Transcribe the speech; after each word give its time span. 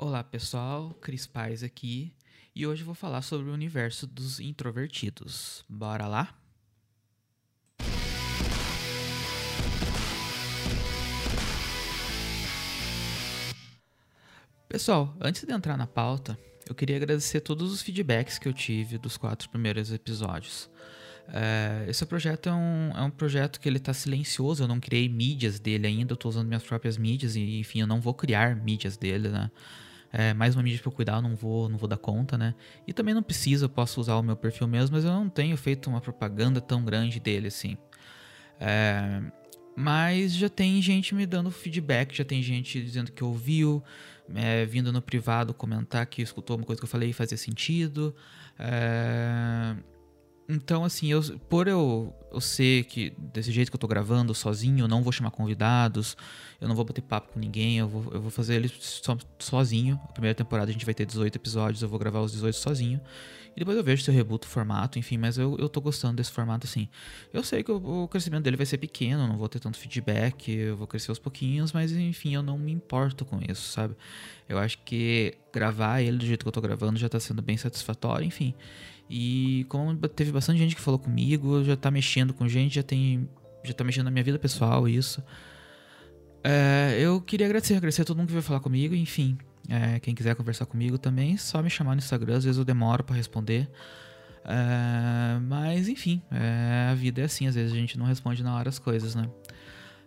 Olá 0.00 0.22
pessoal, 0.22 0.94
Cris 1.00 1.26
Paz 1.26 1.64
aqui 1.64 2.14
e 2.54 2.64
hoje 2.64 2.84
vou 2.84 2.94
falar 2.94 3.20
sobre 3.20 3.50
o 3.50 3.52
universo 3.52 4.06
dos 4.06 4.38
introvertidos. 4.38 5.64
Bora 5.68 6.06
lá? 6.06 6.38
Pessoal, 14.68 15.16
antes 15.20 15.44
de 15.44 15.52
entrar 15.52 15.76
na 15.76 15.88
pauta, 15.88 16.38
eu 16.68 16.76
queria 16.76 16.94
agradecer 16.94 17.40
todos 17.40 17.72
os 17.72 17.82
feedbacks 17.82 18.38
que 18.38 18.46
eu 18.46 18.52
tive 18.52 18.98
dos 18.98 19.16
quatro 19.16 19.50
primeiros 19.50 19.90
episódios. 19.90 20.70
É, 21.26 21.86
esse 21.88 22.06
projeto 22.06 22.48
é 22.48 22.54
um, 22.54 22.92
é 22.94 23.02
um 23.02 23.10
projeto 23.10 23.58
que 23.58 23.68
ele 23.68 23.78
está 23.78 23.92
silencioso, 23.92 24.62
eu 24.62 24.68
não 24.68 24.78
criei 24.78 25.08
mídias 25.08 25.58
dele 25.58 25.88
ainda, 25.88 26.12
eu 26.12 26.14
estou 26.14 26.28
usando 26.28 26.46
minhas 26.46 26.62
próprias 26.62 26.96
mídias 26.96 27.34
e 27.34 27.58
enfim, 27.58 27.80
eu 27.80 27.86
não 27.88 28.00
vou 28.00 28.14
criar 28.14 28.54
mídias 28.54 28.96
dele, 28.96 29.28
né? 29.28 29.50
É, 30.12 30.32
mais 30.32 30.56
uma 30.56 30.62
mídia 30.62 30.80
para 30.82 30.90
cuidar, 30.90 31.16
eu 31.16 31.22
não 31.22 31.36
vou, 31.36 31.68
não 31.68 31.76
vou 31.76 31.88
dar 31.88 31.98
conta, 31.98 32.38
né? 32.38 32.54
E 32.86 32.92
também 32.92 33.14
não 33.14 33.22
precisa, 33.22 33.66
eu 33.66 33.68
posso 33.68 34.00
usar 34.00 34.16
o 34.16 34.22
meu 34.22 34.36
perfil 34.36 34.66
mesmo, 34.66 34.96
mas 34.96 35.04
eu 35.04 35.12
não 35.12 35.28
tenho 35.28 35.56
feito 35.56 35.90
uma 35.90 36.00
propaganda 36.00 36.60
tão 36.60 36.82
grande 36.82 37.20
dele 37.20 37.48
assim. 37.48 37.76
É, 38.58 39.20
mas 39.76 40.34
já 40.34 40.48
tem 40.48 40.80
gente 40.80 41.14
me 41.14 41.26
dando 41.26 41.50
feedback, 41.50 42.16
já 42.16 42.24
tem 42.24 42.42
gente 42.42 42.82
dizendo 42.82 43.12
que 43.12 43.22
ouviu, 43.22 43.82
é, 44.34 44.64
vindo 44.64 44.92
no 44.92 45.00
privado 45.02 45.54
comentar 45.54 46.04
que 46.06 46.22
escutou 46.22 46.56
uma 46.56 46.64
coisa 46.64 46.80
que 46.80 46.84
eu 46.84 46.88
falei 46.88 47.10
e 47.10 47.12
fazia 47.12 47.36
sentido. 47.36 48.14
É, 48.58 49.76
então, 50.48 50.82
assim, 50.82 51.08
eu, 51.08 51.22
por 51.48 51.68
eu, 51.68 52.14
eu 52.32 52.40
ser 52.40 52.84
que 52.84 53.12
desse 53.18 53.52
jeito 53.52 53.70
que 53.70 53.76
eu 53.76 53.78
tô 53.78 53.86
gravando, 53.86 54.34
sozinho, 54.34 54.84
eu 54.84 54.88
não 54.88 55.02
vou 55.02 55.12
chamar 55.12 55.30
convidados, 55.30 56.16
eu 56.58 56.66
não 56.66 56.74
vou 56.74 56.86
bater 56.86 57.02
papo 57.02 57.34
com 57.34 57.38
ninguém, 57.38 57.78
eu 57.78 57.86
vou, 57.86 58.12
eu 58.14 58.20
vou 58.22 58.30
fazer 58.30 58.54
ele 58.54 58.68
so, 58.68 59.18
sozinho. 59.38 60.00
A 60.08 60.12
primeira 60.12 60.34
temporada 60.34 60.70
a 60.70 60.72
gente 60.72 60.86
vai 60.86 60.94
ter 60.94 61.04
18 61.04 61.36
episódios, 61.36 61.82
eu 61.82 61.88
vou 61.88 61.98
gravar 61.98 62.20
os 62.20 62.32
18 62.32 62.56
sozinho. 62.56 62.98
E 63.54 63.58
depois 63.58 63.76
eu 63.76 63.84
vejo 63.84 64.02
se 64.02 64.10
eu 64.10 64.14
rebuto 64.14 64.46
o 64.46 64.50
formato, 64.50 64.98
enfim, 64.98 65.18
mas 65.18 65.36
eu, 65.36 65.54
eu 65.58 65.68
tô 65.68 65.82
gostando 65.82 66.16
desse 66.16 66.30
formato 66.32 66.66
assim. 66.66 66.88
Eu 67.30 67.42
sei 67.42 67.62
que 67.62 67.70
o, 67.70 68.04
o 68.04 68.08
crescimento 68.08 68.44
dele 68.44 68.56
vai 68.56 68.64
ser 68.64 68.78
pequeno, 68.78 69.26
não 69.26 69.36
vou 69.36 69.48
ter 69.50 69.58
tanto 69.58 69.76
feedback, 69.76 70.50
eu 70.50 70.76
vou 70.78 70.86
crescer 70.86 71.10
aos 71.10 71.18
pouquinhos, 71.18 71.72
mas 71.72 71.92
enfim, 71.92 72.34
eu 72.34 72.42
não 72.42 72.56
me 72.56 72.72
importo 72.72 73.24
com 73.24 73.38
isso, 73.46 73.70
sabe? 73.72 73.94
Eu 74.48 74.58
acho 74.58 74.78
que 74.78 75.36
gravar 75.52 76.00
ele 76.00 76.16
do 76.16 76.24
jeito 76.24 76.42
que 76.42 76.48
eu 76.48 76.52
tô 76.52 76.60
gravando 76.60 76.98
já 76.98 77.08
tá 77.08 77.20
sendo 77.20 77.42
bem 77.42 77.56
satisfatório, 77.58 78.24
enfim. 78.24 78.54
E 79.08 79.64
como 79.68 79.96
teve 79.96 80.30
bastante 80.30 80.58
gente 80.58 80.74
que 80.74 80.80
falou 80.80 80.98
comigo, 80.98 81.64
já 81.64 81.76
tá 81.76 81.90
mexendo 81.90 82.34
com 82.34 82.48
gente, 82.48 82.74
já 82.74 82.82
tem. 82.82 83.28
Já 83.64 83.72
tá 83.72 83.82
mexendo 83.82 84.04
na 84.04 84.10
minha 84.10 84.24
vida 84.24 84.38
pessoal, 84.38 84.88
isso. 84.88 85.22
É, 86.44 86.96
eu 87.00 87.20
queria 87.20 87.46
agradecer, 87.46 87.74
agradecer 87.74 88.02
a 88.02 88.04
todo 88.04 88.16
mundo 88.16 88.26
que 88.26 88.32
veio 88.32 88.42
falar 88.42 88.60
comigo, 88.60 88.94
enfim. 88.94 89.36
É, 89.68 89.98
quem 90.00 90.14
quiser 90.14 90.34
conversar 90.34 90.66
comigo 90.66 90.96
também, 90.96 91.36
só 91.36 91.62
me 91.62 91.68
chamar 91.68 91.94
no 91.94 91.98
Instagram, 91.98 92.36
às 92.36 92.44
vezes 92.44 92.58
eu 92.58 92.64
demoro 92.64 93.04
para 93.04 93.16
responder. 93.16 93.68
É, 94.44 95.38
mas 95.40 95.88
enfim, 95.88 96.22
é, 96.30 96.88
a 96.90 96.94
vida 96.94 97.20
é 97.20 97.24
assim, 97.24 97.46
às 97.46 97.54
vezes 97.54 97.72
a 97.72 97.76
gente 97.76 97.98
não 97.98 98.06
responde 98.06 98.42
na 98.42 98.56
hora 98.56 98.68
as 98.68 98.78
coisas, 98.78 99.14
né? 99.14 99.28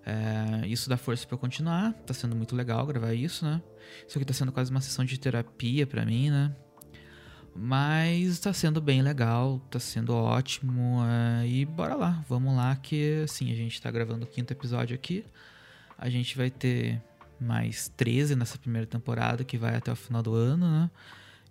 É, 0.04 0.68
isso 0.68 0.90
dá 0.90 0.98
força 0.98 1.28
para 1.28 1.36
eu 1.36 1.40
continuar, 1.40 1.94
tá 1.94 2.14
sendo 2.14 2.36
muito 2.36 2.56
legal 2.56 2.86
gravar 2.88 3.14
isso, 3.14 3.46
né? 3.46 3.62
Isso 4.08 4.18
aqui 4.18 4.26
tá 4.26 4.34
sendo 4.34 4.52
quase 4.52 4.72
uma 4.72 4.82
sessão 4.82 5.06
de 5.06 5.20
terapia 5.20 5.86
para 5.86 6.04
mim, 6.04 6.32
né? 6.32 6.56
Mas 7.56 8.30
está 8.30 8.54
sendo 8.54 8.80
bem 8.80 9.02
legal, 9.02 9.62
está 9.66 9.80
sendo 9.80 10.14
ótimo. 10.16 11.02
Uh, 11.02 11.46
e 11.46 11.66
bora 11.66 11.96
lá, 11.96 12.24
vamos 12.28 12.56
lá, 12.56 12.76
que 12.76 13.22
assim, 13.24 13.52
a 13.52 13.56
gente 13.56 13.74
está 13.74 13.92
gravando 13.92 14.26
o 14.26 14.28
quinto 14.28 14.54
episódio 14.54 14.96
aqui. 14.96 15.26
A 15.98 16.10
gente 16.10 16.38
vai 16.38 16.50
ter 16.50 17.02
mais 17.40 17.90
13 17.90 18.36
nessa 18.36 18.58
primeira 18.58 18.88
temporada, 18.88 19.44
que 19.44 19.58
vai 19.58 19.76
até 19.76 19.92
o 19.92 19.96
final 19.96 20.24
do 20.24 20.34
ano, 20.34 20.70
né? 20.70 20.90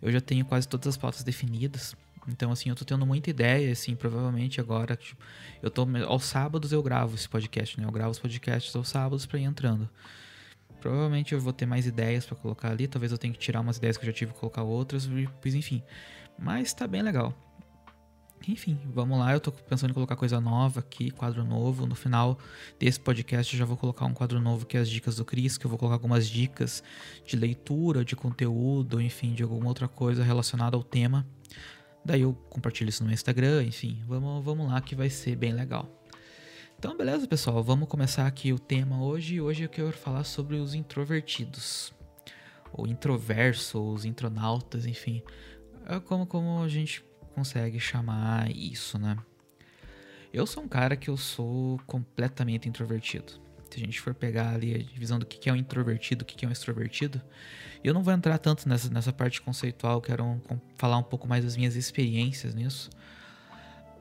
Eu 0.00 0.10
já 0.10 0.20
tenho 0.20 0.44
quase 0.44 0.66
todas 0.66 0.86
as 0.86 0.96
pautas 0.96 1.22
definidas. 1.22 1.94
Então, 2.28 2.52
assim, 2.52 2.68
eu 2.68 2.74
tô 2.74 2.84
tendo 2.84 3.04
muita 3.04 3.30
ideia, 3.30 3.72
assim, 3.72 3.94
provavelmente 3.94 4.60
agora. 4.60 4.96
Tipo, 4.96 5.22
eu 5.62 5.70
tô. 5.70 5.86
Aos 6.06 6.24
sábados 6.24 6.72
eu 6.72 6.82
gravo 6.82 7.14
esse 7.14 7.28
podcast, 7.28 7.78
né? 7.78 7.86
Eu 7.86 7.90
gravo 7.90 8.10
os 8.10 8.18
podcasts 8.18 8.74
aos 8.74 8.88
sábados 8.88 9.26
pra 9.26 9.38
ir 9.38 9.44
entrando. 9.44 9.88
Provavelmente 10.80 11.34
eu 11.34 11.40
vou 11.40 11.52
ter 11.52 11.66
mais 11.66 11.86
ideias 11.86 12.24
para 12.24 12.36
colocar 12.36 12.70
ali. 12.70 12.88
Talvez 12.88 13.12
eu 13.12 13.18
tenha 13.18 13.32
que 13.32 13.38
tirar 13.38 13.60
umas 13.60 13.76
ideias 13.76 13.96
que 13.96 14.04
eu 14.04 14.06
já 14.06 14.12
tive 14.12 14.32
e 14.32 14.34
colocar 14.34 14.62
outras. 14.62 15.08
Pois 15.40 15.54
enfim. 15.54 15.82
Mas 16.38 16.72
tá 16.72 16.86
bem 16.86 17.02
legal. 17.02 17.34
Enfim, 18.48 18.78
vamos 18.86 19.18
lá. 19.18 19.32
Eu 19.32 19.40
tô 19.40 19.52
pensando 19.52 19.90
em 19.90 19.94
colocar 19.94 20.16
coisa 20.16 20.40
nova 20.40 20.80
aqui, 20.80 21.10
quadro 21.10 21.44
novo. 21.44 21.86
No 21.86 21.94
final 21.94 22.38
desse 22.78 22.98
podcast 22.98 23.52
eu 23.52 23.58
já 23.58 23.64
vou 23.64 23.76
colocar 23.76 24.06
um 24.06 24.14
quadro 24.14 24.40
novo 24.40 24.64
que 24.64 24.76
é 24.76 24.80
as 24.80 24.88
dicas 24.88 25.16
do 25.16 25.24
Cris, 25.24 25.58
que 25.58 25.66
eu 25.66 25.68
vou 25.68 25.78
colocar 25.78 25.96
algumas 25.96 26.26
dicas 26.26 26.82
de 27.26 27.36
leitura, 27.36 28.04
de 28.04 28.16
conteúdo, 28.16 29.00
enfim, 29.00 29.34
de 29.34 29.42
alguma 29.42 29.68
outra 29.68 29.86
coisa 29.86 30.24
relacionada 30.24 30.76
ao 30.76 30.82
tema. 30.82 31.26
Daí 32.02 32.22
eu 32.22 32.32
compartilho 32.48 32.88
isso 32.88 33.04
no 33.04 33.12
Instagram, 33.12 33.62
enfim, 33.64 34.02
vamos, 34.06 34.42
vamos 34.42 34.66
lá 34.68 34.80
que 34.80 34.94
vai 34.94 35.10
ser 35.10 35.36
bem 35.36 35.52
legal. 35.52 35.99
Então, 36.80 36.96
beleza, 36.96 37.28
pessoal, 37.28 37.62
vamos 37.62 37.86
começar 37.90 38.26
aqui 38.26 38.54
o 38.54 38.58
tema 38.58 39.04
hoje. 39.04 39.38
Hoje 39.38 39.64
eu 39.64 39.68
quero 39.68 39.92
falar 39.92 40.24
sobre 40.24 40.56
os 40.56 40.72
introvertidos, 40.72 41.92
ou 42.72 42.86
introverso, 42.86 43.78
ou 43.78 43.92
os 43.92 44.06
intronautas, 44.06 44.86
enfim, 44.86 45.22
é 45.86 46.00
como, 46.00 46.26
como 46.26 46.62
a 46.62 46.68
gente 46.68 47.04
consegue 47.34 47.78
chamar 47.78 48.50
isso, 48.50 48.98
né? 48.98 49.14
Eu 50.32 50.46
sou 50.46 50.62
um 50.62 50.68
cara 50.68 50.96
que 50.96 51.10
eu 51.10 51.18
sou 51.18 51.78
completamente 51.86 52.66
introvertido. 52.66 53.34
Se 53.68 53.76
a 53.76 53.80
gente 53.80 54.00
for 54.00 54.14
pegar 54.14 54.54
ali 54.54 54.74
a 54.74 54.78
divisão 54.78 55.18
do 55.18 55.26
que 55.26 55.50
é 55.50 55.52
um 55.52 55.56
introvertido, 55.56 56.22
o 56.22 56.24
que 56.26 56.46
é 56.46 56.48
um 56.48 56.50
extrovertido, 56.50 57.20
eu 57.84 57.92
não 57.92 58.02
vou 58.02 58.14
entrar 58.14 58.38
tanto 58.38 58.66
nessa, 58.66 58.88
nessa 58.88 59.12
parte 59.12 59.42
conceitual, 59.42 60.00
quero 60.00 60.40
falar 60.78 60.96
um 60.96 61.02
pouco 61.02 61.28
mais 61.28 61.44
das 61.44 61.58
minhas 61.58 61.76
experiências 61.76 62.54
nisso. 62.54 62.88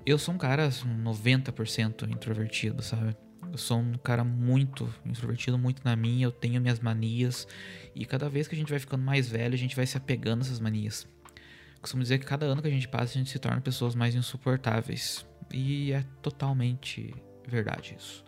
Eu 0.06 0.18
sou 0.18 0.34
um 0.34 0.38
cara 0.38 0.70
90% 0.70 2.04
assim, 2.04 2.14
introvertido, 2.14 2.82
sabe? 2.82 3.16
Eu 3.52 3.58
sou 3.58 3.80
um 3.80 3.94
cara 3.94 4.24
muito 4.24 4.94
introvertido, 5.06 5.58
muito 5.58 5.84
na 5.84 5.96
minha, 5.96 6.26
eu 6.26 6.32
tenho 6.32 6.62
minhas 6.62 6.80
manias. 6.80 7.48
E 7.96 8.06
cada 8.06 8.30
vez 8.30 8.48
que 8.48 8.56
a 8.56 8.58
gente 8.58 8.70
vai 8.70 8.80
ficando 8.80 9.04
mais 9.04 9.30
velho, 9.30 9.54
a 9.54 9.58
gente 9.58 9.76
vai 9.76 9.86
se 9.86 9.98
apegando 9.98 10.42
a 10.42 10.46
essas 10.46 10.60
manias. 10.60 11.08
Costumo 11.82 12.04
dizer 12.04 12.20
que 12.20 12.26
cada 12.26 12.46
ano 12.46 12.62
que 12.62 12.68
a 12.68 12.72
gente 12.72 12.88
passa, 12.88 13.14
a 13.14 13.18
gente 13.18 13.30
se 13.30 13.40
torna 13.40 13.62
pessoas 13.62 13.96
mais 13.96 14.16
insuportáveis. 14.16 15.26
E 15.52 15.92
é 15.92 16.04
totalmente 16.22 17.14
verdade 17.48 17.96
isso. 17.98 18.24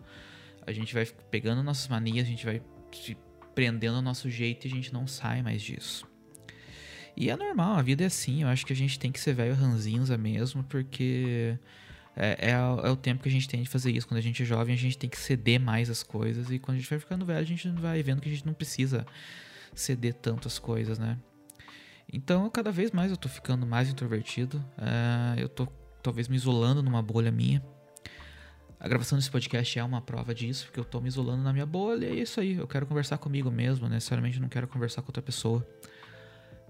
A 0.66 0.72
gente 0.72 0.94
vai 0.94 1.06
pegando 1.30 1.62
nossas 1.62 1.88
manias, 1.88 2.26
a 2.26 2.30
gente 2.30 2.44
vai 2.44 2.60
se 2.92 3.16
prendendo 3.54 3.96
ao 3.96 4.02
nosso 4.02 4.30
jeito 4.30 4.66
e 4.66 4.68
a 4.68 4.74
gente 4.74 4.92
não 4.92 5.06
sai 5.06 5.42
mais 5.42 5.62
disso. 5.62 6.11
E 7.16 7.30
é 7.30 7.36
normal, 7.36 7.76
a 7.76 7.82
vida 7.82 8.02
é 8.04 8.06
assim. 8.06 8.42
Eu 8.42 8.48
acho 8.48 8.64
que 8.64 8.72
a 8.72 8.76
gente 8.76 8.98
tem 8.98 9.12
que 9.12 9.20
ser 9.20 9.34
velho 9.34 9.54
ranzinza 9.54 10.16
mesmo, 10.16 10.64
porque 10.64 11.58
é, 12.16 12.50
é, 12.50 12.50
é, 12.50 12.90
o 12.90 12.96
tempo 12.96 13.22
que 13.22 13.28
a 13.28 13.32
gente 13.32 13.48
tem 13.48 13.62
de 13.62 13.68
fazer 13.68 13.90
isso. 13.90 14.06
Quando 14.06 14.18
a 14.18 14.22
gente 14.22 14.42
é 14.42 14.46
jovem, 14.46 14.74
a 14.74 14.78
gente 14.78 14.98
tem 14.98 15.08
que 15.08 15.18
ceder 15.18 15.60
mais 15.60 15.88
as 15.90 16.02
coisas. 16.02 16.50
E 16.50 16.58
quando 16.58 16.76
a 16.76 16.80
gente 16.80 16.88
vai 16.88 16.98
ficando 16.98 17.24
velho, 17.24 17.40
a 17.40 17.44
gente 17.44 17.68
vai 17.68 18.02
vendo 18.02 18.20
que 18.20 18.28
a 18.28 18.32
gente 18.32 18.46
não 18.46 18.54
precisa 18.54 19.06
ceder 19.74 20.14
tanto 20.14 20.48
as 20.48 20.58
coisas, 20.58 20.98
né? 20.98 21.18
Então, 22.12 22.48
cada 22.50 22.70
vez 22.70 22.90
mais 22.90 23.10
eu 23.10 23.16
tô 23.16 23.28
ficando 23.28 23.66
mais 23.66 23.88
introvertido. 23.88 24.62
É, 24.78 25.42
eu 25.42 25.48
tô 25.48 25.66
talvez 26.02 26.28
me 26.28 26.36
isolando 26.36 26.82
numa 26.82 27.00
bolha 27.00 27.30
minha. 27.30 27.62
A 28.78 28.88
gravação 28.88 29.16
desse 29.16 29.30
podcast 29.30 29.78
é 29.78 29.84
uma 29.84 30.00
prova 30.00 30.34
disso, 30.34 30.66
porque 30.66 30.80
eu 30.80 30.84
tô 30.84 31.00
me 31.00 31.06
isolando 31.06 31.42
na 31.42 31.52
minha 31.52 31.64
bolha 31.64 32.06
e 32.06 32.18
é 32.18 32.22
isso 32.22 32.40
aí. 32.40 32.54
Eu 32.54 32.66
quero 32.66 32.84
conversar 32.84 33.16
comigo 33.16 33.50
mesmo, 33.50 33.88
necessariamente 33.88 34.40
não 34.40 34.48
quero 34.48 34.66
conversar 34.66 35.02
com 35.02 35.08
outra 35.08 35.22
pessoa. 35.22 35.64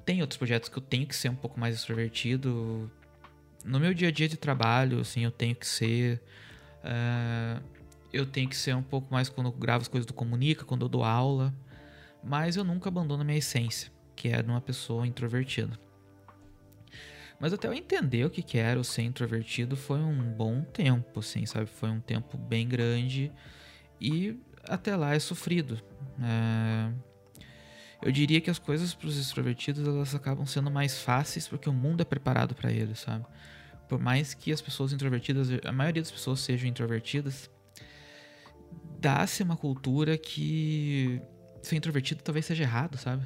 Tem 0.05 0.21
outros 0.21 0.37
projetos 0.37 0.69
que 0.69 0.77
eu 0.77 0.83
tenho 0.83 1.07
que 1.07 1.15
ser 1.15 1.29
um 1.29 1.35
pouco 1.35 1.59
mais 1.59 1.77
extrovertido. 1.77 2.91
No 3.65 3.79
meu 3.79 3.95
dia 3.95 4.09
a 4.09 4.11
dia 4.11 4.29
de 4.29 4.37
trabalho, 4.37 5.01
assim, 5.01 5.25
eu 5.25 5.31
tenho 5.31 5.55
que 5.55 5.67
ser. 5.67 6.21
Uh, 6.85 7.63
eu 8.13 8.27
tenho 8.27 8.49
que 8.49 8.57
ser 8.57 8.75
um 8.75 8.83
pouco 8.83 9.13
mais 9.13 9.29
quando 9.29 9.47
eu 9.47 9.53
gravo 9.53 9.83
as 9.83 9.89
coisas 9.89 10.07
do 10.07 10.13
Comunica, 10.13 10.65
quando 10.65 10.83
eu 10.83 10.89
dou 10.89 11.05
aula. 11.05 11.55
Mas 12.23 12.57
eu 12.57 12.65
nunca 12.65 12.89
abandono 12.89 13.23
a 13.23 13.25
minha 13.25 13.39
essência, 13.39 13.91
que 14.15 14.29
é 14.29 14.43
de 14.43 14.49
uma 14.49 14.61
pessoa 14.61 15.07
introvertida. 15.07 15.79
Mas 17.43 17.53
até 17.53 17.67
eu 17.67 17.73
entender 17.73 18.25
o 18.25 18.31
que, 18.31 18.57
era 18.57 18.79
o 18.79 18.85
ser 18.85 19.03
introvertido 19.03 19.77
foi 19.77 19.99
um 19.99 20.23
bom 20.33 20.63
tempo, 20.63 21.19
assim, 21.19 21.45
sabe? 21.45 21.67
Foi 21.67 21.91
um 21.91 21.99
tempo 21.99 22.39
bem 22.39 22.69
grande 22.69 23.33
e 24.01 24.39
até 24.63 24.95
lá 24.95 25.13
é 25.13 25.19
sofrido. 25.19 25.83
É, 26.23 26.93
eu 28.03 28.11
diria 28.11 28.41
que 28.41 28.51
as 28.51 28.59
coisas 28.59 28.95
para 28.95 29.07
os 29.07 29.17
extrovertidos 29.17 29.87
elas 29.87 30.15
acabam 30.15 30.45
sendo 30.45 30.71
mais 30.71 30.99
fáceis 30.99 31.47
porque 31.47 31.69
o 31.69 31.73
mundo 31.73 32.01
é 32.01 32.05
preparado 32.05 32.55
para 32.55 32.71
eles, 32.73 33.01
sabe? 33.01 33.25
Por 33.89 33.99
mais 33.99 34.35
que 34.35 34.53
as 34.53 34.61
pessoas 34.61 34.93
introvertidas, 34.93 35.49
a 35.65 35.73
maioria 35.73 36.03
das 36.03 36.11
pessoas 36.11 36.41
sejam 36.41 36.69
introvertidas, 36.69 37.51
dá-se 38.99 39.43
uma 39.43 39.57
cultura 39.57 40.17
que 40.19 41.21
ser 41.63 41.77
introvertido 41.77 42.23
talvez 42.23 42.47
seja 42.47 42.65
errado, 42.65 42.97
sabe? 42.97 43.25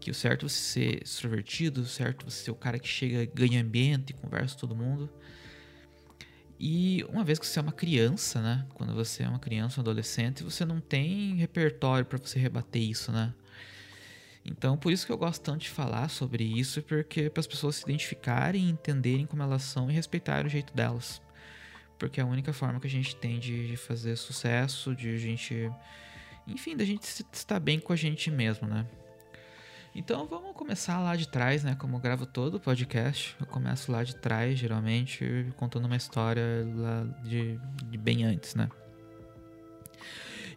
Que 0.00 0.10
o 0.10 0.14
certo 0.14 0.46
é 0.46 0.48
você 0.48 0.60
ser 0.60 1.02
extrovertido, 1.02 1.82
o 1.82 1.86
certo 1.86 2.26
é 2.26 2.30
você 2.30 2.44
ser 2.44 2.50
o 2.50 2.54
cara 2.54 2.78
que 2.78 2.88
chega, 2.88 3.30
ganha 3.34 3.60
ambiente, 3.60 4.12
conversa 4.12 4.54
com 4.54 4.60
todo 4.60 4.74
mundo. 4.74 5.10
E 6.58 7.04
uma 7.08 7.24
vez 7.24 7.38
que 7.38 7.46
você 7.46 7.58
é 7.58 7.62
uma 7.62 7.72
criança, 7.72 8.40
né? 8.40 8.66
Quando 8.74 8.94
você 8.94 9.24
é 9.24 9.28
uma 9.28 9.38
criança, 9.38 9.80
um 9.80 9.82
adolescente, 9.82 10.44
você 10.44 10.64
não 10.64 10.80
tem 10.80 11.34
repertório 11.36 12.06
para 12.06 12.18
você 12.18 12.38
rebater 12.38 12.82
isso, 12.82 13.10
né? 13.10 13.34
Então, 14.44 14.76
por 14.76 14.92
isso 14.92 15.06
que 15.06 15.12
eu 15.12 15.18
gosto 15.18 15.42
tanto 15.42 15.60
de 15.62 15.70
falar 15.70 16.08
sobre 16.08 16.42
isso, 16.42 16.82
porque 16.82 17.30
para 17.30 17.40
as 17.40 17.46
pessoas 17.46 17.76
se 17.76 17.84
identificarem, 17.84 18.68
entenderem 18.68 19.24
como 19.24 19.42
elas 19.42 19.62
são 19.62 19.90
e 19.90 19.94
respeitarem 19.94 20.46
o 20.46 20.50
jeito 20.50 20.74
delas. 20.74 21.22
Porque 21.98 22.20
é 22.20 22.24
a 22.24 22.26
única 22.26 22.52
forma 22.52 22.80
que 22.80 22.86
a 22.86 22.90
gente 22.90 23.14
tem 23.14 23.38
de, 23.38 23.68
de 23.68 23.76
fazer 23.76 24.16
sucesso, 24.16 24.94
de 24.96 25.14
a 25.14 25.18
gente. 25.18 25.70
Enfim, 26.46 26.76
da 26.76 26.84
gente 26.84 27.04
estar 27.32 27.60
bem 27.60 27.78
com 27.78 27.92
a 27.92 27.96
gente 27.96 28.30
mesmo, 28.30 28.66
né? 28.66 28.84
Então 29.94 30.26
vamos 30.26 30.56
começar 30.56 30.98
lá 30.98 31.14
de 31.14 31.28
trás, 31.28 31.62
né? 31.62 31.76
Como 31.76 31.96
eu 31.96 32.00
gravo 32.00 32.26
todo 32.26 32.54
o 32.54 32.60
podcast, 32.60 33.36
eu 33.38 33.46
começo 33.46 33.92
lá 33.92 34.02
de 34.02 34.16
trás, 34.16 34.58
geralmente, 34.58 35.52
contando 35.56 35.84
uma 35.84 35.96
história 35.96 36.66
lá 36.74 37.04
de, 37.22 37.60
de 37.84 37.98
bem 37.98 38.24
antes, 38.24 38.56
né? 38.56 38.68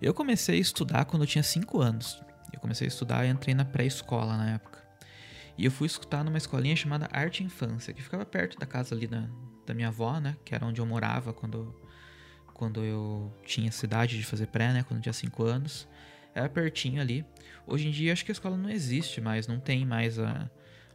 Eu 0.02 0.14
comecei 0.14 0.58
a 0.58 0.62
estudar 0.62 1.06
quando 1.06 1.24
eu 1.24 1.28
tinha 1.28 1.44
5 1.44 1.80
anos. 1.80 2.20
Eu 2.52 2.60
comecei 2.60 2.88
a 2.88 2.90
estudar 2.90 3.26
e 3.26 3.30
entrei 3.30 3.54
na 3.54 3.66
pré-escola 3.66 4.38
na 4.38 4.52
época. 4.52 4.84
E 5.58 5.66
eu 5.66 5.72
fui 5.72 5.88
escutar 5.88 6.24
numa 6.24 6.38
escolinha 6.38 6.76
chamada 6.76 7.08
Arte 7.12 7.44
Infância, 7.44 7.94
que 7.94 8.02
ficava 8.02 8.26
perto 8.26 8.58
da 8.58 8.66
casa 8.66 8.94
ali 8.94 9.08
da, 9.08 9.26
da 9.66 9.74
minha 9.74 9.88
avó, 9.88 10.20
né? 10.20 10.36
Que 10.44 10.54
era 10.54 10.66
onde 10.66 10.82
eu 10.82 10.86
morava 10.86 11.32
quando, 11.32 11.74
quando 12.54 12.84
eu 12.84 13.34
tinha 13.46 13.72
cidade 13.72 14.18
de 14.18 14.26
fazer 14.26 14.48
pré, 14.48 14.74
né? 14.74 14.84
Quando 14.84 14.98
eu 14.98 15.04
tinha 15.04 15.14
5 15.14 15.44
anos. 15.44 15.88
Era 16.34 16.50
pertinho 16.50 17.02
ali. 17.02 17.26
Hoje 17.66 17.88
em 17.88 17.92
dia 17.92 18.12
acho 18.12 18.26
que 18.26 18.32
a 18.32 18.34
escola 18.34 18.58
não 18.58 18.70
existe 18.70 19.22
mais, 19.22 19.48
não 19.48 19.60
tem 19.60 19.86
mais 19.86 20.20
a. 20.20 20.52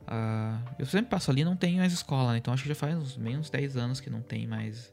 a... 0.06 0.60
Eu 0.78 0.84
sempre 0.84 1.08
passo 1.10 1.30
ali 1.30 1.42
não 1.42 1.56
tem 1.56 1.78
mais 1.78 1.94
escola, 1.94 2.32
né? 2.32 2.38
Então 2.38 2.52
acho 2.52 2.62
que 2.62 2.68
já 2.68 2.74
faz 2.74 2.94
uns, 2.94 3.16
meio 3.16 3.38
uns 3.38 3.48
10 3.48 3.78
anos 3.78 4.00
que 4.00 4.10
não 4.10 4.20
tem 4.20 4.46
mais 4.46 4.92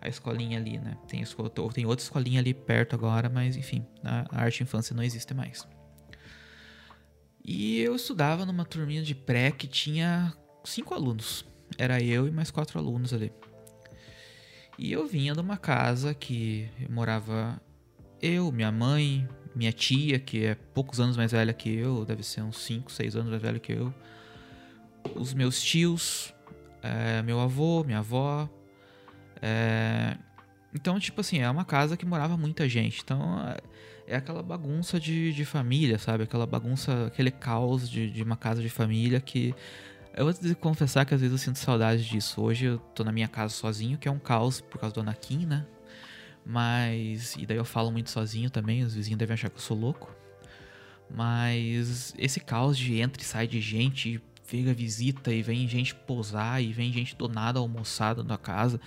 a 0.00 0.08
escolinha 0.08 0.56
ali, 0.58 0.78
né? 0.78 0.96
Tem, 1.08 1.20
escola, 1.20 1.50
tem 1.50 1.84
outra 1.84 2.04
escolinha 2.04 2.40
ali 2.40 2.54
perto 2.54 2.94
agora, 2.94 3.28
mas 3.28 3.56
enfim, 3.56 3.84
a 4.04 4.24
arte 4.30 4.62
infância 4.62 4.94
não 4.94 5.02
existe 5.02 5.34
mais. 5.34 5.66
E 7.44 7.80
eu 7.80 7.96
estudava 7.96 8.44
numa 8.44 8.64
turminha 8.64 9.02
de 9.02 9.14
pré 9.14 9.50
que 9.50 9.66
tinha 9.66 10.32
cinco 10.64 10.94
alunos. 10.94 11.44
Era 11.78 12.02
eu 12.02 12.28
e 12.28 12.30
mais 12.30 12.50
quatro 12.50 12.78
alunos 12.78 13.12
ali. 13.12 13.32
E 14.78 14.92
eu 14.92 15.06
vinha 15.06 15.34
de 15.34 15.40
uma 15.40 15.56
casa 15.56 16.14
que 16.14 16.68
morava 16.88 17.60
eu, 18.20 18.50
minha 18.50 18.72
mãe, 18.72 19.28
minha 19.54 19.72
tia, 19.72 20.18
que 20.18 20.44
é 20.44 20.54
poucos 20.54 21.00
anos 21.00 21.16
mais 21.16 21.32
velha 21.32 21.52
que 21.52 21.68
eu, 21.70 22.04
deve 22.04 22.22
ser 22.22 22.42
uns 22.42 22.58
5, 22.58 22.90
6 22.90 23.16
anos 23.16 23.30
mais 23.30 23.42
velha 23.42 23.58
que 23.58 23.72
eu, 23.72 23.92
os 25.14 25.34
meus 25.34 25.62
tios, 25.62 26.34
é, 26.82 27.22
meu 27.22 27.40
avô, 27.40 27.84
minha 27.84 27.98
avó. 27.98 28.48
É, 29.42 30.16
então, 30.74 30.98
tipo 31.00 31.20
assim, 31.20 31.40
é 31.40 31.50
uma 31.50 31.64
casa 31.64 31.96
que 31.96 32.06
morava 32.06 32.36
muita 32.36 32.68
gente. 32.68 33.02
Então, 33.02 33.38
é 34.10 34.16
aquela 34.16 34.42
bagunça 34.42 34.98
de, 34.98 35.32
de 35.32 35.44
família, 35.44 35.96
sabe? 35.98 36.24
Aquela 36.24 36.44
bagunça, 36.44 37.06
aquele 37.06 37.30
caos 37.30 37.88
de, 37.88 38.10
de 38.10 38.22
uma 38.22 38.36
casa 38.36 38.60
de 38.60 38.68
família 38.68 39.20
que. 39.20 39.54
Eu 40.12 40.24
vou 40.24 40.34
te 40.34 40.52
confessar 40.56 41.06
que 41.06 41.14
às 41.14 41.20
vezes 41.20 41.32
eu 41.32 41.38
sinto 41.38 41.58
saudade 41.60 42.04
disso. 42.04 42.42
Hoje 42.42 42.66
eu 42.66 42.78
tô 42.78 43.04
na 43.04 43.12
minha 43.12 43.28
casa 43.28 43.54
sozinho, 43.54 43.96
que 43.96 44.08
é 44.08 44.10
um 44.10 44.18
caos 44.18 44.60
por 44.60 44.78
causa 44.78 44.92
do 44.92 45.00
Anakin, 45.00 45.46
né? 45.46 45.64
Mas. 46.44 47.36
E 47.36 47.46
daí 47.46 47.56
eu 47.56 47.64
falo 47.64 47.92
muito 47.92 48.10
sozinho 48.10 48.50
também, 48.50 48.82
os 48.82 48.94
vizinhos 48.94 49.18
devem 49.18 49.34
achar 49.34 49.48
que 49.48 49.56
eu 49.56 49.62
sou 49.62 49.78
louco. 49.78 50.12
Mas 51.08 52.12
esse 52.18 52.40
caos 52.40 52.76
de 52.76 53.00
entra 53.00 53.22
e 53.22 53.24
sai 53.24 53.46
de 53.46 53.60
gente, 53.60 54.20
vem 54.48 54.64
visita 54.74 55.32
e 55.32 55.42
vem 55.42 55.68
gente 55.68 55.94
posar 55.94 56.62
e 56.62 56.72
vem 56.72 56.92
gente 56.92 57.16
do 57.16 57.28
nada 57.28 57.60
almoçar 57.60 58.16
na 58.24 58.36
casa. 58.36 58.80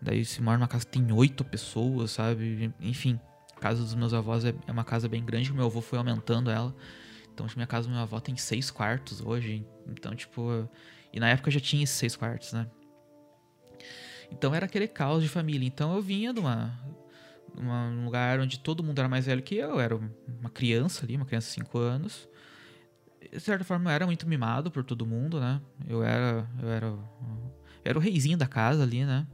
Daí 0.00 0.24
se 0.24 0.42
mora 0.42 0.58
numa 0.58 0.68
casa 0.68 0.84
que 0.84 0.92
tem 0.92 1.10
oito 1.12 1.42
pessoas, 1.42 2.10
sabe? 2.12 2.70
Enfim. 2.80 3.18
A 3.58 3.60
casa 3.60 3.82
dos 3.82 3.94
meus 3.94 4.14
avós 4.14 4.44
é, 4.44 4.54
é 4.68 4.70
uma 4.70 4.84
casa 4.84 5.08
bem 5.08 5.24
grande, 5.24 5.52
meu 5.52 5.66
avô 5.66 5.80
foi 5.80 5.98
aumentando 5.98 6.48
ela. 6.48 6.72
Então, 7.34 7.44
minha 7.56 7.66
casa 7.66 7.88
do 7.88 7.92
meu 7.92 8.00
avô 8.00 8.20
tem 8.20 8.36
seis 8.36 8.70
quartos 8.70 9.20
hoje. 9.20 9.66
Então, 9.86 10.14
tipo. 10.14 10.68
E 11.12 11.18
na 11.18 11.28
época 11.28 11.50
já 11.50 11.58
tinha 11.58 11.82
esses 11.82 11.96
seis 11.96 12.14
quartos, 12.14 12.52
né? 12.52 12.68
Então 14.30 14.54
era 14.54 14.66
aquele 14.66 14.86
caos 14.86 15.22
de 15.22 15.28
família. 15.28 15.66
Então 15.66 15.94
eu 15.94 16.02
vinha 16.02 16.32
de 16.32 16.38
uma, 16.38 16.78
um 17.56 18.04
lugar 18.04 18.38
onde 18.40 18.60
todo 18.60 18.82
mundo 18.82 18.98
era 18.98 19.08
mais 19.08 19.26
velho 19.26 19.42
que 19.42 19.56
eu. 19.56 19.70
Eu 19.70 19.80
era 19.80 19.96
uma 19.96 20.50
criança 20.50 21.04
ali, 21.04 21.16
uma 21.16 21.24
criança 21.24 21.48
de 21.48 21.54
5 21.54 21.78
anos. 21.78 22.28
De 23.32 23.40
certa 23.40 23.64
forma 23.64 23.90
eu 23.90 23.94
era 23.94 24.06
muito 24.06 24.28
mimado 24.28 24.70
por 24.70 24.84
todo 24.84 25.06
mundo, 25.06 25.40
né? 25.40 25.60
Eu 25.86 26.02
era. 26.02 26.48
Eu 26.62 26.68
era. 26.68 26.86
Eu 26.86 27.08
era 27.84 27.98
o 27.98 28.00
reizinho 28.00 28.36
da 28.36 28.46
casa 28.46 28.82
ali, 28.82 29.04
né? 29.04 29.26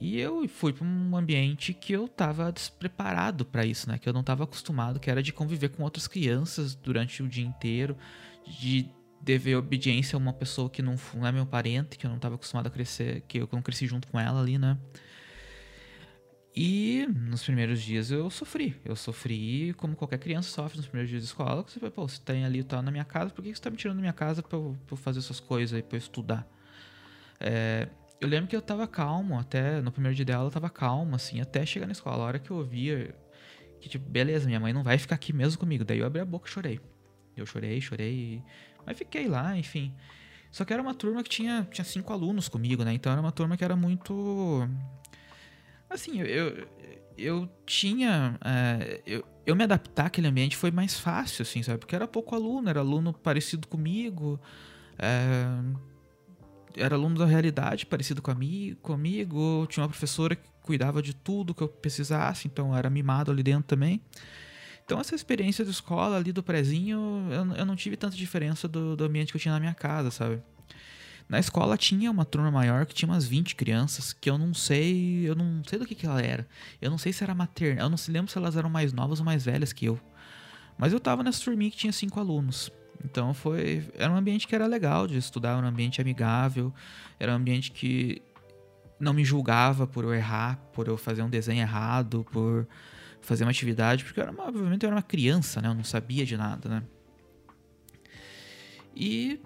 E 0.00 0.18
eu 0.18 0.46
fui 0.48 0.72
para 0.72 0.86
um 0.86 1.16
ambiente 1.16 1.74
que 1.74 1.92
eu 1.92 2.06
estava 2.06 2.52
despreparado 2.52 3.44
para 3.44 3.64
isso, 3.64 3.88
né? 3.88 3.98
Que 3.98 4.08
eu 4.08 4.12
não 4.12 4.20
estava 4.20 4.44
acostumado, 4.44 5.00
que 5.00 5.10
era 5.10 5.22
de 5.22 5.32
conviver 5.32 5.70
com 5.70 5.82
outras 5.82 6.06
crianças 6.06 6.74
durante 6.74 7.22
o 7.22 7.28
dia 7.28 7.44
inteiro, 7.44 7.96
de 8.46 8.88
dever 9.20 9.56
obediência 9.56 10.16
a 10.16 10.18
uma 10.18 10.32
pessoa 10.32 10.70
que 10.70 10.80
não, 10.80 10.96
não 11.14 11.26
é 11.26 11.32
meu 11.32 11.44
parente, 11.44 11.98
que 11.98 12.06
eu 12.06 12.08
não 12.08 12.16
estava 12.16 12.36
acostumado 12.36 12.68
a 12.68 12.70
crescer, 12.70 13.22
que 13.26 13.38
eu 13.38 13.48
não 13.50 13.60
cresci 13.60 13.86
junto 13.86 14.06
com 14.08 14.18
ela 14.18 14.40
ali, 14.40 14.56
né? 14.56 14.78
E 16.54 17.06
nos 17.08 17.44
primeiros 17.44 17.80
dias 17.80 18.10
eu 18.10 18.28
sofri. 18.30 18.76
Eu 18.84 18.96
sofri 18.96 19.74
como 19.74 19.94
qualquer 19.94 20.18
criança 20.18 20.50
sofre 20.50 20.76
nos 20.76 20.86
primeiros 20.86 21.10
dias 21.10 21.22
de 21.22 21.28
escola. 21.28 21.62
Você 21.62 21.78
vai, 21.78 21.90
pô, 21.90 22.08
você 22.08 22.20
tem 22.20 22.44
ali, 22.44 22.64
tá 22.64 22.82
na 22.82 22.90
minha 22.90 23.04
casa, 23.04 23.30
por 23.32 23.42
que 23.42 23.54
você 23.54 23.62
tá 23.62 23.70
me 23.70 23.76
tirando 23.76 23.96
da 23.96 24.00
minha 24.00 24.12
casa 24.12 24.42
pra 24.42 24.58
eu, 24.58 24.76
eu 24.90 24.96
fazer 24.96 25.18
essas 25.20 25.40
coisas 25.40 25.74
aí, 25.74 25.82
pra 25.82 25.96
eu 25.96 25.98
estudar? 25.98 26.48
É, 27.38 27.88
eu 28.20 28.28
lembro 28.28 28.48
que 28.48 28.56
eu 28.56 28.62
tava 28.62 28.86
calmo, 28.86 29.38
até 29.38 29.80
no 29.80 29.92
primeiro 29.92 30.14
dia 30.14 30.24
dela 30.24 30.44
eu 30.44 30.50
tava 30.50 30.68
calmo, 30.68 31.14
assim, 31.14 31.40
até 31.40 31.64
chegar 31.64 31.86
na 31.86 31.92
escola. 31.92 32.22
A 32.24 32.26
hora 32.26 32.38
que 32.38 32.50
eu 32.50 32.56
ouvia 32.56 33.14
que, 33.80 33.88
tipo, 33.88 34.08
beleza, 34.08 34.46
minha 34.46 34.60
mãe 34.60 34.72
não 34.72 34.82
vai 34.82 34.98
ficar 34.98 35.14
aqui 35.14 35.32
mesmo 35.32 35.58
comigo. 35.58 35.84
Daí 35.84 35.98
eu 35.98 36.06
abri 36.06 36.20
a 36.20 36.24
boca 36.24 36.48
e 36.48 36.50
chorei. 36.50 36.80
Eu 37.36 37.46
chorei, 37.46 37.80
chorei, 37.80 38.42
mas 38.84 38.98
fiquei 38.98 39.28
lá, 39.28 39.56
enfim. 39.56 39.94
Só 40.50 40.64
que 40.64 40.72
era 40.72 40.82
uma 40.82 40.94
turma 40.94 41.22
que 41.22 41.30
tinha, 41.30 41.66
tinha 41.70 41.84
cinco 41.84 42.12
alunos 42.12 42.48
comigo, 42.48 42.82
né? 42.82 42.92
Então 42.92 43.12
era 43.12 43.20
uma 43.20 43.30
turma 43.30 43.56
que 43.56 43.64
era 43.64 43.76
muito. 43.76 44.68
Assim, 45.88 46.20
eu, 46.20 46.66
eu 47.16 47.48
tinha. 47.64 48.38
É, 48.44 49.00
eu, 49.06 49.24
eu 49.46 49.54
me 49.54 49.62
adaptar 49.62 50.06
àquele 50.06 50.26
ambiente 50.26 50.56
foi 50.56 50.70
mais 50.70 50.98
fácil, 50.98 51.42
assim, 51.42 51.62
sabe? 51.62 51.78
Porque 51.78 51.94
era 51.94 52.08
pouco 52.08 52.34
aluno, 52.34 52.68
era 52.68 52.80
aluno 52.80 53.12
parecido 53.12 53.68
comigo. 53.68 54.40
É, 54.98 55.46
era 56.78 56.94
aluno 56.94 57.18
da 57.18 57.26
realidade, 57.26 57.86
parecido 57.86 58.22
comigo, 58.22 58.80
comigo. 58.80 59.66
Tinha 59.68 59.82
uma 59.82 59.88
professora 59.88 60.36
que 60.36 60.48
cuidava 60.62 61.02
de 61.02 61.14
tudo 61.14 61.54
que 61.54 61.62
eu 61.62 61.68
precisasse, 61.68 62.46
então 62.46 62.76
era 62.76 62.88
mimado 62.88 63.30
ali 63.30 63.42
dentro 63.42 63.64
também. 63.64 64.00
Então, 64.84 64.98
essa 64.98 65.14
experiência 65.14 65.64
de 65.64 65.70
escola 65.70 66.16
ali 66.16 66.32
do 66.32 66.42
prezinho, 66.42 67.28
eu, 67.30 67.56
eu 67.56 67.66
não 67.66 67.76
tive 67.76 67.96
tanta 67.96 68.16
diferença 68.16 68.66
do, 68.66 68.96
do 68.96 69.04
ambiente 69.04 69.30
que 69.30 69.36
eu 69.36 69.40
tinha 69.40 69.52
na 69.52 69.60
minha 69.60 69.74
casa, 69.74 70.10
sabe? 70.10 70.40
Na 71.28 71.38
escola 71.38 71.76
tinha 71.76 72.10
uma 72.10 72.24
turma 72.24 72.50
maior 72.50 72.86
que 72.86 72.94
tinha 72.94 73.06
umas 73.06 73.26
20 73.26 73.54
crianças, 73.54 74.14
que 74.14 74.30
eu 74.30 74.38
não 74.38 74.54
sei, 74.54 75.28
eu 75.28 75.34
não 75.34 75.62
sei 75.62 75.78
do 75.78 75.84
que, 75.84 75.94
que 75.94 76.06
ela 76.06 76.22
era. 76.22 76.48
Eu 76.80 76.90
não 76.90 76.96
sei 76.96 77.12
se 77.12 77.22
era 77.22 77.34
materna, 77.34 77.82
eu 77.82 77.90
não 77.90 77.98
se 77.98 78.10
lembro 78.10 78.32
se 78.32 78.38
elas 78.38 78.56
eram 78.56 78.70
mais 78.70 78.94
novas 78.94 79.18
ou 79.18 79.26
mais 79.26 79.44
velhas 79.44 79.74
que 79.74 79.84
eu. 79.84 80.00
Mas 80.78 80.90
eu 80.90 80.98
tava 80.98 81.22
nessa 81.22 81.44
turminha 81.44 81.70
que 81.70 81.76
tinha 81.76 81.92
cinco 81.92 82.18
alunos. 82.18 82.72
Então 83.04 83.32
foi. 83.32 83.88
Era 83.94 84.12
um 84.12 84.16
ambiente 84.16 84.46
que 84.46 84.54
era 84.54 84.66
legal 84.66 85.06
de 85.06 85.16
estudar, 85.16 85.56
era 85.56 85.66
um 85.66 85.68
ambiente 85.68 86.00
amigável, 86.00 86.72
era 87.18 87.32
um 87.32 87.36
ambiente 87.36 87.70
que 87.70 88.20
não 88.98 89.12
me 89.12 89.24
julgava 89.24 89.86
por 89.86 90.04
eu 90.04 90.12
errar, 90.12 90.56
por 90.72 90.88
eu 90.88 90.96
fazer 90.96 91.22
um 91.22 91.30
desenho 91.30 91.60
errado, 91.60 92.26
por 92.32 92.66
fazer 93.20 93.44
uma 93.44 93.50
atividade, 93.50 94.04
porque 94.04 94.18
eu 94.18 94.22
era 94.22 94.32
uma, 94.32 94.48
obviamente 94.48 94.82
eu 94.82 94.88
era 94.88 94.96
uma 94.96 95.02
criança, 95.02 95.60
né? 95.60 95.68
Eu 95.68 95.74
não 95.74 95.84
sabia 95.84 96.26
de 96.26 96.36
nada, 96.36 96.68
né? 96.68 96.82
E 98.94 99.40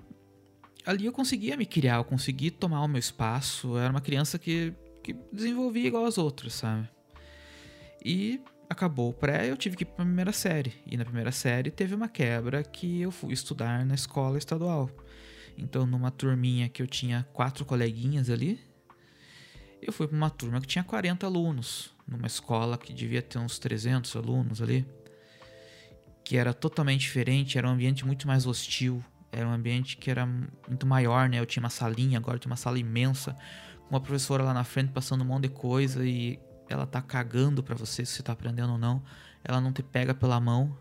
ali 0.87 1.05
eu 1.05 1.13
conseguia 1.13 1.57
me 1.57 1.67
criar, 1.67 1.97
eu 1.97 2.05
consegui 2.05 2.51
tomar 2.51 2.83
o 2.83 2.89
meu 2.89 2.99
espaço. 2.99 3.69
Eu 3.77 3.79
era 3.79 3.91
uma 3.91 4.01
criança 4.01 4.39
que, 4.39 4.73
que 5.03 5.15
desenvolvia 5.33 5.87
igual 5.87 6.07
as 6.07 6.17
outras, 6.17 6.55
sabe? 6.55 6.89
E 8.05 8.41
acabou 8.73 9.11
o 9.11 9.13
pré, 9.13 9.49
eu 9.49 9.57
tive 9.57 9.77
que 9.77 9.83
ir 9.85 9.87
para 9.87 10.03
a 10.03 10.07
primeira 10.07 10.33
série. 10.33 10.75
E 10.87 10.97
na 10.97 11.05
primeira 11.05 11.31
série 11.31 11.71
teve 11.71 11.95
uma 11.95 12.09
quebra 12.09 12.63
que 12.63 13.01
eu 13.01 13.11
fui 13.11 13.33
estudar 13.33 13.85
na 13.87 13.95
escola 13.95 14.37
estadual. 14.37 14.91
Então, 15.57 15.87
numa 15.87 16.11
turminha 16.11 16.69
que 16.69 16.83
eu 16.83 16.87
tinha 16.87 17.27
quatro 17.33 17.65
coleguinhas 17.65 18.31
ali, 18.31 18.61
eu 19.81 19.93
fui 19.93 20.07
para 20.07 20.17
uma 20.17 20.31
turma 20.31 20.61
que 20.61 20.67
tinha 20.67 20.83
40 20.83 21.27
alunos, 21.27 21.95
numa 22.07 22.27
escola 22.27 22.79
que 22.79 22.93
devia 22.93 23.21
ter 23.23 23.39
uns 23.39 23.59
300 23.59 24.15
alunos 24.17 24.63
ali, 24.63 24.87
que 26.25 26.37
era 26.37 26.55
totalmente 26.55 27.01
diferente, 27.01 27.59
era 27.59 27.69
um 27.69 27.73
ambiente 27.73 28.07
muito 28.07 28.27
mais 28.27 28.47
hostil, 28.47 29.05
era 29.31 29.47
um 29.47 29.53
ambiente 29.53 29.97
que 29.97 30.11
era 30.11 30.27
muito 30.27 30.87
maior, 30.87 31.29
né? 31.29 31.39
Eu 31.39 31.47
tinha 31.47 31.63
uma 31.63 31.71
salinha, 31.71 32.19
agora 32.19 32.37
eu 32.37 32.39
tinha 32.39 32.51
uma 32.51 32.57
sala 32.57 32.79
imensa, 32.79 33.37
com 33.81 33.91
uma 33.91 34.01
professora 34.01 34.43
lá 34.43 34.55
na 34.55 34.65
frente 34.65 34.93
passando 34.93 35.23
um 35.23 35.27
monte 35.27 35.45
de 35.45 35.49
coisa 35.51 36.05
e 36.07 36.39
ela 36.73 36.87
tá 36.87 37.03
cagando 37.03 37.63
para 37.63 37.75
você 37.75 38.05
se 38.05 38.13
você 38.13 38.23
tá 38.23 38.33
aprendendo 38.33 38.73
ou 38.73 38.79
não. 38.79 39.03
Ela 39.45 39.61
não 39.61 39.73
te 39.73 39.83
pega 39.83 40.15
pela 40.15 40.41
mão. 40.41 40.77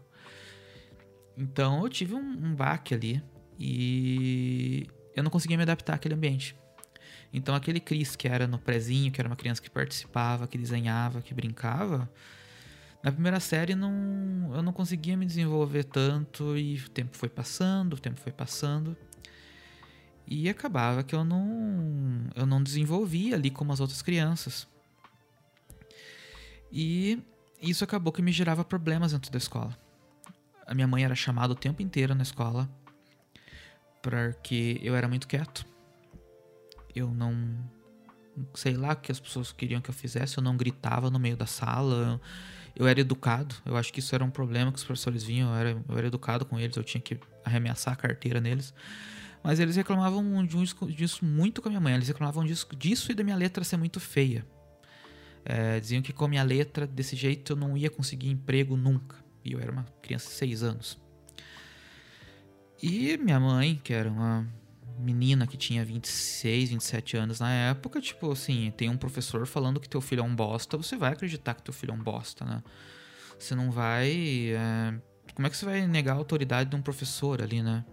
Então 1.38 1.84
eu 1.84 1.90
tive 1.90 2.14
um, 2.14 2.20
um 2.20 2.56
baque 2.56 2.94
ali 2.94 3.24
e 3.60 4.88
eu 5.16 5.24
não 5.24 5.32
conseguia 5.32 5.58
me 5.58 5.64
adaptar 5.64 5.96
àquele 5.96 6.16
ambiente. 6.16 6.56
Então 7.34 7.56
aquele 7.56 7.80
Cris 7.80 8.16
que 8.16 8.28
era 8.28 8.48
no 8.48 8.60
prezinho, 8.60 9.12
que 9.12 9.20
era 9.20 9.28
uma 9.30 9.36
criança 9.36 9.62
que 9.62 9.70
participava, 9.70 10.48
que 10.48 10.58
desenhava, 10.58 11.22
que 11.22 11.34
brincava, 11.34 12.10
Na 13.04 13.12
primeira 13.12 13.40
série 13.40 13.76
não, 13.76 14.52
eu 14.54 14.62
não 14.62 14.74
conseguia 14.74 15.18
me 15.18 15.26
desenvolver 15.26 15.84
tanto 15.86 16.58
e 16.58 16.78
o 16.78 16.90
tempo 16.90 17.18
foi 17.18 17.30
passando, 17.30 17.94
o 17.94 18.00
tempo 18.00 18.20
foi 18.20 18.32
passando. 18.32 18.96
E 20.28 20.48
acabava 20.48 21.04
que 21.04 21.14
eu 21.14 21.24
não, 21.24 22.30
eu 22.36 22.46
não 22.46 22.64
desenvolvia 22.64 23.36
ali 23.36 23.50
como 23.50 23.74
as 23.74 23.80
outras 23.80 24.02
crianças. 24.02 24.68
E 26.72 27.22
isso 27.62 27.84
acabou 27.84 28.14
que 28.14 28.22
me 28.22 28.32
gerava 28.32 28.64
problemas 28.64 29.12
dentro 29.12 29.32
da 29.32 29.38
escola. 29.38 29.78
A 30.66 30.74
minha 30.74 30.88
mãe 30.88 31.04
era 31.04 31.16
chamada 31.16 31.54
o 31.54 31.56
tempo 31.56 31.82
inteiro 31.82 32.16
na 32.16 32.24
escola 32.24 32.70
porque 34.02 34.80
eu 34.82 34.96
era 34.96 35.08
muito 35.08 35.28
quieto. 35.28 35.66
Eu 36.96 37.14
não 37.14 37.58
sei 38.54 38.76
lá 38.76 38.94
o 38.94 38.96
que 38.96 39.12
as 39.12 39.20
pessoas 39.20 39.52
queriam 39.52 39.82
que 39.82 39.90
eu 39.90 39.94
fizesse, 39.94 40.38
eu 40.38 40.44
não 40.44 40.58
gritava 40.58 41.10
no 41.10 41.20
meio 41.20 41.38
da 41.38 41.46
sala. 41.46 42.20
Eu 42.76 42.88
era 42.88 43.00
educado. 43.00 43.56
Eu 43.66 43.78
acho 43.78 43.92
que 43.92 44.00
isso 44.00 44.16
era 44.16 44.24
um 44.24 44.32
problema 44.32 44.72
que 44.72 44.78
os 44.78 44.84
professores 44.84 45.24
vinham. 45.24 45.50
Eu 45.50 45.56
era, 45.56 45.70
eu 45.88 45.98
era 45.98 46.08
educado 46.08 46.46
com 46.46 46.60
eles, 46.60 46.76
eu 46.76 46.84
tinha 46.84 47.02
que 47.02 47.20
arremessar 47.44 47.94
a 47.94 47.98
carteira 47.98 48.40
neles. 48.40 48.74
Mas 49.44 49.60
eles 49.60 49.76
reclamavam 49.76 50.46
disso, 50.46 50.76
disso 50.88 51.26
muito 51.26 51.62
com 51.62 51.68
a 51.68 51.72
minha 51.72 51.82
mãe. 51.82 51.94
Eles 51.94 52.08
reclamavam 52.08 52.46
disso, 52.46 52.68
disso 52.76 53.12
e 53.12 53.16
da 53.16 53.24
minha 53.24 53.36
letra 53.36 53.64
ser 53.64 53.78
muito 53.78 54.00
feia. 54.00 54.46
É, 55.44 55.80
diziam 55.80 56.02
que 56.02 56.14
com 56.14 56.26
a 56.26 56.28
minha 56.28 56.44
letra, 56.44 56.86
desse 56.86 57.16
jeito, 57.16 57.54
eu 57.54 57.58
não 57.58 57.78
ia 57.78 57.90
conseguir 57.90 58.30
emprego 58.30 58.78
nunca. 58.78 59.18
E 59.44 59.54
eu 59.54 59.60
era 59.60 59.72
uma 59.72 59.86
criança 60.02 60.30
de 60.30 60.36
6 60.36 60.64
anos. 60.64 61.02
E 62.82 63.18
minha 63.18 63.40
mãe, 63.40 63.80
que 63.84 63.94
era 63.94 64.10
uma 64.10 64.48
menina 65.00 65.48
que 65.48 65.58
tinha 65.58 65.84
26, 65.84 66.70
27 66.72 67.18
anos 67.18 67.40
na 67.40 67.52
época, 67.52 68.00
tipo 68.00 68.32
assim, 68.32 68.72
tem 68.76 68.90
um 68.90 68.98
professor 68.98 69.46
falando 69.48 69.80
que 69.80 69.90
teu 69.90 70.02
filho 70.02 70.22
é 70.22 70.24
um 70.24 70.36
bosta, 70.36 70.78
você 70.78 70.96
vai 70.96 71.14
acreditar 71.14 71.56
que 71.56 71.64
teu 71.64 71.74
filho 71.74 71.92
é 71.92 71.94
um 71.94 72.04
bosta, 72.04 72.46
né? 72.46 72.64
Você 73.38 73.56
não 73.56 73.72
vai. 73.72 74.52
É... 74.52 74.94
Como 75.34 75.48
é 75.48 75.50
que 75.50 75.58
você 75.58 75.66
vai 75.66 75.88
negar 75.88 76.14
a 76.14 76.18
autoridade 76.18 76.70
de 76.70 76.76
um 76.76 76.82
professor 76.82 77.42
ali, 77.42 77.64
né? 77.64 77.84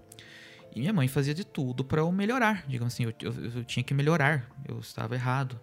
E 0.75 0.81
minha 0.81 0.93
mãe 0.93 1.09
fazia 1.09 1.35
de 1.35 1.45
tudo 1.45 1.85
para 1.85 2.01
eu 2.01 2.13
melhorar. 2.13 2.65
Digamos 2.69 2.93
assim, 2.93 3.05
eu, 3.05 3.15
eu, 3.23 3.33
eu, 3.57 3.65
tinha 3.65 3.83
que 3.83 3.95
melhorar. 3.95 4.51
Eu 4.67 4.79
estava 4.79 5.15
errado. 5.15 5.59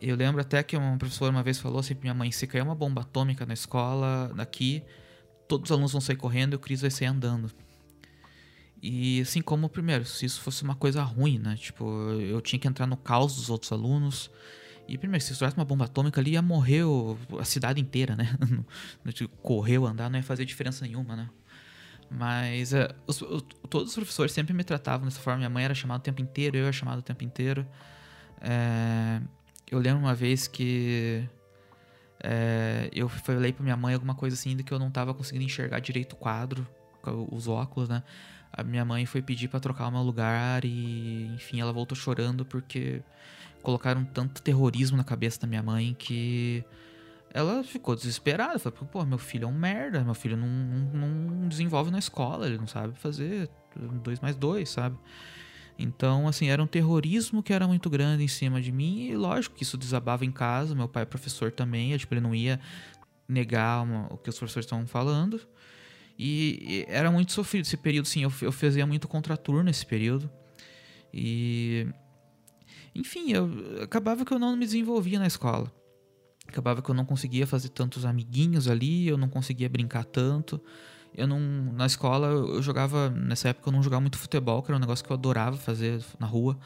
Eu 0.00 0.16
lembro 0.16 0.40
até 0.40 0.62
que 0.62 0.76
uma 0.76 0.96
professora 0.96 1.30
uma 1.30 1.42
vez 1.42 1.58
falou 1.58 1.80
assim 1.80 1.94
minha 2.00 2.14
mãe: 2.14 2.30
se 2.30 2.46
cair 2.46 2.62
uma 2.62 2.74
bomba 2.74 3.02
atômica 3.02 3.44
na 3.44 3.54
escola, 3.54 4.32
daqui, 4.34 4.82
todos 5.48 5.70
os 5.70 5.72
alunos 5.72 5.92
vão 5.92 6.00
sair 6.00 6.16
correndo 6.16 6.52
e 6.52 6.56
o 6.56 6.58
Cris 6.58 6.80
vai 6.80 6.90
sair 6.90 7.08
andando. 7.08 7.50
E 8.80 9.20
assim 9.20 9.42
como, 9.42 9.68
primeiro, 9.68 10.04
se 10.04 10.24
isso 10.24 10.40
fosse 10.40 10.62
uma 10.62 10.74
coisa 10.74 11.02
ruim, 11.02 11.38
né? 11.38 11.56
Tipo, 11.56 11.84
eu 12.20 12.40
tinha 12.40 12.60
que 12.60 12.68
entrar 12.68 12.86
no 12.86 12.96
caos 12.96 13.34
dos 13.34 13.50
outros 13.50 13.72
alunos. 13.72 14.30
E 14.86 14.96
primeiro, 14.96 15.22
se 15.22 15.34
tivesse 15.34 15.56
uma 15.56 15.64
bomba 15.64 15.84
atômica 15.84 16.20
ali, 16.20 16.32
ia 16.32 16.42
morrer 16.42 16.82
a 17.38 17.44
cidade 17.44 17.80
inteira, 17.80 18.14
né? 18.16 18.34
Correu, 19.42 19.84
andar, 19.84 20.08
não 20.08 20.18
ia 20.18 20.22
fazer 20.22 20.44
diferença 20.44 20.84
nenhuma, 20.86 21.16
né? 21.16 21.28
Mas 22.10 22.72
uh, 22.72 22.88
os, 23.06 23.20
os, 23.20 23.42
todos 23.68 23.88
os 23.88 23.94
professores 23.94 24.32
sempre 24.32 24.54
me 24.54 24.64
tratavam 24.64 25.06
dessa 25.06 25.20
forma. 25.20 25.38
Minha 25.38 25.50
mãe 25.50 25.64
era 25.64 25.74
chamada 25.74 26.00
o 26.00 26.02
tempo 26.02 26.22
inteiro, 26.22 26.56
eu 26.56 26.62
era 26.64 26.72
chamado 26.72 27.00
o 27.00 27.02
tempo 27.02 27.22
inteiro. 27.22 27.66
É, 28.40 29.20
eu 29.70 29.78
lembro 29.78 30.00
uma 30.00 30.14
vez 30.14 30.46
que 30.46 31.28
é, 32.22 32.88
eu 32.92 33.08
falei 33.08 33.52
pra 33.52 33.62
minha 33.62 33.76
mãe 33.76 33.94
alguma 33.94 34.14
coisa 34.14 34.34
assim 34.34 34.56
de 34.56 34.62
que 34.62 34.72
eu 34.72 34.78
não 34.78 34.90
tava 34.90 35.14
conseguindo 35.14 35.44
enxergar 35.44 35.80
direito 35.80 36.14
o 36.14 36.16
quadro, 36.16 36.66
os 37.30 37.48
óculos, 37.48 37.88
né? 37.88 38.02
A 38.52 38.62
minha 38.62 38.84
mãe 38.84 39.06
foi 39.06 39.22
pedir 39.22 39.48
para 39.48 39.60
trocar 39.60 39.88
o 39.88 39.90
meu 39.90 40.02
lugar 40.02 40.64
e, 40.64 41.26
enfim, 41.34 41.60
ela 41.60 41.72
voltou 41.72 41.96
chorando 41.96 42.44
porque 42.44 43.02
colocaram 43.62 44.04
tanto 44.04 44.42
terrorismo 44.42 44.96
na 44.96 45.04
cabeça 45.04 45.40
da 45.40 45.46
minha 45.46 45.62
mãe 45.62 45.94
que 45.98 46.64
ela 47.32 47.62
ficou 47.62 47.94
desesperada. 47.94 48.58
Falou, 48.58 48.88
pô, 48.90 49.04
meu 49.04 49.18
filho 49.18 49.44
é 49.44 49.46
um 49.46 49.52
merda, 49.52 50.02
meu 50.02 50.14
filho 50.14 50.36
não, 50.36 50.48
não, 50.48 51.08
não 51.08 51.48
desenvolve 51.48 51.90
na 51.90 51.98
escola, 51.98 52.46
ele 52.46 52.58
não 52.58 52.66
sabe 52.66 52.98
fazer 52.98 53.48
dois 54.02 54.18
mais 54.20 54.34
dois, 54.34 54.70
sabe? 54.70 54.98
Então, 55.78 56.26
assim, 56.26 56.48
era 56.48 56.60
um 56.60 56.66
terrorismo 56.66 57.42
que 57.42 57.52
era 57.52 57.68
muito 57.68 57.88
grande 57.88 58.24
em 58.24 58.28
cima 58.28 58.60
de 58.60 58.72
mim 58.72 59.06
e 59.10 59.16
lógico 59.16 59.54
que 59.54 59.62
isso 59.62 59.78
desabava 59.78 60.24
em 60.24 60.32
casa. 60.32 60.74
Meu 60.74 60.88
pai 60.88 61.04
é 61.04 61.06
professor 61.06 61.52
também, 61.52 61.96
tipo, 61.96 62.12
ele 62.12 62.20
não 62.20 62.34
ia 62.34 62.58
negar 63.28 63.84
uma, 63.84 64.12
o 64.12 64.18
que 64.18 64.28
os 64.28 64.36
professores 64.36 64.66
estavam 64.66 64.86
falando. 64.86 65.40
E, 66.18 66.58
e, 66.60 66.84
era 66.88 67.12
muito 67.12 67.30
sofrido 67.30 67.64
esse 67.64 67.76
período, 67.76 68.08
sim. 68.08 68.24
Eu, 68.24 68.32
eu 68.42 68.50
fazia 68.50 68.84
muito 68.84 69.06
contraturno 69.06 69.62
nesse 69.62 69.86
período. 69.86 70.28
E. 71.14 71.86
Enfim, 72.92 73.30
eu, 73.30 73.48
acabava 73.80 74.24
que 74.24 74.32
eu 74.32 74.38
não 74.38 74.56
me 74.56 74.64
desenvolvia 74.64 75.20
na 75.20 75.28
escola. 75.28 75.72
Acabava 76.48 76.82
que 76.82 76.90
eu 76.90 76.94
não 76.94 77.04
conseguia 77.04 77.46
fazer 77.46 77.68
tantos 77.68 78.04
amiguinhos 78.04 78.66
ali, 78.66 79.06
eu 79.06 79.16
não 79.16 79.28
conseguia 79.28 79.68
brincar 79.68 80.04
tanto. 80.04 80.60
Eu 81.14 81.26
não. 81.26 81.40
Na 81.40 81.86
escola 81.86 82.28
eu 82.28 82.62
jogava. 82.62 83.10
Nessa 83.10 83.48
época 83.48 83.68
eu 83.68 83.72
não 83.72 83.82
jogava 83.82 84.00
muito 84.00 84.18
futebol, 84.18 84.62
que 84.62 84.70
era 84.70 84.76
um 84.76 84.80
negócio 84.80 85.04
que 85.04 85.10
eu 85.10 85.16
adorava 85.16 85.56
fazer 85.56 86.02
na 86.18 86.26
rua. 86.26 86.58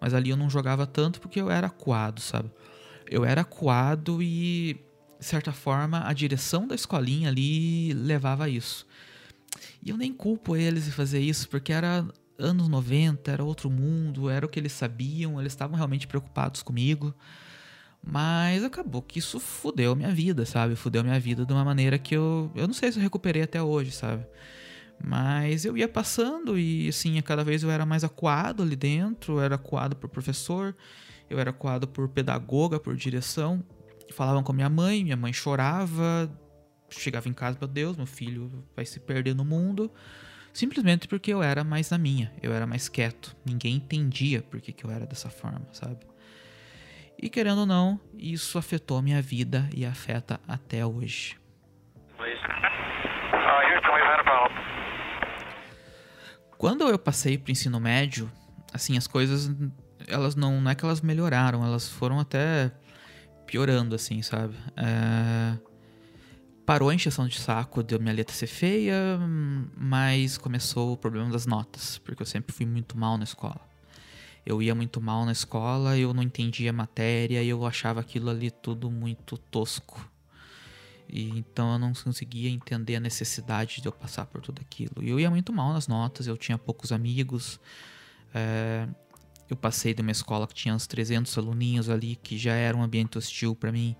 Mas 0.00 0.14
ali 0.14 0.30
eu 0.30 0.36
não 0.36 0.50
jogava 0.50 0.86
tanto 0.86 1.20
porque 1.20 1.40
eu 1.40 1.50
era 1.50 1.70
coado, 1.70 2.20
sabe? 2.20 2.50
Eu 3.08 3.24
era 3.24 3.44
coado 3.44 4.22
e, 4.22 4.74
de 5.18 5.24
certa 5.24 5.52
forma, 5.52 6.06
a 6.06 6.12
direção 6.12 6.66
da 6.66 6.74
escolinha 6.74 7.28
ali 7.28 7.92
levava 7.94 8.44
a 8.44 8.48
isso. 8.48 8.86
E 9.82 9.90
eu 9.90 9.96
nem 9.96 10.12
culpo 10.12 10.56
eles 10.56 10.84
de 10.84 10.92
fazer 10.92 11.20
isso, 11.20 11.48
porque 11.48 11.72
era 11.72 12.06
anos 12.38 12.68
90, 12.68 13.30
era 13.30 13.44
outro 13.44 13.70
mundo, 13.70 14.28
era 14.28 14.44
o 14.44 14.48
que 14.48 14.58
eles 14.58 14.72
sabiam, 14.72 15.40
eles 15.40 15.52
estavam 15.52 15.76
realmente 15.76 16.06
preocupados 16.06 16.62
comigo. 16.62 17.14
Mas 18.08 18.62
acabou 18.62 19.02
que 19.02 19.18
isso 19.18 19.40
fudeu 19.40 19.96
minha 19.96 20.12
vida, 20.12 20.46
sabe? 20.46 20.76
Fudeu 20.76 21.02
minha 21.02 21.18
vida 21.18 21.44
de 21.44 21.52
uma 21.52 21.64
maneira 21.64 21.98
que 21.98 22.14
eu. 22.14 22.52
Eu 22.54 22.68
não 22.68 22.74
sei 22.74 22.92
se 22.92 22.98
eu 23.00 23.02
recuperei 23.02 23.42
até 23.42 23.60
hoje, 23.60 23.90
sabe? 23.90 24.24
Mas 25.02 25.64
eu 25.64 25.76
ia 25.76 25.88
passando 25.88 26.56
e, 26.56 26.88
assim, 26.88 27.20
cada 27.20 27.42
vez 27.42 27.64
eu 27.64 27.70
era 27.70 27.84
mais 27.84 28.04
acuado 28.04 28.62
ali 28.62 28.76
dentro. 28.76 29.34
Eu 29.34 29.40
era 29.40 29.56
acuado 29.56 29.96
por 29.96 30.08
professor, 30.08 30.74
eu 31.28 31.40
era 31.40 31.50
acuado 31.50 31.88
por 31.88 32.08
pedagoga, 32.08 32.78
por 32.78 32.94
direção. 32.94 33.64
Falavam 34.12 34.42
com 34.44 34.52
a 34.52 34.54
minha 34.54 34.70
mãe, 34.70 35.02
minha 35.02 35.16
mãe 35.16 35.32
chorava, 35.32 36.30
chegava 36.88 37.28
em 37.28 37.32
casa, 37.32 37.58
meu 37.60 37.68
Deus, 37.68 37.96
meu 37.96 38.06
filho 38.06 38.64
vai 38.76 38.86
se 38.86 39.00
perder 39.00 39.34
no 39.34 39.44
mundo. 39.44 39.90
Simplesmente 40.52 41.08
porque 41.08 41.34
eu 41.34 41.42
era 41.42 41.64
mais 41.64 41.90
na 41.90 41.98
minha, 41.98 42.32
eu 42.40 42.52
era 42.52 42.68
mais 42.68 42.88
quieto. 42.88 43.36
Ninguém 43.44 43.74
entendia 43.74 44.42
por 44.42 44.60
que, 44.60 44.72
que 44.72 44.84
eu 44.84 44.90
era 44.92 45.04
dessa 45.04 45.28
forma, 45.28 45.66
sabe? 45.72 45.98
E 47.20 47.28
querendo 47.28 47.60
ou 47.60 47.66
não, 47.66 48.00
isso 48.14 48.58
afetou 48.58 49.00
minha 49.00 49.22
vida 49.22 49.68
e 49.74 49.84
afeta 49.84 50.40
até 50.46 50.84
hoje. 50.84 51.36
Quando 56.58 56.88
eu 56.88 56.98
passei 56.98 57.36
para 57.36 57.52
ensino 57.52 57.78
médio, 57.78 58.30
assim, 58.72 58.96
as 58.96 59.06
coisas, 59.06 59.50
elas 60.08 60.34
não, 60.34 60.60
não 60.60 60.70
é 60.70 60.74
que 60.74 60.84
elas 60.84 61.00
melhoraram, 61.00 61.64
elas 61.64 61.88
foram 61.88 62.18
até 62.18 62.72
piorando, 63.46 63.94
assim, 63.94 64.22
sabe? 64.22 64.56
É 64.76 65.58
parou 66.66 66.90
a 66.90 66.94
encheção 66.94 67.28
de 67.28 67.38
saco 67.38 67.82
de 67.82 67.96
minha 67.96 68.12
letra 68.12 68.34
ser 68.34 68.48
feia, 68.48 68.96
mas 69.76 70.36
começou 70.36 70.92
o 70.92 70.96
problema 70.96 71.30
das 71.30 71.46
notas, 71.46 71.98
porque 71.98 72.20
eu 72.20 72.26
sempre 72.26 72.52
fui 72.52 72.66
muito 72.66 72.98
mal 72.98 73.16
na 73.16 73.22
escola. 73.22 73.60
Eu 74.46 74.62
ia 74.62 74.76
muito 74.76 75.00
mal 75.00 75.26
na 75.26 75.32
escola, 75.32 75.98
eu 75.98 76.14
não 76.14 76.22
entendia 76.22 76.72
matéria 76.72 77.42
eu 77.42 77.66
achava 77.66 77.98
aquilo 77.98 78.30
ali 78.30 78.48
tudo 78.48 78.88
muito 78.88 79.36
tosco. 79.36 80.08
E 81.08 81.28
então 81.30 81.72
eu 81.72 81.78
não 81.80 81.92
conseguia 81.92 82.48
entender 82.48 82.94
a 82.94 83.00
necessidade 83.00 83.80
de 83.80 83.88
eu 83.88 83.92
passar 83.92 84.24
por 84.26 84.40
tudo 84.40 84.60
aquilo. 84.60 85.02
E 85.02 85.10
eu 85.10 85.18
ia 85.18 85.28
muito 85.28 85.52
mal 85.52 85.72
nas 85.72 85.88
notas, 85.88 86.28
eu 86.28 86.36
tinha 86.36 86.56
poucos 86.56 86.92
amigos. 86.92 87.58
É, 88.32 88.88
eu 89.50 89.56
passei 89.56 89.92
de 89.92 90.00
uma 90.00 90.12
escola 90.12 90.46
que 90.46 90.54
tinha 90.54 90.74
uns 90.74 90.86
300 90.86 91.36
aluninhos 91.38 91.88
ali, 91.90 92.14
que 92.14 92.38
já 92.38 92.54
era 92.54 92.76
um 92.76 92.82
ambiente 92.82 93.18
hostil 93.18 93.54
para 93.54 93.72
mim, 93.72 93.96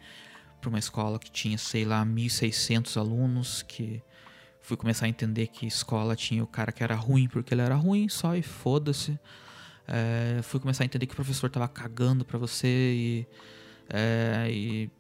para 0.61 0.69
uma 0.69 0.79
escola 0.79 1.19
que 1.19 1.31
tinha, 1.31 1.59
sei 1.59 1.85
lá, 1.85 2.05
1.600 2.05 2.97
alunos, 2.97 3.62
que 3.62 4.00
fui 4.61 4.76
começar 4.76 5.07
a 5.07 5.09
entender 5.09 5.49
que 5.49 5.67
escola 5.67 6.15
tinha 6.15 6.43
o 6.43 6.47
cara 6.47 6.71
que 6.71 6.83
era 6.83 6.95
ruim 6.95 7.29
porque 7.29 7.55
ele 7.55 7.62
era 7.62 7.75
ruim 7.75 8.09
só 8.09 8.37
e 8.37 8.43
foda-se. 8.43 9.19
É, 9.88 10.40
fui 10.43 10.59
começar 10.59 10.85
a 10.85 10.87
entender 10.87 11.07
que 11.07 11.12
o 11.12 11.16
professor 11.16 11.49
tava 11.49 11.69
cagando 11.69 12.25
para 12.25 12.38
você 12.38 12.66
e, 12.66 13.26
é, 13.88 14.49
e 14.50 14.90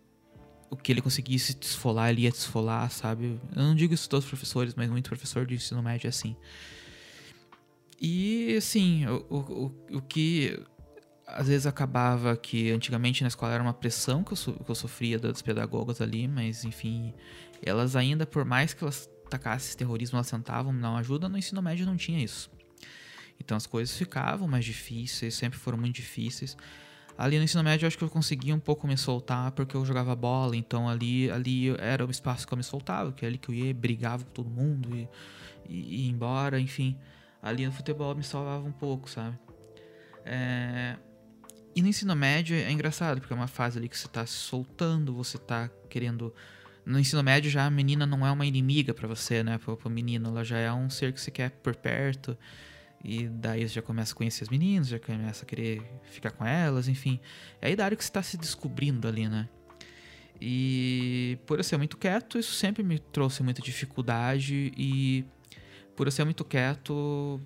o 0.70 0.76
que 0.76 0.92
ele 0.92 1.00
conseguisse 1.00 1.54
desfolar, 1.54 2.10
ele 2.10 2.22
ia 2.22 2.30
desfolar, 2.30 2.90
sabe? 2.90 3.40
Eu 3.54 3.62
não 3.62 3.74
digo 3.74 3.94
isso 3.94 4.08
todos 4.08 4.24
os 4.24 4.30
professores, 4.30 4.74
mas 4.74 4.90
muito 4.90 5.08
professor 5.08 5.46
de 5.46 5.54
ensino 5.54 5.82
médio 5.82 6.06
é 6.06 6.10
assim. 6.10 6.36
E, 8.00 8.54
assim, 8.56 9.06
o, 9.06 9.24
o, 9.30 9.96
o, 9.96 10.02
que 10.02 10.62
às 11.26 11.48
vezes 11.48 11.66
acabava 11.66 12.36
que 12.36 12.70
antigamente 12.70 13.22
na 13.22 13.28
escola 13.28 13.54
era 13.54 13.62
uma 13.62 13.72
pressão 13.72 14.22
que 14.22 14.32
eu, 14.32 14.36
que 14.36 14.70
eu 14.70 14.74
sofria 14.74 15.18
das 15.18 15.40
pedagogas 15.40 16.00
ali, 16.00 16.28
mas 16.28 16.64
enfim, 16.64 17.14
elas 17.62 17.96
ainda, 17.96 18.26
por 18.26 18.44
mais 18.44 18.74
que 18.74 18.84
elas 18.84 19.08
tacassem 19.30 19.76
terrorismo, 19.76 20.16
elas 20.16 20.30
tentavam 20.30 20.78
dar 20.78 20.90
uma 20.90 20.98
ajuda, 20.98 21.28
no 21.28 21.38
ensino 21.38 21.62
médio 21.62 21.86
não 21.86 21.96
tinha 21.96 22.22
isso. 22.22 22.50
Então 23.40 23.56
as 23.56 23.66
coisas 23.66 23.96
ficavam 23.96 24.48
mais 24.48 24.64
difíceis, 24.64 25.34
sempre 25.34 25.58
foram 25.58 25.78
muito 25.78 25.96
difíceis. 25.96 26.56
Ali 27.18 27.38
no 27.38 27.44
ensino 27.44 27.62
médio 27.62 27.84
eu 27.84 27.88
acho 27.88 27.96
que 27.96 28.04
eu 28.04 28.10
conseguia 28.10 28.54
um 28.54 28.60
pouco 28.60 28.86
me 28.86 28.96
soltar 28.96 29.50
porque 29.52 29.74
eu 29.74 29.84
jogava 29.86 30.14
bola, 30.14 30.54
então 30.54 30.88
ali, 30.88 31.30
ali 31.30 31.70
era 31.78 32.04
o 32.04 32.10
espaço 32.10 32.46
que 32.46 32.52
eu 32.52 32.58
me 32.58 32.64
soltava, 32.64 33.12
que 33.12 33.24
é 33.24 33.28
ali 33.28 33.38
que 33.38 33.48
eu 33.48 33.54
ia, 33.54 33.72
brigava 33.72 34.24
com 34.24 34.30
todo 34.30 34.50
mundo 34.50 34.94
e, 34.94 35.08
e, 35.66 35.74
e 35.74 36.04
ia 36.04 36.10
embora, 36.10 36.60
enfim. 36.60 36.96
Ali 37.42 37.64
no 37.64 37.72
futebol 37.72 38.14
me 38.14 38.22
salvava 38.22 38.66
um 38.66 38.72
pouco, 38.72 39.08
sabe? 39.08 39.38
É... 40.24 40.96
E 41.74 41.82
no 41.82 41.88
ensino 41.88 42.16
médio 42.16 42.56
é 42.56 42.70
engraçado, 42.70 43.20
porque 43.20 43.32
é 43.32 43.36
uma 43.36 43.46
fase 43.46 43.78
ali 43.78 43.88
que 43.88 43.96
você 43.96 44.08
tá 44.08 44.26
se 44.26 44.32
soltando, 44.32 45.14
você 45.14 45.38
tá 45.38 45.70
querendo. 45.88 46.34
No 46.84 46.98
ensino 46.98 47.22
médio 47.22 47.50
já 47.50 47.66
a 47.66 47.70
menina 47.70 48.06
não 48.06 48.26
é 48.26 48.30
uma 48.30 48.46
inimiga 48.46 48.92
para 48.94 49.06
você, 49.06 49.42
né? 49.42 49.58
Pro, 49.58 49.76
pro 49.76 49.90
menino, 49.90 50.28
ela 50.30 50.42
já 50.42 50.58
é 50.58 50.72
um 50.72 50.88
ser 50.90 51.12
que 51.12 51.20
você 51.20 51.30
quer 51.30 51.50
por 51.50 51.76
perto. 51.76 52.36
E 53.08 53.28
daí 53.28 53.60
você 53.60 53.74
já 53.74 53.82
começa 53.82 54.12
a 54.12 54.16
conhecer 54.16 54.42
as 54.42 54.50
meninas, 54.50 54.88
já 54.88 54.98
começa 54.98 55.44
a 55.44 55.46
querer 55.46 55.80
ficar 56.10 56.32
com 56.32 56.44
elas, 56.44 56.88
enfim. 56.88 57.20
É 57.62 57.68
a 57.68 57.70
idade 57.70 57.94
que 57.94 58.02
você 58.02 58.08
está 58.08 58.20
se 58.20 58.36
descobrindo 58.36 59.06
ali, 59.06 59.28
né? 59.28 59.48
E 60.40 61.38
por 61.46 61.60
eu 61.60 61.62
ser 61.62 61.76
muito 61.76 61.96
quieto, 61.96 62.36
isso 62.36 62.52
sempre 62.54 62.82
me 62.82 62.98
trouxe 62.98 63.44
muita 63.44 63.62
dificuldade. 63.62 64.72
E 64.76 65.24
por 65.94 66.08
eu 66.08 66.10
ser 66.10 66.24
muito 66.24 66.44
quieto, 66.44 67.40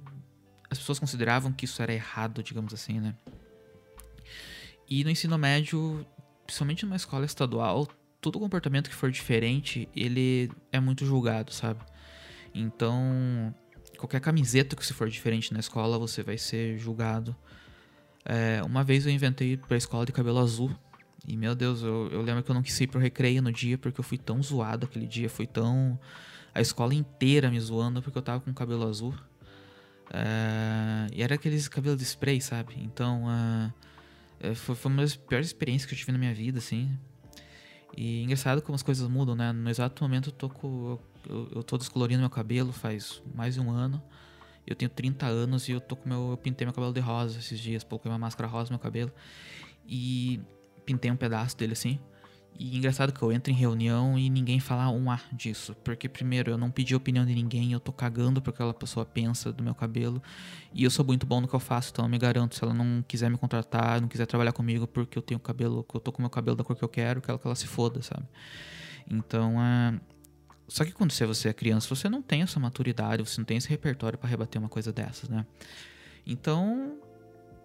as 0.71 0.79
pessoas 0.79 0.99
consideravam 0.99 1.53
que 1.53 1.67
isso 1.67 1.83
era 1.83 1.93
errado, 1.93 2.43
digamos 2.43 2.73
assim, 2.73 2.99
né? 2.99 3.15
E 4.89 5.05
no 5.05 5.11
ensino 5.11 5.37
médio, 5.37 6.07
principalmente 6.47 6.87
numa 6.87 6.97
escola 6.97 7.27
estadual, 7.27 7.87
todo 8.19 8.41
comportamento 8.41 8.89
que 8.89 8.97
for 8.97 9.11
diferente, 9.11 9.87
ele 9.95 10.51
é 10.73 10.81
muito 10.81 11.05
julgado, 11.05 11.53
sabe? 11.53 11.85
Então, 12.55 13.55
qualquer 14.01 14.21
camiseta 14.21 14.75
que 14.75 14.85
se 14.85 14.93
for 14.93 15.09
diferente 15.09 15.53
na 15.53 15.61
escola, 15.61 15.99
você 15.99 16.23
vai 16.23 16.39
ser 16.39 16.79
julgado. 16.79 17.37
É, 18.25 18.63
uma 18.65 18.83
vez 18.83 19.07
eu 19.07 19.13
inventei 19.13 19.57
pra 19.57 19.77
escola 19.77 20.05
de 20.05 20.13
cabelo 20.13 20.39
azul. 20.39 20.75
E 21.27 21.37
meu 21.37 21.55
Deus, 21.55 21.83
eu, 21.83 22.09
eu 22.11 22.23
lembro 22.23 22.43
que 22.43 22.51
eu 22.51 22.55
não 22.55 22.63
quis 22.63 22.81
ir 22.81 22.87
pro 22.87 22.99
recreio 22.99 23.43
no 23.43 23.53
dia 23.53 23.77
porque 23.77 24.01
eu 24.01 24.05
fui 24.05 24.19
tão 24.19 24.43
zoado 24.43 24.87
aquele 24.87 25.07
dia. 25.07 25.29
Foi 25.29 25.47
tão. 25.47 25.99
A 26.55 26.61
escola 26.61 26.95
inteira 26.95 27.51
me 27.51 27.61
zoando 27.61 28.03
porque 28.03 28.19
eu 28.19 28.23
tava 28.23 28.41
com 28.41 28.53
cabelo 28.53 28.89
azul. 28.89 29.15
É, 30.13 31.07
e 31.15 31.23
era 31.23 31.35
aqueles 31.35 31.69
cabelos 31.69 31.99
de 31.99 32.05
spray, 32.05 32.41
sabe? 32.41 32.75
Então. 32.79 33.25
Uh, 33.25 34.55
foi, 34.55 34.75
foi 34.75 34.91
uma 34.91 35.03
das 35.03 35.15
piores 35.15 35.49
experiências 35.49 35.87
que 35.87 35.95
eu 35.95 35.99
tive 35.99 36.13
na 36.13 36.19
minha 36.19 36.35
vida, 36.35 36.59
assim. 36.59 36.99
E 37.97 38.23
engraçado 38.23 38.63
como 38.63 38.75
as 38.75 38.83
coisas 38.83 39.07
mudam, 39.09 39.35
né? 39.35 39.53
No 39.53 39.69
exato 39.69 40.03
momento 40.03 40.31
eu 40.31 40.33
tô 40.33 40.49
com, 40.49 40.99
eu, 41.29 41.49
eu 41.57 41.63
tô 41.63 41.77
descolorindo 41.77 42.21
meu 42.21 42.31
cabelo 42.31 42.73
faz 42.73 43.23
mais 43.35 43.55
de 43.55 43.61
um 43.61 43.71
ano. 43.71 44.03
Eu 44.67 44.77
tenho 44.77 44.91
30 44.91 45.27
anos 45.27 45.69
e 45.69 45.73
eu 45.73 45.81
tô 45.81 45.97
com 45.97 46.09
meu. 46.09 46.31
Eu 46.31 46.37
pintei 46.37 46.65
meu 46.65 46.73
cabelo 46.73 46.93
de 46.93 47.01
rosa 47.01 47.39
esses 47.39 47.59
dias, 47.59 47.83
coloquei 47.83 48.11
uma 48.11 48.19
máscara 48.19 48.49
rosa 48.49 48.71
no 48.71 48.75
meu 48.75 48.79
cabelo. 48.79 49.11
E 49.87 50.41
pintei 50.85 51.11
um 51.11 51.17
pedaço 51.17 51.57
dele 51.57 51.73
assim. 51.73 51.99
E 52.59 52.77
engraçado 52.77 53.13
que 53.13 53.23
eu 53.23 53.33
entro 53.33 53.51
em 53.51 53.55
reunião 53.57 54.19
e 54.19 54.29
ninguém 54.29 54.61
fala 54.61 54.91
um 54.91 55.11
A 55.11 55.19
disso. 55.33 55.75
Porque, 55.83 56.09
primeiro, 56.09 56.51
eu 56.51 56.59
não 56.59 56.71
pedi 56.71 56.95
opinião 56.95 57.25
de 57.25 57.35
ninguém, 57.35 57.73
eu 57.73 57.81
tô 57.81 57.91
cagando 57.91 58.43
porque 58.43 58.57
aquela 58.57 58.75
pessoa 58.75 59.07
pensa 59.07 59.51
do 59.51 59.63
meu 59.63 59.75
cabelo. 59.75 60.23
E 60.75 60.85
eu 60.85 60.91
sou 60.91 61.05
muito 61.05 61.27
bom 61.27 61.41
no 61.41 61.49
que 61.49 61.55
eu 61.55 61.61
faço, 61.61 61.91
então 61.91 62.05
eu 62.05 62.09
me 62.09 62.19
garanto. 62.19 62.55
Se 62.55 62.63
ela 62.63 62.75
não 62.75 63.03
quiser 63.07 63.31
me 63.31 63.39
contratar, 63.39 64.01
não 64.01 64.09
quiser 64.09 64.27
trabalhar 64.27 64.53
comigo 64.53 64.87
porque 64.87 65.17
eu 65.17 65.23
tenho 65.23 65.41
cabelo, 65.41 65.87
eu 65.95 66.01
tô 66.01 66.13
com 66.13 66.21
meu 66.21 66.31
cabelo 66.31 66.57
da 66.57 66.63
cor 66.63 66.77
que 66.77 66.85
eu 66.85 66.89
quero, 66.89 67.23
que 67.23 67.31
ela, 67.31 67.39
que 67.39 67.47
ela 67.47 67.57
se 67.57 67.67
foda, 67.67 68.03
sabe? 68.03 68.27
Então, 69.09 69.55
é. 69.63 69.99
Só 70.69 70.85
que 70.85 70.93
quando 70.93 71.13
você 71.13 71.49
é 71.49 71.53
criança, 71.53 71.89
você 71.89 72.09
não 72.09 72.23
tem 72.23 72.43
essa 72.43 72.61
maturidade, 72.61 73.27
você 73.27 73.41
não 73.41 73.45
tem 73.45 73.57
esse 73.57 73.69
repertório 73.69 74.19
para 74.19 74.29
rebater 74.29 74.61
uma 74.61 74.69
coisa 74.69 74.93
dessas, 74.93 75.29
né? 75.29 75.45
Então, 76.25 76.99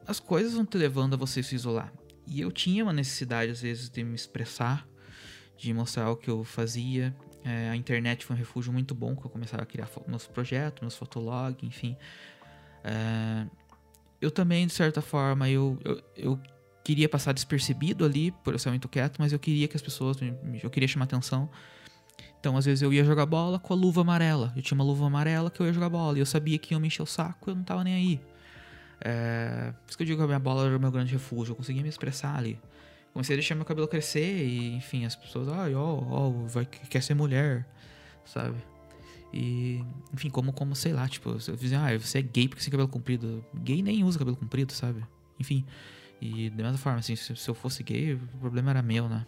as 0.08 0.20
coisas 0.20 0.54
vão 0.54 0.66
te 0.66 0.78
levando 0.78 1.14
a 1.14 1.18
você 1.18 1.44
se 1.44 1.54
isolar. 1.54 1.94
E 2.28 2.42
eu 2.42 2.52
tinha 2.52 2.84
uma 2.84 2.94
necessidade, 2.94 3.52
às 3.52 3.62
vezes, 3.62 3.90
de 3.90 4.04
me 4.04 4.16
expressar, 4.16 4.88
de 5.58 5.74
mostrar 5.74 6.10
o 6.10 6.16
que 6.16 6.30
eu 6.30 6.44
fazia. 6.44 7.16
É, 7.44 7.70
a 7.70 7.76
internet 7.76 8.26
foi 8.26 8.36
um 8.36 8.40
refúgio 8.40 8.74
muito 8.74 8.96
bom, 8.96 9.16
que 9.16 9.26
eu 9.26 9.30
começava 9.30 9.64
a 9.64 9.66
criar 9.66 9.90
meus 10.08 10.26
projetos, 10.26 10.82
meus 10.82 10.96
fotologs, 10.96 11.64
enfim. 11.64 11.96
É, 12.84 13.46
eu 14.20 14.32
também, 14.32 14.66
de 14.66 14.74
certa 14.74 15.02
forma, 15.02 15.50
eu, 15.50 15.78
eu, 15.84 16.04
eu, 16.16 16.40
queria 16.84 17.10
passar 17.10 17.34
despercebido 17.34 18.06
ali, 18.06 18.32
por 18.44 18.54
eu 18.54 18.60
ser 18.60 18.70
muito 18.70 18.88
quieto, 18.88 19.18
mas 19.18 19.34
eu 19.34 19.40
queria 19.40 19.68
que 19.68 19.76
as 19.76 19.82
pessoas, 19.82 20.18
eu 20.62 20.70
queria 20.70 20.88
chamar 20.88 21.06
atenção. 21.06 21.50
Então, 22.40 22.56
às 22.56 22.66
vezes 22.66 22.84
eu 22.84 22.94
ia 22.94 23.04
jogar 23.04 23.26
bola 23.26 23.58
com 23.58 23.74
a 23.74 23.76
luva 23.76 24.02
amarela. 24.02 24.54
Eu 24.56 24.62
tinha 24.62 24.76
uma 24.76 24.84
luva 24.84 25.08
amarela 25.08 25.50
que 25.50 25.60
eu 25.60 25.66
ia 25.66 25.74
jogar 25.74 25.90
bola. 25.90 26.16
E 26.16 26.22
eu 26.22 26.28
sabia 26.28 26.60
que 26.60 26.76
ia 26.76 26.80
me 26.80 26.88
encher 26.88 27.02
o 27.02 27.06
saco, 27.08 27.50
eu 27.50 27.56
não 27.56 27.64
tava 27.64 27.84
nem 27.84 27.96
aí. 27.96 28.22
É... 29.02 29.72
Por 29.72 29.90
isso 29.90 29.98
que 29.98 30.04
eu 30.04 30.08
digo 30.08 30.18
que 30.18 30.24
a 30.24 30.28
minha 30.28 30.40
bola 30.40 30.66
era 30.66 30.78
o 30.78 30.80
meu 30.80 30.92
grande 30.92 31.12
refúgio. 31.14 31.52
Eu 31.52 31.56
conseguia 31.56 31.82
me 31.82 31.90
expressar 31.90 32.38
ali. 32.38 32.60
Comecei 33.14 33.36
a 33.36 33.38
deixar 33.38 33.56
meu 33.56 33.66
cabelo 33.66 33.88
crescer 33.88 34.46
e, 34.46 34.74
enfim, 34.74 35.06
as 35.06 35.16
pessoas, 35.16 35.48
ai, 35.48 35.74
ó, 35.74 36.00
ó, 36.10 36.30
vai, 36.48 36.66
quer 36.66 37.02
ser 37.02 37.14
mulher, 37.14 37.66
sabe? 38.26 38.58
E, 39.34 39.84
enfim, 40.14 40.30
como, 40.30 40.52
como, 40.52 40.76
sei 40.76 40.92
lá, 40.92 41.08
tipo, 41.08 41.30
eu 41.30 41.56
dizia, 41.56 41.80
ah, 41.80 41.98
você 41.98 42.20
é 42.20 42.22
gay 42.22 42.48
porque 42.48 42.62
tem 42.62 42.72
cabelo 42.72 42.90
comprido. 42.90 43.44
Gay 43.54 43.82
nem 43.82 44.04
usa 44.04 44.20
cabelo 44.20 44.36
comprido, 44.36 44.74
sabe? 44.74 45.02
Enfim. 45.40 45.66
E 46.22 46.50
da 46.50 46.64
mesma 46.64 46.78
forma, 46.78 47.00
assim, 47.00 47.16
se, 47.16 47.36
se 47.36 47.50
eu 47.50 47.56
fosse 47.56 47.84
gay, 47.84 48.16
o 48.16 48.38
problema 48.40 48.72
era 48.72 48.82
meu, 48.82 49.08
né? 49.08 49.26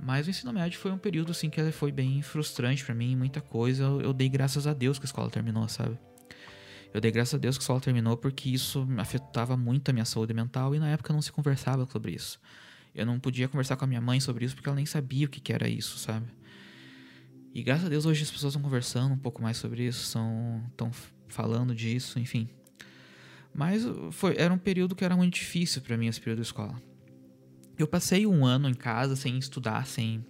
Mas 0.00 0.26
o 0.26 0.30
ensino 0.30 0.52
médio 0.52 0.78
foi 0.78 0.90
um 0.90 0.98
período 0.98 1.32
assim 1.32 1.48
que 1.48 1.72
foi 1.72 1.90
bem 1.90 2.20
frustrante 2.22 2.84
para 2.84 2.94
mim, 2.94 3.16
muita 3.16 3.40
coisa. 3.40 3.84
Eu, 3.84 4.12
dei 4.12 4.28
graças 4.28 4.66
a 4.66 4.72
Deus 4.72 4.98
que 4.98 5.04
a 5.04 5.08
escola 5.08 5.30
terminou, 5.30 5.66
sabe? 5.68 5.98
Eu 6.92 7.00
dei 7.00 7.10
graças 7.10 7.34
a 7.34 7.38
Deus 7.38 7.56
que 7.56 7.62
escola 7.62 7.80
terminou 7.80 8.16
porque 8.16 8.48
isso 8.48 8.86
afetava 8.98 9.56
muito 9.56 9.88
a 9.90 9.92
minha 9.92 10.04
saúde 10.04 10.32
mental 10.32 10.74
e 10.74 10.78
na 10.78 10.88
época 10.88 11.12
não 11.12 11.20
se 11.20 11.30
conversava 11.30 11.86
sobre 11.86 12.12
isso. 12.12 12.40
Eu 12.94 13.04
não 13.04 13.20
podia 13.20 13.48
conversar 13.48 13.76
com 13.76 13.84
a 13.84 13.88
minha 13.88 14.00
mãe 14.00 14.20
sobre 14.20 14.44
isso 14.44 14.54
porque 14.54 14.68
ela 14.68 14.76
nem 14.76 14.86
sabia 14.86 15.26
o 15.26 15.28
que, 15.28 15.40
que 15.40 15.52
era 15.52 15.68
isso, 15.68 15.98
sabe? 15.98 16.26
E 17.54 17.62
graças 17.62 17.86
a 17.86 17.88
Deus 17.88 18.06
hoje 18.06 18.22
as 18.22 18.30
pessoas 18.30 18.52
estão 18.52 18.62
conversando 18.62 19.14
um 19.14 19.18
pouco 19.18 19.42
mais 19.42 19.56
sobre 19.56 19.86
isso, 19.86 20.02
estão 20.02 20.90
falando 21.28 21.74
disso, 21.74 22.18
enfim. 22.18 22.48
Mas 23.54 23.82
foi, 24.12 24.36
era 24.38 24.52
um 24.52 24.58
período 24.58 24.94
que 24.94 25.04
era 25.04 25.16
muito 25.16 25.34
difícil 25.34 25.82
para 25.82 25.96
mim, 25.96 26.06
esse 26.06 26.20
período 26.20 26.40
de 26.40 26.46
escola 26.46 26.80
eu 27.78 27.86
passei 27.86 28.26
um 28.26 28.44
ano 28.44 28.68
em 28.68 28.74
casa 28.74 29.14
sem 29.14 29.36
estudar, 29.38 29.86
sem, 29.86 30.24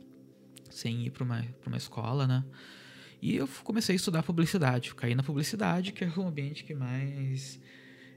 sem 0.71 1.07
ir 1.07 1.11
para 1.11 1.25
uma, 1.25 1.45
uma 1.67 1.77
escola, 1.77 2.27
né? 2.27 2.45
E 3.21 3.37
eu 3.37 3.49
comecei 3.65 3.95
a 3.95 3.97
estudar 3.97 4.23
publicidade. 4.23 4.95
Caí 4.95 5.15
na 5.15 5.23
publicidade, 5.23 5.93
que 5.93 6.05
é 6.05 6.09
um 6.17 6.29
ambiente 6.29 6.65
que 6.65 6.75
mais. 6.75 7.61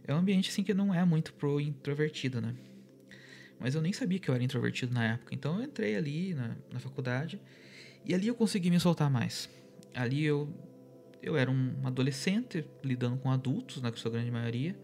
É 0.05 0.13
um 0.13 0.17
ambiente 0.17 0.49
assim 0.49 0.63
que 0.63 0.73
não 0.73 0.93
é 0.93 1.03
muito 1.05 1.33
pro 1.33 1.59
introvertido, 1.59 2.41
né? 2.41 2.55
Mas 3.59 3.75
eu 3.75 3.81
nem 3.81 3.91
sabia 3.91 4.19
que 4.19 4.29
eu 4.29 4.33
era 4.33 4.43
introvertido 4.43 4.93
na 4.93 5.13
época. 5.13 5.35
Então 5.35 5.57
eu 5.57 5.63
entrei 5.63 5.95
ali 5.95 6.33
na, 6.33 6.55
na 6.71 6.79
faculdade 6.79 7.39
e 8.05 8.13
ali 8.13 8.27
eu 8.27 8.35
consegui 8.35 8.69
me 8.69 8.79
soltar 8.79 9.09
mais. 9.09 9.49
Ali 9.93 10.23
eu, 10.23 10.49
eu 11.21 11.35
era 11.35 11.51
um 11.51 11.75
adolescente 11.83 12.65
lidando 12.83 13.17
com 13.17 13.29
adultos, 13.29 13.81
na 13.81 13.91
né, 13.91 13.97
sua 13.97 14.11
grande 14.11 14.31
maioria. 14.31 14.75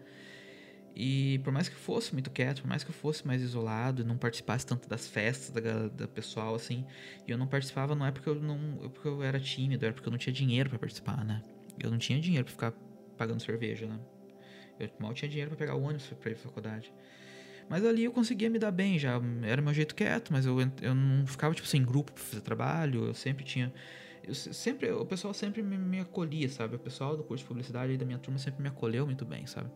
E 0.98 1.38
por 1.44 1.52
mais 1.52 1.68
que 1.68 1.74
fosse 1.74 2.14
muito 2.14 2.30
quieto, 2.30 2.62
por 2.62 2.68
mais 2.68 2.82
que 2.82 2.88
eu 2.88 2.94
fosse 2.94 3.26
mais 3.26 3.42
isolado, 3.42 4.02
não 4.02 4.16
participasse 4.16 4.64
tanto 4.64 4.88
das 4.88 5.06
festas 5.06 5.50
da, 5.50 5.88
da 5.88 6.08
pessoal, 6.08 6.54
assim, 6.54 6.86
e 7.26 7.30
eu 7.30 7.36
não 7.36 7.46
participava 7.46 7.94
não 7.94 8.06
é 8.06 8.10
porque 8.10 8.26
eu 8.26 8.34
não 8.36 8.88
porque 8.88 9.06
eu 9.06 9.22
era 9.22 9.38
tímido, 9.38 9.84
era 9.84 9.92
porque 9.92 10.08
eu 10.08 10.10
não 10.10 10.16
tinha 10.16 10.32
dinheiro 10.32 10.70
para 10.70 10.78
participar, 10.78 11.22
né? 11.22 11.42
Eu 11.78 11.90
não 11.90 11.98
tinha 11.98 12.18
dinheiro 12.18 12.46
para 12.46 12.52
ficar 12.52 12.72
pagando 13.18 13.42
cerveja, 13.42 13.86
né? 13.86 14.00
Eu 14.80 14.88
mal 14.98 15.12
tinha 15.12 15.28
dinheiro 15.28 15.50
para 15.50 15.58
pegar 15.58 15.74
o 15.74 15.82
ônibus 15.82 16.06
para 16.06 16.30
ir 16.30 16.34
pra 16.34 16.44
faculdade. 16.44 16.90
Mas 17.68 17.84
ali 17.84 18.04
eu 18.04 18.12
conseguia 18.12 18.48
me 18.48 18.58
dar 18.58 18.70
bem 18.70 18.98
já. 18.98 19.20
Era 19.42 19.60
meu 19.60 19.74
jeito 19.74 19.94
quieto, 19.94 20.32
mas 20.32 20.46
eu, 20.46 20.56
eu 20.80 20.94
não 20.94 21.26
ficava, 21.26 21.54
tipo, 21.54 21.66
sem 21.66 21.84
grupo 21.84 22.12
pra 22.12 22.22
fazer 22.22 22.40
trabalho. 22.40 23.06
Eu 23.06 23.14
sempre 23.14 23.44
tinha. 23.44 23.72
Eu 24.22 24.34
sempre, 24.34 24.90
o 24.90 25.04
pessoal 25.04 25.34
sempre 25.34 25.62
me, 25.62 25.76
me 25.76 26.00
acolhia, 26.00 26.48
sabe? 26.48 26.76
O 26.76 26.78
pessoal 26.78 27.16
do 27.16 27.24
curso 27.24 27.44
de 27.44 27.48
publicidade 27.48 27.92
aí 27.92 27.98
da 27.98 28.04
minha 28.04 28.18
turma 28.18 28.38
sempre 28.38 28.62
me 28.62 28.68
acolheu 28.68 29.04
muito 29.06 29.24
bem, 29.24 29.46
sabe? 29.46 29.70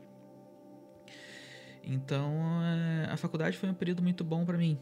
Então 1.85 2.33
é, 2.63 3.09
a 3.11 3.17
faculdade 3.17 3.57
foi 3.57 3.69
um 3.69 3.75
período 3.75 4.03
muito 4.03 4.23
bom 4.25 4.45
para 4.45 4.59
mim. 4.59 4.79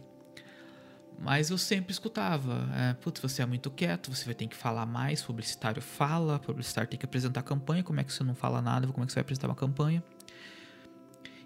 Mas 1.21 1.51
eu 1.51 1.59
sempre 1.59 1.91
escutava, 1.91 2.69
é, 2.73 2.95
putz, 2.95 3.21
você 3.21 3.43
é 3.43 3.47
muito 3.47 3.71
quieto, 3.73 4.15
você 4.15 4.25
vai 4.25 4.35
ter 4.35 4.47
que 4.47 4.55
falar 4.55 4.87
mais, 4.87 5.21
publicitário 5.21 5.83
fala, 5.83 6.39
publicitário 6.39 6.89
tem 6.89 6.99
que 6.99 7.05
apresentar 7.05 7.43
campanha, 7.43 7.83
como 7.83 7.99
é 7.99 8.05
que 8.05 8.13
você 8.13 8.23
não 8.23 8.37
fala 8.37 8.63
nada, 8.63 8.87
como 8.87 9.03
é 9.03 9.07
que 9.07 9.13
você 9.13 9.17
vai 9.17 9.23
apresentar 9.23 9.49
uma 9.49 9.57
campanha? 9.57 10.03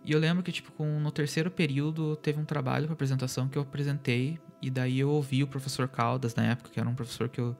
E 0.05 0.13
eu 0.13 0.19
lembro 0.19 0.43
que, 0.43 0.53
tipo, 0.53 0.71
com, 0.73 1.01
no 1.01 1.11
terceiro 1.11 1.51
período, 1.51 2.17
teve 2.17 2.39
um 2.39 2.45
trabalho 2.45 2.85
para 2.87 2.93
apresentação 2.93 3.49
que 3.49 3.57
eu 3.57 3.63
apresentei, 3.63 4.39
e 4.61 4.69
daí 4.69 4.99
eu 4.99 5.09
ouvi 5.09 5.43
o 5.43 5.47
professor 5.47 5.89
Caldas, 5.89 6.35
na 6.35 6.45
época, 6.45 6.71
que 6.71 6.79
era 6.79 6.89
um 6.89 6.95
professor 6.95 7.29
que 7.29 7.41
eu... 7.41 7.57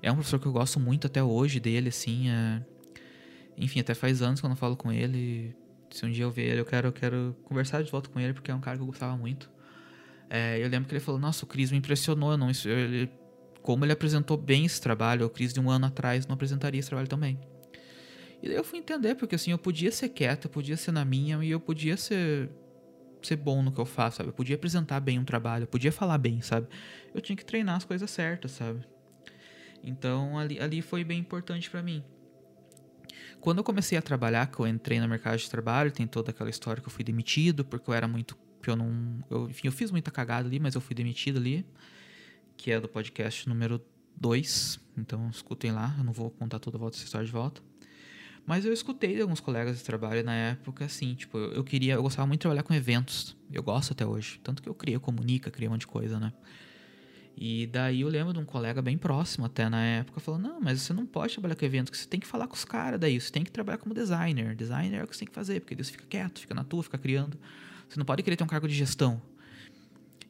É 0.00 0.12
um 0.12 0.14
professor 0.14 0.38
que 0.38 0.46
eu 0.46 0.52
gosto 0.52 0.78
muito 0.78 1.08
até 1.08 1.22
hoje 1.22 1.58
dele, 1.58 1.88
assim, 1.88 2.28
é... 2.28 2.62
Enfim, 3.56 3.80
até 3.80 3.94
faz 3.94 4.22
anos 4.22 4.38
que 4.38 4.46
eu 4.46 4.50
não 4.50 4.56
falo 4.56 4.76
com 4.76 4.92
ele, 4.92 5.56
se 5.90 6.04
um 6.04 6.10
dia 6.10 6.24
eu 6.24 6.30
ver 6.30 6.50
ele, 6.50 6.60
eu 6.60 6.64
quero, 6.64 6.88
eu 6.88 6.92
quero 6.92 7.36
conversar 7.44 7.82
de 7.82 7.90
volta 7.90 8.08
com 8.08 8.18
ele, 8.18 8.32
porque 8.32 8.50
é 8.50 8.54
um 8.54 8.60
cara 8.60 8.76
que 8.76 8.82
eu 8.82 8.86
gostava 8.86 9.16
muito. 9.16 9.50
É, 10.28 10.58
eu 10.62 10.68
lembro 10.68 10.88
que 10.88 10.94
ele 10.94 11.00
falou: 11.00 11.20
Nossa, 11.20 11.44
o 11.44 11.48
Cris 11.48 11.70
me 11.70 11.78
impressionou. 11.78 12.32
Eu 12.32 12.38
não, 12.38 12.50
ele, 12.64 13.10
como 13.62 13.84
ele 13.84 13.92
apresentou 13.92 14.36
bem 14.36 14.64
esse 14.64 14.80
trabalho, 14.80 15.26
o 15.26 15.30
Cris 15.30 15.52
de 15.52 15.60
um 15.60 15.70
ano 15.70 15.86
atrás 15.86 16.26
não 16.26 16.34
apresentaria 16.34 16.78
esse 16.78 16.88
trabalho 16.88 17.08
também. 17.08 17.38
E 18.42 18.48
daí 18.48 18.56
eu 18.56 18.64
fui 18.64 18.78
entender, 18.78 19.14
porque 19.14 19.34
assim, 19.34 19.50
eu 19.50 19.58
podia 19.58 19.90
ser 19.90 20.08
quieto, 20.10 20.44
eu 20.44 20.50
podia 20.50 20.76
ser 20.76 20.92
na 20.92 21.04
minha 21.04 21.42
e 21.42 21.50
eu 21.50 21.60
podia 21.60 21.96
ser 21.96 22.50
ser 23.22 23.36
bom 23.36 23.60
no 23.62 23.72
que 23.72 23.80
eu 23.80 23.86
faço, 23.86 24.18
sabe? 24.18 24.28
Eu 24.28 24.32
podia 24.32 24.54
apresentar 24.54 25.00
bem 25.00 25.18
um 25.18 25.24
trabalho, 25.24 25.64
eu 25.64 25.66
podia 25.66 25.90
falar 25.90 26.16
bem, 26.18 26.40
sabe? 26.40 26.68
Eu 27.12 27.20
tinha 27.20 27.34
que 27.34 27.44
treinar 27.44 27.76
as 27.76 27.84
coisas 27.84 28.08
certas, 28.08 28.52
sabe? 28.52 28.84
Então 29.82 30.38
ali, 30.38 30.60
ali 30.60 30.80
foi 30.80 31.02
bem 31.02 31.18
importante 31.18 31.68
para 31.68 31.82
mim. 31.82 32.04
Quando 33.46 33.58
eu 33.58 33.64
comecei 33.64 33.96
a 33.96 34.02
trabalhar, 34.02 34.48
que 34.48 34.58
eu 34.58 34.66
entrei 34.66 34.98
no 34.98 35.06
mercado 35.06 35.38
de 35.38 35.48
trabalho, 35.48 35.92
tem 35.92 36.04
toda 36.04 36.32
aquela 36.32 36.50
história 36.50 36.82
que 36.82 36.88
eu 36.88 36.92
fui 36.92 37.04
demitido, 37.04 37.64
porque 37.64 37.88
eu 37.88 37.94
era 37.94 38.08
muito. 38.08 38.36
que 38.60 38.68
eu 38.68 38.74
não. 38.74 39.24
Eu, 39.30 39.48
enfim, 39.48 39.68
eu 39.68 39.72
fiz 39.72 39.92
muita 39.92 40.10
cagada 40.10 40.48
ali, 40.48 40.58
mas 40.58 40.74
eu 40.74 40.80
fui 40.80 40.96
demitido 40.96 41.36
ali. 41.36 41.64
Que 42.56 42.72
é 42.72 42.80
do 42.80 42.88
podcast 42.88 43.48
número 43.48 43.80
2. 44.16 44.80
Então 44.98 45.30
escutem 45.30 45.70
lá, 45.70 45.94
eu 45.96 46.02
não 46.02 46.12
vou 46.12 46.28
contar 46.28 46.58
toda 46.58 46.76
a 46.76 46.80
volta 46.80 46.96
essa 46.96 47.04
história 47.04 47.24
de 47.24 47.30
volta. 47.30 47.62
Mas 48.44 48.64
eu 48.64 48.72
escutei 48.72 49.14
de 49.14 49.22
alguns 49.22 49.38
colegas 49.38 49.78
de 49.78 49.84
trabalho 49.84 50.24
na 50.24 50.34
época, 50.34 50.84
assim, 50.84 51.14
tipo, 51.14 51.38
eu 51.38 51.62
queria, 51.62 51.94
eu 51.94 52.02
gostava 52.02 52.26
muito 52.26 52.40
de 52.40 52.42
trabalhar 52.42 52.64
com 52.64 52.74
eventos. 52.74 53.36
Eu 53.52 53.62
gosto 53.62 53.92
até 53.92 54.04
hoje. 54.04 54.40
Tanto 54.42 54.60
que 54.60 54.68
eu 54.68 54.74
criei 54.74 54.98
Comunica, 54.98 55.52
criei 55.52 55.68
um 55.68 55.70
monte 55.70 55.82
de 55.82 55.86
coisa, 55.86 56.18
né? 56.18 56.32
E 57.36 57.66
daí 57.66 58.00
eu 58.00 58.08
lembro 58.08 58.32
de 58.32 58.38
um 58.38 58.46
colega 58.46 58.80
bem 58.80 58.96
próximo 58.96 59.44
até 59.44 59.68
na 59.68 59.84
época 59.84 60.20
falou: 60.20 60.40
Não, 60.40 60.58
mas 60.58 60.80
você 60.80 60.94
não 60.94 61.04
pode 61.04 61.34
trabalhar 61.34 61.54
com 61.54 61.64
evento, 61.64 61.94
você 61.94 62.08
tem 62.08 62.18
que 62.18 62.26
falar 62.26 62.46
com 62.46 62.54
os 62.54 62.64
caras 62.64 62.98
daí, 62.98 63.20
você 63.20 63.30
tem 63.30 63.44
que 63.44 63.52
trabalhar 63.52 63.76
como 63.76 63.94
designer. 63.94 64.54
Designer 64.54 65.00
é 65.00 65.04
o 65.04 65.06
que 65.06 65.14
você 65.14 65.20
tem 65.20 65.28
que 65.28 65.34
fazer, 65.34 65.60
porque 65.60 65.74
Deus 65.74 65.90
fica 65.90 66.04
quieto, 66.08 66.40
fica 66.40 66.54
na 66.54 66.64
tua, 66.64 66.82
fica 66.82 66.96
criando. 66.96 67.38
Você 67.88 67.98
não 67.98 68.06
pode 68.06 68.22
querer 68.22 68.36
ter 68.36 68.44
um 68.44 68.48
cargo 68.48 68.66
de 68.66 68.74
gestão. 68.74 69.20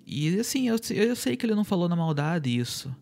E 0.05 0.38
assim, 0.38 0.69
eu, 0.69 0.77
eu 0.90 1.16
sei 1.16 1.37
que 1.37 1.47
ele 1.47 1.55
não 1.55 1.64
falou 1.64 1.88
na 1.88 1.97
maldade 1.97 2.57
isso. 2.57 2.95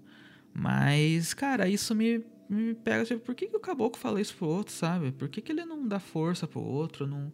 Mas, 0.53 1.35
cara, 1.35 1.69
isso 1.69 1.95
me, 1.95 2.23
me 2.49 2.75
pega. 2.75 3.05
Tipo, 3.05 3.21
por 3.21 3.35
que, 3.35 3.47
que 3.47 3.57
o 3.57 3.61
caboclo 3.61 4.01
fala 4.01 4.21
isso 4.21 4.35
pro 4.37 4.47
outro, 4.47 4.73
sabe? 4.73 5.13
Por 5.13 5.29
que, 5.29 5.41
que 5.41 5.51
ele 5.51 5.65
não 5.65 5.87
dá 5.89 5.99
força 5.99 6.47
pro 6.47 6.61
outro? 6.61 7.07
Não 7.07 7.33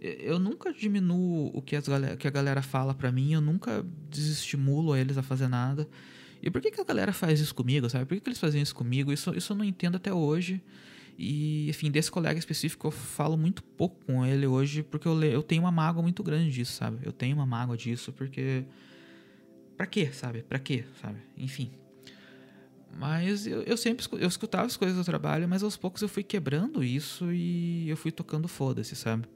eu 0.00 0.38
nunca 0.38 0.72
diminuo 0.72 1.50
o 1.52 1.60
que, 1.60 1.74
as 1.74 1.88
galera, 1.88 2.16
que 2.16 2.26
a 2.26 2.30
galera 2.30 2.62
fala 2.62 2.94
para 2.94 3.10
mim, 3.10 3.32
eu 3.32 3.40
nunca 3.40 3.84
desestimulo 4.08 4.94
eles 4.96 5.18
a 5.18 5.22
fazer 5.22 5.48
nada. 5.48 5.88
E 6.42 6.50
por 6.50 6.60
que, 6.60 6.70
que 6.70 6.80
a 6.80 6.84
galera 6.84 7.12
faz 7.12 7.40
isso 7.40 7.54
comigo, 7.54 7.90
sabe? 7.90 8.04
Por 8.06 8.14
que, 8.14 8.20
que 8.20 8.28
eles 8.28 8.38
fazem 8.38 8.62
isso 8.62 8.74
comigo? 8.74 9.12
Isso, 9.12 9.36
isso 9.36 9.52
eu 9.52 9.56
não 9.56 9.64
entendo 9.64 9.96
até 9.96 10.12
hoje. 10.12 10.62
E, 11.18 11.68
enfim, 11.68 11.90
desse 11.90 12.10
colega 12.10 12.38
específico 12.38 12.86
eu 12.86 12.90
falo 12.92 13.36
muito 13.36 13.60
pouco 13.62 14.04
com 14.06 14.24
ele 14.24 14.46
hoje, 14.46 14.84
porque 14.84 15.08
eu, 15.08 15.20
eu 15.24 15.42
tenho 15.42 15.62
uma 15.62 15.72
mágoa 15.72 16.00
muito 16.00 16.22
grande 16.22 16.52
disso, 16.52 16.72
sabe? 16.74 17.00
Eu 17.02 17.12
tenho 17.12 17.34
uma 17.34 17.46
mágoa 17.46 17.76
disso, 17.76 18.12
porque. 18.12 18.64
Pra 19.76 19.86
quê, 19.86 20.10
sabe? 20.12 20.42
Pra 20.42 20.60
quê, 20.60 20.84
sabe? 21.00 21.18
Enfim. 21.36 21.72
Mas 22.96 23.46
eu, 23.46 23.62
eu 23.62 23.76
sempre 23.76 24.06
eu 24.12 24.28
escutava 24.28 24.66
as 24.66 24.76
coisas 24.76 24.96
do 24.96 25.04
trabalho, 25.04 25.48
mas 25.48 25.62
aos 25.62 25.76
poucos 25.76 26.02
eu 26.02 26.08
fui 26.08 26.22
quebrando 26.22 26.82
isso 26.82 27.32
e 27.32 27.88
eu 27.88 27.96
fui 27.96 28.10
tocando 28.10 28.48
foda-se, 28.48 28.94
sabe? 28.96 29.28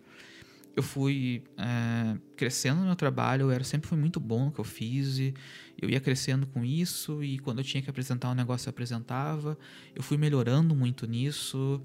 Eu 0.75 0.83
fui 0.83 1.43
é, 1.59 2.17
crescendo 2.37 2.81
no 2.81 2.87
meu 2.87 2.97
trabalho, 2.97 3.43
eu 3.43 3.51
era, 3.51 3.65
sempre 3.65 3.89
fui 3.89 3.99
muito 3.99 4.19
bom 4.19 4.47
no 4.47 4.53
que 4.53 4.59
eu 4.59 4.65
fiz, 4.65 5.19
e 5.19 5.35
eu 5.81 5.91
ia 5.91 6.01
crescendo 6.01 6.47
com 6.47 6.65
isso, 6.65 7.23
e 7.23 7.39
quando 7.39 7.59
eu 7.59 7.65
tinha 7.65 7.83
que 7.83 7.91
apresentar 7.91 8.31
um 8.31 8.35
negócio, 8.35 8.69
eu 8.69 8.71
apresentava. 8.71 9.59
Eu 9.95 10.03
fui 10.03 10.17
melhorando 10.17 10.75
muito 10.75 11.07
nisso, 11.07 11.83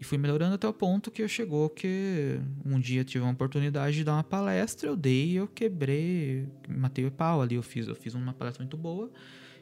e 0.00 0.02
fui 0.02 0.18
melhorando 0.18 0.54
até 0.54 0.66
o 0.66 0.72
ponto 0.72 1.10
que 1.10 1.22
eu 1.22 1.28
chegou 1.28 1.70
que 1.70 2.40
um 2.64 2.80
dia 2.80 3.04
tive 3.04 3.22
uma 3.22 3.32
oportunidade 3.32 3.96
de 3.96 4.04
dar 4.04 4.14
uma 4.14 4.24
palestra, 4.24 4.88
eu 4.88 4.96
dei, 4.96 5.38
eu 5.38 5.46
quebrei, 5.46 6.48
matei 6.68 7.06
o 7.06 7.10
pau 7.10 7.40
ali, 7.40 7.54
eu 7.54 7.62
fiz, 7.62 7.86
eu 7.86 7.94
fiz 7.94 8.14
uma 8.14 8.32
palestra 8.32 8.64
muito 8.64 8.76
boa, 8.76 9.10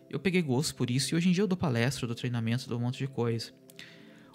eu 0.09 0.19
peguei 0.19 0.41
gosto 0.41 0.75
por 0.75 0.91
isso, 0.91 1.15
e 1.15 1.17
hoje 1.17 1.29
em 1.29 1.33
dia 1.33 1.43
eu 1.43 1.49
dou 1.49 1.57
palestra, 1.57 2.07
dou 2.07 2.17
treinamento, 2.17 2.69
dou 2.69 2.79
um 2.79 2.83
monte 2.83 2.99
de 2.99 3.07
coisa. 3.07 3.53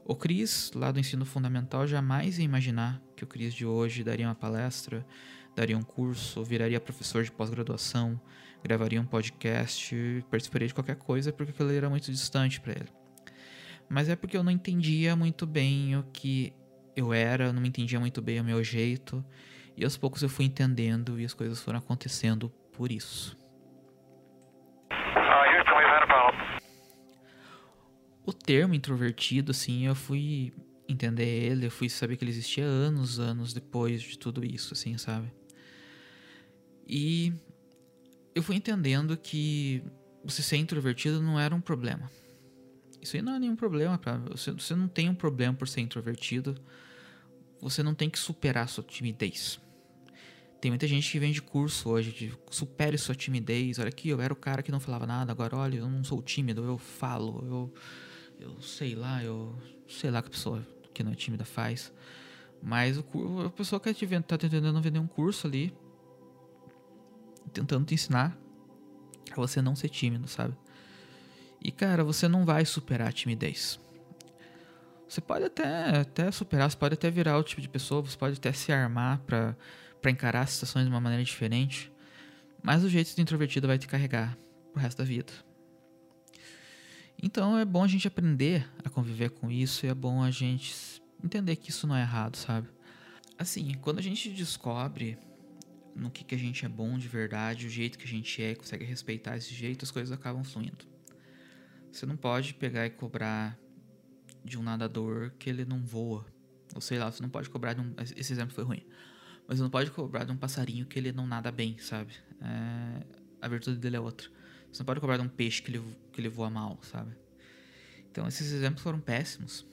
O 0.10 0.16
Cris, 0.16 0.72
lá 0.74 0.90
do 0.90 1.02
ensino 1.02 1.26
fundamental, 1.26 1.86
jamais 1.86 2.40
ia 2.40 2.46
imaginar 2.46 3.02
que 3.14 3.26
o 3.26 3.28
Cris 3.28 3.54
de 3.54 3.66
hoje 3.66 4.06
daria 4.06 4.26
uma 4.26 4.34
palestra, 4.34 5.06
daria 5.54 5.78
um 5.78 5.82
curso, 5.84 6.42
viraria 6.46 6.80
professor 6.80 7.26
de 7.26 7.32
pós-graduação, 7.32 8.18
gravaria 8.64 9.02
um 9.02 9.06
podcast, 9.06 10.24
participaria 10.32 10.70
de 10.70 10.74
qualquer 10.74 10.96
coisa 10.96 11.34
porque 11.34 11.52
aquilo 11.52 11.74
era 11.74 11.90
muito 11.90 12.10
distante 12.10 12.62
para 12.62 12.72
ele. 12.72 12.90
Mas 13.90 14.08
é 14.08 14.16
porque 14.16 14.38
eu 14.38 14.44
não 14.44 14.52
entendia 14.52 15.14
muito 15.14 15.46
bem 15.46 15.98
o 15.98 16.04
que 16.04 16.54
eu 16.96 17.12
era, 17.12 17.52
não 17.52 17.62
me 17.62 17.68
entendia 17.68 18.00
muito 18.00 18.22
bem 18.22 18.40
o 18.40 18.46
meu 18.46 18.64
jeito, 18.64 19.22
e 19.76 19.84
aos 19.84 19.98
poucos 19.98 20.24
eu 20.24 20.30
fui 20.30 20.46
entendendo 20.46 21.20
e 21.20 21.26
as 21.26 21.34
coisas 21.34 21.62
foram 21.62 21.80
acontecendo 21.80 22.50
por 22.72 22.94
isso. 22.94 23.36
O 28.28 28.34
termo 28.34 28.74
introvertido, 28.74 29.52
assim, 29.52 29.88
eu 29.88 29.96
fui 29.96 30.52
entender 30.86 31.26
ele, 31.26 31.68
eu 31.68 31.72
fui 31.72 31.90
saber 31.90 32.18
que 32.18 32.26
ele 32.26 32.32
existia 32.32 32.66
anos, 32.66 33.20
anos 33.20 33.54
depois 33.54 34.02
de 34.02 34.20
tudo 34.20 34.46
isso, 34.46 34.74
assim, 34.74 34.98
sabe? 34.98 35.32
E 36.86 37.34
eu 38.36 38.44
fui 38.44 38.58
entendendo 38.58 39.16
que 39.16 39.82
você 40.26 40.42
ser 40.42 40.58
introvertido 40.58 41.22
não 41.22 41.40
era 41.40 41.56
um 41.56 41.62
problema. 41.62 42.12
Isso 43.02 43.16
aí 43.16 43.22
não 43.22 43.34
é 43.34 43.40
nenhum 43.40 43.56
problema 43.56 43.98
para 43.98 44.18
você. 44.18 44.52
Você 44.52 44.76
não 44.76 44.90
tem 44.90 45.08
um 45.08 45.16
problema 45.16 45.54
por 45.54 45.68
ser 45.68 45.80
introvertido. 45.80 46.56
Você 47.62 47.82
não 47.82 47.94
tem 47.94 48.10
que 48.10 48.20
superar 48.20 48.68
sua 48.68 48.84
timidez. 48.84 49.58
Tem 50.60 50.70
muita 50.70 50.86
gente 50.86 51.10
que 51.10 51.18
vende 51.18 51.42
curso 51.42 51.90
hoje 51.90 52.12
de 52.12 52.34
supere 52.50 52.98
sua 52.98 53.16
timidez. 53.16 53.80
Olha 53.80 53.88
aqui, 53.88 54.10
eu 54.10 54.20
era 54.20 54.34
o 54.34 54.36
cara 54.36 54.62
que 54.62 54.72
não 54.72 54.82
falava 54.82 55.08
nada, 55.08 55.32
agora 55.32 55.56
olha, 55.56 55.78
eu 55.78 55.90
não 55.90 56.04
sou 56.04 56.22
tímido, 56.22 56.66
eu 56.66 56.78
falo, 56.78 57.46
eu 57.46 57.74
eu 58.40 58.62
sei 58.62 58.96
lá, 58.96 59.24
eu 59.24 59.56
sei 59.88 60.12
lá 60.12 60.22
que 60.22 60.28
a 60.28 60.32
pessoa 60.32 60.66
que 60.94 61.04
não 61.04 61.12
é 61.12 61.16
tímida 61.16 61.46
faz. 61.46 61.92
Mas 62.62 62.98
o, 62.98 63.04
a 63.46 63.50
pessoa 63.50 63.80
que 63.80 63.94
tá 64.22 64.38
tentando 64.38 64.82
vender 64.82 65.00
um 65.00 65.08
curso 65.08 65.48
ali, 65.48 65.74
tentando 67.54 67.86
te 67.86 67.94
ensinar 67.94 68.38
a 69.32 69.36
você 69.36 69.62
não 69.62 69.76
ser 69.76 69.90
tímido, 69.90 70.28
sabe? 70.28 70.56
E 71.64 71.72
cara, 71.72 72.04
você 72.04 72.28
não 72.28 72.46
vai 72.46 72.66
superar 72.66 73.10
a 73.10 73.12
timidez. 73.12 73.80
Você 75.08 75.22
pode 75.22 75.46
até, 75.46 76.00
até 76.00 76.32
superar, 76.32 76.70
você 76.70 76.78
pode 76.78 76.96
até 76.96 77.10
virar 77.10 77.38
o 77.38 77.44
tipo 77.44 77.62
de 77.62 77.70
pessoa, 77.70 78.02
você 78.02 78.18
pode 78.18 78.38
até 78.38 78.52
se 78.52 78.72
armar 78.72 79.20
para 79.20 79.56
encarar 80.12 80.42
as 80.42 80.52
situações 80.52 80.86
de 80.86 80.90
uma 80.90 81.00
maneira 81.00 81.24
diferente. 81.24 81.92
Mas 82.62 82.84
o 82.84 82.90
jeito 82.90 83.16
de 83.16 83.22
introvertido 83.22 83.68
vai 83.68 83.78
te 83.78 83.88
carregar 83.88 84.38
pro 84.74 84.82
resto 84.82 84.98
da 84.98 85.04
vida. 85.06 85.32
Então 87.22 87.58
é 87.58 87.66
bom 87.66 87.84
a 87.84 87.88
gente 87.88 88.08
aprender 88.08 88.70
a 88.84 88.90
conviver 88.90 89.32
com 89.32 89.50
isso 89.50 89.86
e 89.86 89.90
é 89.90 89.94
bom 89.94 90.22
a 90.22 90.30
gente 90.30 91.02
entender 91.24 91.56
que 91.56 91.72
isso 91.72 91.88
não 91.88 91.96
é 91.96 92.02
errado, 92.02 92.36
sabe? 92.36 92.68
Assim, 93.38 93.74
quando 93.82 94.00
a 94.00 94.04
gente 94.04 94.30
descobre 94.30 95.18
no 95.96 96.12
que, 96.12 96.24
que 96.24 96.36
a 96.36 96.38
gente 96.38 96.64
é 96.64 96.70
bom 96.70 96.98
de 96.98 97.08
verdade, 97.08 97.66
o 97.66 97.70
jeito 97.70 97.98
que 97.98 98.06
a 98.06 98.08
gente 98.08 98.42
é, 98.42 98.56
consegue 98.56 98.86
respeitar 98.86 99.36
esse 99.36 99.54
jeito, 99.54 99.84
as 99.84 99.92
coisas 99.92 100.12
acabam 100.12 100.44
fluindo. 100.44 100.86
Você 101.92 102.06
não 102.06 102.16
pode 102.16 102.54
pegar 102.54 102.86
e 102.86 102.92
cobrar 102.92 103.58
de 104.46 104.58
um 104.58 104.64
nadador 104.64 105.32
que 105.40 105.50
ele 105.50 105.66
não 105.66 105.84
voa. 105.84 106.26
Ou 106.76 106.82
sei 106.82 107.00
lá, 107.00 107.12
você 107.12 107.24
não 107.24 107.30
pode 107.30 107.50
cobrar 107.50 107.74
de 107.74 107.82
um. 107.82 107.94
Esse 108.16 108.32
exemplo 108.32 108.54
foi 108.54 108.64
ruim. 108.64 108.86
Mas 109.48 109.58
você 109.58 109.64
não 109.64 109.70
pode 109.70 109.90
cobrar 109.90 110.24
de 110.24 110.32
um 110.32 110.38
passarinho 110.38 110.86
que 110.86 111.00
ele 111.00 111.12
não 111.12 111.26
nada 111.26 111.52
bem, 111.52 111.78
sabe? 111.80 112.14
É... 112.42 113.06
A 113.42 113.48
virtude 113.48 113.80
dele 113.80 113.96
é 113.96 114.00
outra. 114.00 114.30
Você 114.72 114.80
não 114.80 114.86
pode 114.86 115.00
cobrar 115.00 115.18
de 115.18 115.24
um 115.24 115.30
peixe 115.30 115.62
que 115.62 115.72
ele, 115.72 115.84
que 116.12 116.22
ele 116.22 116.30
voa 116.30 116.50
mal, 116.50 116.80
sabe? 116.84 117.12
Então 118.12 118.28
esses 118.28 118.52
exemplos 118.52 118.82
foram 118.82 119.00
péssimos. 119.00 119.66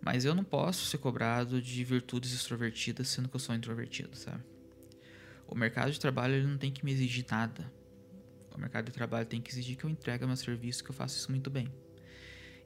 Mas 0.00 0.24
eu 0.24 0.34
não 0.34 0.44
posso 0.44 0.86
ser 0.86 0.98
cobrado 0.98 1.60
de 1.60 1.84
virtudes 1.84 2.32
extrovertidas 2.32 3.08
sendo 3.08 3.28
que 3.28 3.36
eu 3.36 3.40
sou 3.40 3.54
introvertido, 3.54 4.16
sabe? 4.16 4.42
O 5.46 5.54
mercado 5.54 5.90
de 5.90 6.00
trabalho 6.00 6.34
ele 6.34 6.46
não 6.46 6.56
tem 6.56 6.72
que 6.72 6.84
me 6.84 6.92
exigir 6.92 7.26
nada. 7.30 7.70
O 8.54 8.58
mercado 8.58 8.86
de 8.86 8.92
trabalho 8.92 9.26
tem 9.26 9.40
que 9.40 9.50
exigir 9.50 9.76
que 9.76 9.84
eu 9.84 9.90
entregue 9.90 10.24
meu 10.24 10.36
serviço, 10.36 10.82
que 10.82 10.90
eu 10.90 10.94
faça 10.94 11.16
isso 11.16 11.30
muito 11.30 11.50
bem. 11.50 11.68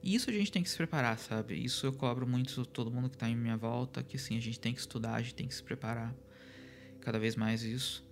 E 0.03 0.13
isso 0.13 0.29
a 0.29 0.33
gente 0.33 0.51
tem 0.51 0.61
que 0.61 0.69
se 0.69 0.77
preparar, 0.77 1.17
sabe? 1.17 1.55
Isso 1.55 1.85
eu 1.85 1.91
cobro 1.91 2.27
muito 2.27 2.63
todo 2.63 2.91
mundo 2.91 3.09
que 3.09 3.15
está 3.15 3.27
em 3.27 3.35
minha 3.35 3.57
volta, 3.57 4.03
que 4.03 4.19
sim, 4.19 4.37
a 4.37 4.39
gente 4.39 4.59
tem 4.59 4.71
que 4.71 4.79
estudar, 4.79 5.15
a 5.15 5.21
gente 5.21 5.33
tem 5.33 5.47
que 5.47 5.55
se 5.55 5.63
preparar. 5.63 6.13
Cada 7.01 7.17
vez 7.17 7.35
mais 7.35 7.63
isso. 7.63 8.05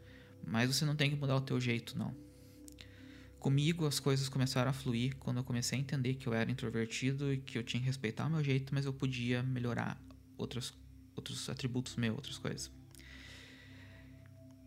Mas 0.44 0.76
você 0.76 0.86
não 0.86 0.96
tem 0.96 1.12
que 1.12 1.16
mudar 1.16 1.36
o 1.36 1.42
teu 1.42 1.60
jeito, 1.60 1.98
não. 1.98 2.16
Comigo 3.44 3.86
as 3.86 4.00
coisas 4.00 4.30
começaram 4.30 4.70
a 4.70 4.74
fluir 4.74 5.18
quando 5.18 5.36
eu 5.36 5.44
comecei 5.44 5.78
a 5.78 5.82
entender 5.82 6.14
que 6.14 6.26
eu 6.26 6.34
era 6.34 6.50
introvertido 6.50 7.34
e 7.34 7.38
que 7.38 7.58
eu 7.58 7.64
tinha 7.64 7.82
que 7.82 7.86
respeitar 7.86 8.26
o 8.26 8.30
meu 8.30 8.42
jeito, 8.42 8.74
mas 8.74 8.86
eu 8.86 8.94
podia 8.94 9.44
melhorar 9.44 10.02
outros, 10.38 10.74
outros 11.14 11.50
atributos 11.50 11.98
meus, 11.98 12.16
outras 12.16 12.38
coisas. 12.38 12.72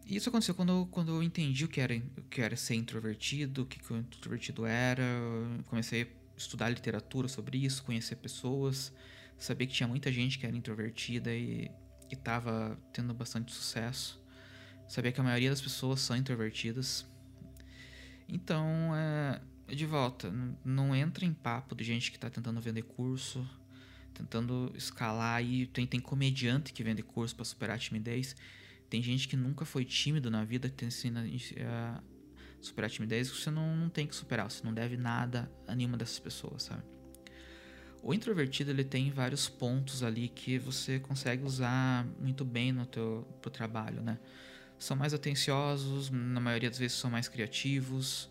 E 0.04 0.14
isso 0.14 0.28
aconteceu 0.28 0.54
quando 0.54 0.72
eu, 0.72 0.88
quando 0.90 1.08
eu 1.10 1.22
entendi 1.22 1.64
o 1.64 1.68
que 1.68 1.80
era, 1.80 1.96
o 1.96 2.22
que 2.24 2.42
era 2.42 2.54
ser 2.54 2.74
introvertido, 2.74 3.62
o 3.62 3.66
que, 3.66 3.78
que 3.78 3.92
o 3.94 3.96
introvertido 3.96 4.66
era. 4.66 5.02
Comecei 5.68 6.02
a 6.02 6.06
estudar 6.36 6.68
literatura 6.68 7.28
sobre 7.28 7.56
isso, 7.56 7.82
conhecer 7.82 8.16
pessoas, 8.16 8.92
saber 9.38 9.68
que 9.68 9.72
tinha 9.72 9.88
muita 9.88 10.12
gente 10.12 10.38
que 10.38 10.44
era 10.44 10.54
introvertida 10.54 11.34
e 11.34 11.70
estava 12.12 12.78
tendo 12.92 13.14
bastante 13.14 13.54
sucesso. 13.54 14.22
Saber 14.86 15.12
que 15.12 15.20
a 15.22 15.24
maioria 15.24 15.48
das 15.48 15.62
pessoas 15.62 16.00
são 16.00 16.14
introvertidas 16.14 17.06
então, 18.28 18.66
é, 18.94 19.40
de 19.74 19.86
volta, 19.86 20.32
não 20.64 20.94
entra 20.94 21.24
em 21.24 21.32
papo 21.32 21.74
de 21.74 21.84
gente 21.84 22.10
que 22.10 22.16
está 22.16 22.28
tentando 22.28 22.60
vender 22.60 22.82
curso, 22.82 23.48
tentando 24.12 24.72
escalar 24.74 25.36
aí. 25.36 25.66
Tem, 25.66 25.86
tem 25.86 26.00
comediante 26.00 26.72
que 26.72 26.82
vende 26.82 27.02
curso 27.02 27.34
para 27.34 27.44
superar 27.44 27.76
a 27.76 27.78
timidez. 27.78 28.34
Tem 28.88 29.02
gente 29.02 29.28
que 29.28 29.36
nunca 29.36 29.64
foi 29.64 29.84
tímido 29.84 30.30
na 30.30 30.44
vida, 30.44 30.68
que 30.68 30.84
ensina 30.84 31.24
a 31.68 32.02
superar 32.60 32.88
a 32.88 32.92
timidez, 32.92 33.30
que 33.30 33.36
você 33.36 33.50
não, 33.50 33.76
não 33.76 33.88
tem 33.88 34.06
que 34.06 34.14
superar, 34.14 34.50
você 34.50 34.64
não 34.64 34.72
deve 34.72 34.96
nada 34.96 35.50
a 35.66 35.74
nenhuma 35.74 35.96
dessas 35.96 36.18
pessoas, 36.18 36.64
sabe? 36.64 36.82
O 38.02 38.14
introvertido 38.14 38.70
ele 38.70 38.84
tem 38.84 39.10
vários 39.10 39.48
pontos 39.48 40.02
ali 40.02 40.28
que 40.28 40.58
você 40.58 41.00
consegue 41.00 41.44
usar 41.44 42.06
muito 42.20 42.44
bem 42.44 42.70
no 42.70 42.86
teu 42.86 43.26
pro 43.42 43.50
trabalho, 43.50 44.00
né? 44.00 44.18
São 44.78 44.96
mais 44.96 45.14
atenciosos, 45.14 46.10
na 46.10 46.40
maioria 46.40 46.68
das 46.68 46.78
vezes 46.78 46.96
são 46.96 47.10
mais 47.10 47.28
criativos, 47.28 48.30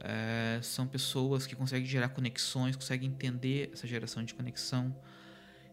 é, 0.00 0.60
são 0.62 0.86
pessoas 0.86 1.46
que 1.46 1.56
conseguem 1.56 1.86
gerar 1.86 2.10
conexões, 2.10 2.76
conseguem 2.76 3.08
entender 3.08 3.70
essa 3.72 3.86
geração 3.86 4.22
de 4.22 4.34
conexão. 4.34 4.94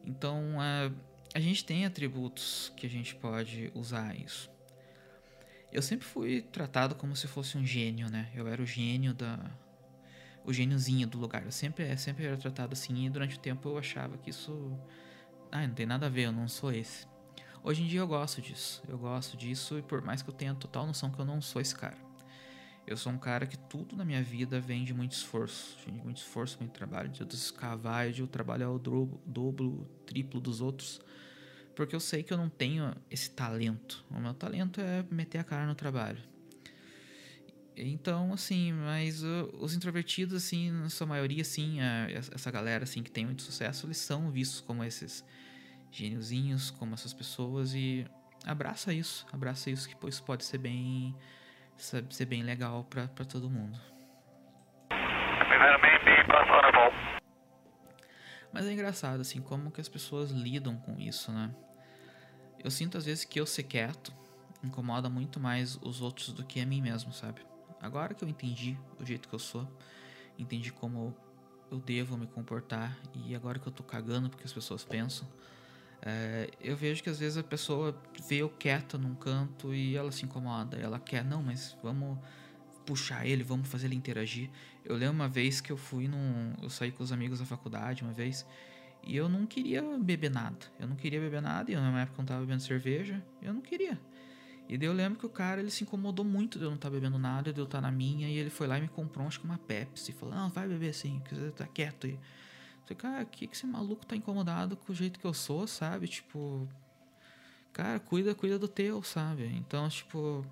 Então, 0.06 0.62
é, 0.62 0.92
a 1.34 1.40
gente 1.40 1.66
tem 1.66 1.86
atributos 1.86 2.72
que 2.78 2.86
a 2.86 2.90
gente 2.90 3.16
pode 3.16 3.72
usar 3.74 4.16
isso. 4.16 4.50
Eu 5.72 5.82
sempre 5.82 6.06
fui 6.06 6.42
tratado 6.42 6.96
como 6.96 7.16
se 7.16 7.28
fosse 7.28 7.58
um 7.58 7.66
gênio, 7.66 8.10
né? 8.10 8.30
Eu 8.36 8.48
era 8.48 8.62
o 8.62 8.66
gênio 8.66 9.14
da, 9.14 9.40
o 10.46 10.54
gêniozinho 10.54 11.08
do 11.08 11.18
lugar. 11.18 11.44
Eu 11.44 11.52
sempre, 11.52 11.96
sempre 11.98 12.26
era 12.26 12.38
tratado 12.38 12.74
assim 12.74 13.06
e 13.06 13.10
durante 13.10 13.38
o 13.38 13.40
tempo 13.40 13.70
eu 13.70 13.78
achava 13.78 14.18
que 14.18 14.30
isso. 14.30 14.78
Ah, 15.52 15.66
não 15.66 15.74
tem 15.74 15.86
nada 15.86 16.06
a 16.06 16.10
ver, 16.10 16.24
eu 16.24 16.32
não 16.32 16.48
sou 16.48 16.72
esse. 16.72 17.08
Hoje 17.65 17.82
em 17.82 17.88
dia 17.88 18.02
eu 18.02 18.08
gosto 18.08 18.41
disso. 18.41 18.84
Eu 18.89 18.97
gosto 18.97 19.38
disso 19.38 19.80
e 19.80 19.82
por 19.82 20.02
mais 20.02 20.21
que 20.21 20.30
eu 20.30 20.34
tenha 20.34 20.54
total 20.54 20.86
noção 20.86 21.10
que 21.10 21.17
eu 21.17 21.23
não 21.23 21.41
sou 21.41 21.62
esse 21.62 21.73
cara. 21.73 21.97
Eu 22.86 22.97
sou 22.97 23.10
um 23.13 23.17
cara 23.17 23.47
que 23.47 23.58
tudo 23.58 23.95
na 23.95 24.04
minha 24.04 24.21
vida 24.21 24.60
vem 24.60 24.84
de 24.84 24.93
muito 24.93 25.13
esforço. 25.13 25.78
Vem 25.86 25.95
de 25.95 26.04
muito 26.04 26.17
esforço, 26.17 26.58
muito 26.60 26.73
trabalho. 26.73 27.08
De 27.08 27.21
eu 27.21 27.26
descavar, 27.26 28.12
de 28.12 28.19
eu 28.19 28.28
trabalhar 28.28 28.69
o 28.69 28.78
dobro, 28.78 29.89
triplo 30.06 30.41
dos 30.41 30.60
outros. 30.60 30.99
Porque 31.73 31.95
eu 31.95 32.02
sei 32.02 32.21
que 32.21 32.34
eu 32.34 32.38
não 32.38 32.49
tenho 32.49 32.93
esse 33.10 33.32
talento. 33.32 34.04
O 34.12 34.19
meu 34.19 34.34
talento 34.34 34.82
é 34.82 35.06
meter 35.10 35.38
a 35.38 35.43
cara 35.45 35.65
no 35.65 35.73
trabalho. 35.73 36.21
Então, 37.78 38.34
assim, 38.34 38.73
mas 38.73 39.23
uh, 39.23 39.49
os 39.58 39.73
introvertidos, 39.73 40.36
assim, 40.36 40.69
na 40.69 40.89
sua 40.89 41.08
maioria, 41.08 41.41
assim, 41.41 41.78
essa 42.34 42.52
galera, 42.52 42.84
assim, 42.84 43.02
que 43.02 43.10
tem 43.10 43.26
muito 43.26 43.41
sucesso, 43.41 43.88
eles 43.88 43.97
são 43.97 44.30
vistos 44.30 44.60
como 44.60 44.84
esses 44.84 45.23
gêniozinhos, 45.94 46.72
como 46.72 46.96
essas 46.96 47.14
pessoas 47.14 47.74
e 47.76 48.06
abraça 48.46 48.92
isso, 48.92 49.26
abraça 49.32 49.70
isso 49.70 49.88
que 49.88 50.10
isso 50.10 50.24
pode 50.24 50.44
ser 50.44 50.58
bem, 50.58 51.16
ser 51.78 52.26
bem 52.26 52.42
legal 52.42 52.84
para 52.84 53.08
todo 53.26 53.50
mundo. 53.50 53.80
Mas 58.52 58.66
é 58.66 58.74
engraçado, 58.74 59.22
assim, 59.22 59.42
como 59.42 59.72
que 59.72 59.82
as 59.82 59.88
pessoas 59.88 60.32
lidam 60.32 60.78
com 60.78 61.00
isso, 61.00 61.32
né? 61.32 61.54
Eu 62.64 62.72
sinto 62.72 62.98
às 62.98 63.06
vezes 63.06 63.24
que 63.24 63.40
eu 63.40 63.46
ser 63.46 63.64
quieto 63.64 64.14
incomoda 64.64 65.10
muito 65.10 65.40
mais 65.40 65.76
os 65.82 66.02
outros 66.02 66.32
do 66.32 66.44
que 66.44 66.62
a 66.62 66.66
mim 66.66 66.82
mesmo, 66.82 67.12
sabe? 67.12 67.42
Agora 67.82 68.14
que 68.14 68.24
eu 68.24 68.30
entendi 68.30 68.78
o 69.00 69.06
jeito 69.06 69.28
que 69.28 69.36
eu 69.36 69.40
sou, 69.40 69.68
entendi 70.40 70.72
como 70.72 71.16
eu 71.70 71.80
devo 71.80 72.18
me 72.18 72.28
comportar 72.28 72.98
e 73.14 73.36
agora 73.36 73.60
que 73.60 73.68
eu 73.68 73.72
tô 73.72 73.84
cagando 73.84 74.30
porque 74.30 74.46
as 74.46 74.54
pessoas 74.54 74.86
pensam, 74.86 75.28
é, 76.06 76.50
eu 76.60 76.76
vejo 76.76 77.02
que 77.02 77.10
às 77.10 77.18
vezes 77.18 77.38
a 77.38 77.44
pessoa 77.44 77.96
vê 78.28 78.38
eu 78.38 78.50
quieta 78.50 78.98
num 78.98 79.16
canto 79.16 79.74
e 79.74 79.96
ela 79.96 80.12
se 80.12 80.26
incomoda. 80.26 80.78
Ela 80.78 81.00
quer, 81.00 81.24
não, 81.24 81.42
mas 81.42 81.78
vamos 81.82 82.18
puxar 82.86 83.26
ele, 83.26 83.42
vamos 83.42 83.70
fazer 83.70 83.88
ele 83.88 83.96
interagir. 83.96 84.50
Eu 84.84 84.98
lembro 84.98 85.16
uma 85.16 85.30
vez 85.30 85.62
que 85.62 85.72
eu 85.72 85.78
fui 85.78 86.10
num. 86.10 86.54
Eu 86.62 86.70
saí 86.70 86.92
com 86.92 87.04
os 87.04 87.12
amigos 87.13 87.39
da 87.39 87.46
faculdade 87.46 88.04
uma 88.04 88.12
vez 88.12 88.46
e 89.02 89.16
eu 89.16 89.30
não 89.30 89.46
queria 89.46 89.82
beber 89.98 90.30
nada. 90.30 90.66
Eu 90.78 90.88
não 90.88 90.96
queria 90.98 91.22
beber 91.22 91.42
nada 91.42 91.72
e 91.72 91.76
na 91.76 92.02
época 92.02 92.18
eu 92.18 92.22
não 92.22 92.26
tava 92.26 92.42
bebendo 92.42 92.62
cerveja. 92.62 93.24
Eu 93.42 93.54
não 93.54 93.62
queria. 93.62 93.98
E 94.68 94.78
daí 94.78 94.88
eu 94.88 94.94
lembro 94.94 95.18
que 95.18 95.26
o 95.26 95.30
cara 95.30 95.62
ele 95.62 95.72
se 95.72 95.84
incomodou 95.84 96.26
muito 96.26 96.58
de 96.58 96.66
eu 96.66 96.70
não 96.70 96.76
estar 96.76 96.89
tá 96.89 96.94
bebendo 96.94 97.18
nada, 97.18 97.54
de 97.54 97.60
eu 97.60 97.66
estar 97.66 97.80
tá 97.80 97.82
na 97.82 97.92
minha, 97.92 98.28
e 98.28 98.38
ele 98.38 98.50
foi 98.50 98.66
lá 98.66 98.78
e 98.78 98.82
me 98.82 98.88
comprou 98.89 99.26
acho 99.28 99.39
que 99.39 99.46
uma 99.46 99.58
Pepsi. 99.58 100.12
E 100.12 100.13
falou: 100.13 100.36
Não, 100.36 100.50
vai 100.50 100.68
beber 100.68 100.89
assim, 100.89 101.22
que 101.24 101.34
você 101.34 101.52
tá 101.52 101.66
quieto 101.66 102.08
aí. 102.08 102.13
Eu 102.13 102.20
cara, 102.96 103.26
que, 103.26 103.48
que 103.48 103.56
esse 103.56 103.65
maluco 103.65 104.06
tá 104.06 104.15
incomodado 104.15 104.76
com 104.76 104.91
o 104.91 104.96
jeito 104.96 105.19
que 105.19 105.26
eu 105.26 105.34
sou, 105.34 105.67
sabe? 105.67 106.08
Tipo, 106.08 106.67
cara, 107.72 108.00
cuida, 108.00 108.36
cuida 108.36 108.60
do 108.60 108.67
teu, 108.67 109.02
sabe? 109.04 109.46
Então, 109.56 109.88
tipo, 109.89 110.46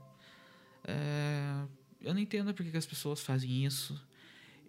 é, 0.83 1.63
eu 2.01 2.13
não 2.13 2.21
entendo 2.21 2.53
por 2.53 2.65
que, 2.65 2.77
as 2.77 2.85
pessoas 2.85 3.21
fazem 3.21 3.65
isso. 3.65 4.01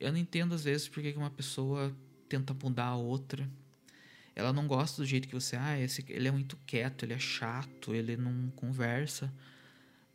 Eu 0.00 0.10
não 0.12 0.18
entendo 0.18 0.54
às 0.54 0.64
vezes 0.64 0.88
por 0.88 1.02
que, 1.02 1.12
que 1.12 1.18
uma 1.18 1.30
pessoa 1.30 1.94
tenta 2.28 2.52
mudar 2.54 2.86
a 2.86 2.96
outra 2.96 3.48
ela 4.34 4.52
não 4.52 4.66
gosta 4.66 5.02
do 5.02 5.06
jeito 5.06 5.28
que 5.28 5.34
você, 5.34 5.56
ah, 5.56 5.78
esse, 5.78 6.04
ele 6.08 6.28
é 6.28 6.30
muito 6.30 6.56
quieto, 6.66 7.04
ele 7.04 7.12
é 7.12 7.18
chato, 7.18 7.94
ele 7.94 8.16
não 8.16 8.50
conversa. 8.56 9.32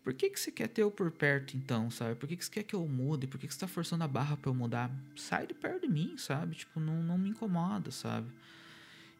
Por 0.08 0.14
que, 0.14 0.30
que 0.30 0.40
você 0.40 0.54
quer 0.54 0.70
ter 0.70 0.84
eu 0.84 0.90
por 0.90 1.12
perto 1.12 1.58
então, 1.58 1.92
sabe? 1.92 2.16
Por 2.16 2.30
que, 2.30 2.38
que 2.38 2.46
você 2.46 2.50
quer 2.50 2.64
que 2.64 2.74
eu 2.74 2.88
mude? 2.88 3.28
Por 3.28 3.38
que, 3.38 3.46
que 3.46 3.54
você 3.54 3.60
tá 3.60 3.68
forçando 3.68 4.06
a 4.06 4.08
barra 4.08 4.38
pra 4.38 4.50
eu 4.50 4.56
mudar? 4.56 4.90
Sai 5.18 5.46
de 5.46 5.54
perto 5.54 5.82
de 5.82 5.90
mim, 5.90 6.18
sabe? 6.18 6.56
Tipo, 6.56 6.80
não, 6.80 7.04
não 7.04 7.18
me 7.18 7.32
incomoda, 7.32 7.92
sabe? 7.92 8.32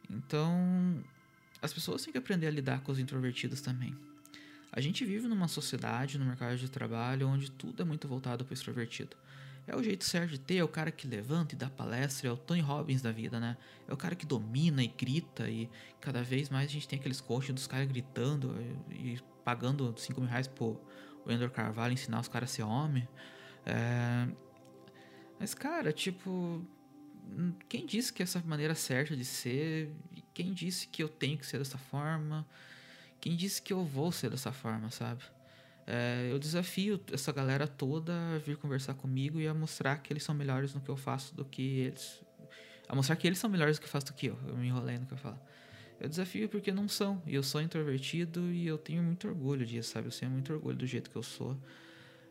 Então, 0.08 1.04
as 1.60 1.74
pessoas 1.74 2.02
têm 2.02 2.10
que 2.10 2.16
aprender 2.16 2.46
a 2.46 2.50
lidar 2.50 2.80
com 2.80 2.90
os 2.90 2.98
introvertidos 2.98 3.60
também. 3.60 3.94
A 4.72 4.80
gente 4.80 5.04
vive 5.04 5.28
numa 5.28 5.46
sociedade, 5.46 6.18
no 6.18 6.24
mercado 6.24 6.56
de 6.56 6.70
trabalho, 6.70 7.28
onde 7.28 7.50
tudo 7.50 7.82
é 7.82 7.84
muito 7.84 8.08
voltado 8.08 8.42
para 8.42 8.52
o 8.52 8.54
extrovertido. 8.54 9.14
É 9.66 9.76
o 9.76 9.82
jeito 9.82 10.06
certo 10.06 10.30
de 10.30 10.40
ter, 10.40 10.56
é 10.56 10.64
o 10.64 10.68
cara 10.68 10.90
que 10.90 11.06
levanta 11.06 11.54
e 11.54 11.58
dá 11.58 11.68
palestra, 11.68 12.30
é 12.30 12.32
o 12.32 12.36
Tony 12.38 12.62
Robbins 12.62 13.02
da 13.02 13.12
vida, 13.12 13.38
né? 13.38 13.58
É 13.86 13.92
o 13.92 13.96
cara 13.98 14.16
que 14.16 14.24
domina 14.24 14.82
e 14.82 14.88
grita 14.88 15.50
e 15.50 15.68
cada 16.00 16.22
vez 16.22 16.48
mais 16.48 16.70
a 16.70 16.72
gente 16.72 16.88
tem 16.88 16.98
aqueles 16.98 17.20
coaches 17.20 17.54
dos 17.54 17.66
caras 17.66 17.86
gritando 17.86 18.56
e, 18.90 19.12
e 19.12 19.20
pagando 19.48 19.94
5 19.96 20.20
mil 20.20 20.28
reais 20.28 20.46
pro 20.46 20.78
Wendell 21.26 21.48
Carvalho 21.48 21.94
ensinar 21.94 22.20
os 22.20 22.28
caras 22.28 22.50
a 22.50 22.52
ser 22.52 22.62
homem. 22.64 23.08
É... 23.64 24.28
Mas, 25.40 25.54
cara, 25.54 25.90
tipo... 25.90 26.62
Quem 27.66 27.86
disse 27.86 28.12
que 28.12 28.22
essa 28.22 28.42
maneira 28.44 28.74
certa 28.74 29.16
de 29.16 29.24
ser? 29.24 29.90
Quem 30.34 30.52
disse 30.52 30.86
que 30.86 31.02
eu 31.02 31.08
tenho 31.08 31.38
que 31.38 31.46
ser 31.46 31.56
dessa 31.56 31.78
forma? 31.78 32.46
Quem 33.22 33.34
disse 33.34 33.62
que 33.62 33.72
eu 33.72 33.82
vou 33.84 34.12
ser 34.12 34.28
dessa 34.28 34.52
forma, 34.52 34.90
sabe? 34.90 35.22
É, 35.86 36.28
eu 36.30 36.38
desafio 36.38 37.00
essa 37.10 37.32
galera 37.32 37.66
toda 37.66 38.12
a 38.34 38.38
vir 38.38 38.58
conversar 38.58 38.92
comigo 38.92 39.40
e 39.40 39.48
a 39.48 39.54
mostrar 39.54 39.96
que 39.98 40.12
eles 40.12 40.22
são 40.22 40.34
melhores 40.34 40.74
no 40.74 40.80
que 40.82 40.90
eu 40.90 40.96
faço 40.96 41.34
do 41.34 41.44
que 41.44 41.62
eles. 41.80 42.22
A 42.86 42.94
mostrar 42.94 43.16
que 43.16 43.26
eles 43.26 43.38
são 43.38 43.48
melhores 43.48 43.78
do 43.78 43.80
que 43.80 43.86
eu 43.86 43.90
faço 43.90 44.06
do 44.06 44.12
que 44.12 44.26
eu. 44.26 44.38
Eu 44.46 44.58
me 44.58 44.66
enrolei 44.66 44.98
no 44.98 45.06
que 45.06 45.12
eu 45.12 45.18
falo. 45.18 45.38
Eu 46.00 46.08
desafio 46.08 46.48
porque 46.48 46.70
não 46.70 46.88
são. 46.88 47.20
E 47.26 47.34
eu 47.34 47.42
sou 47.42 47.60
introvertido 47.60 48.52
e 48.52 48.66
eu 48.66 48.78
tenho 48.78 49.02
muito 49.02 49.26
orgulho 49.26 49.66
disso, 49.66 49.90
sabe? 49.90 50.08
Eu 50.08 50.12
tenho 50.12 50.30
muito 50.30 50.52
orgulho 50.52 50.76
do 50.76 50.86
jeito 50.86 51.10
que 51.10 51.16
eu 51.16 51.22
sou. 51.22 51.56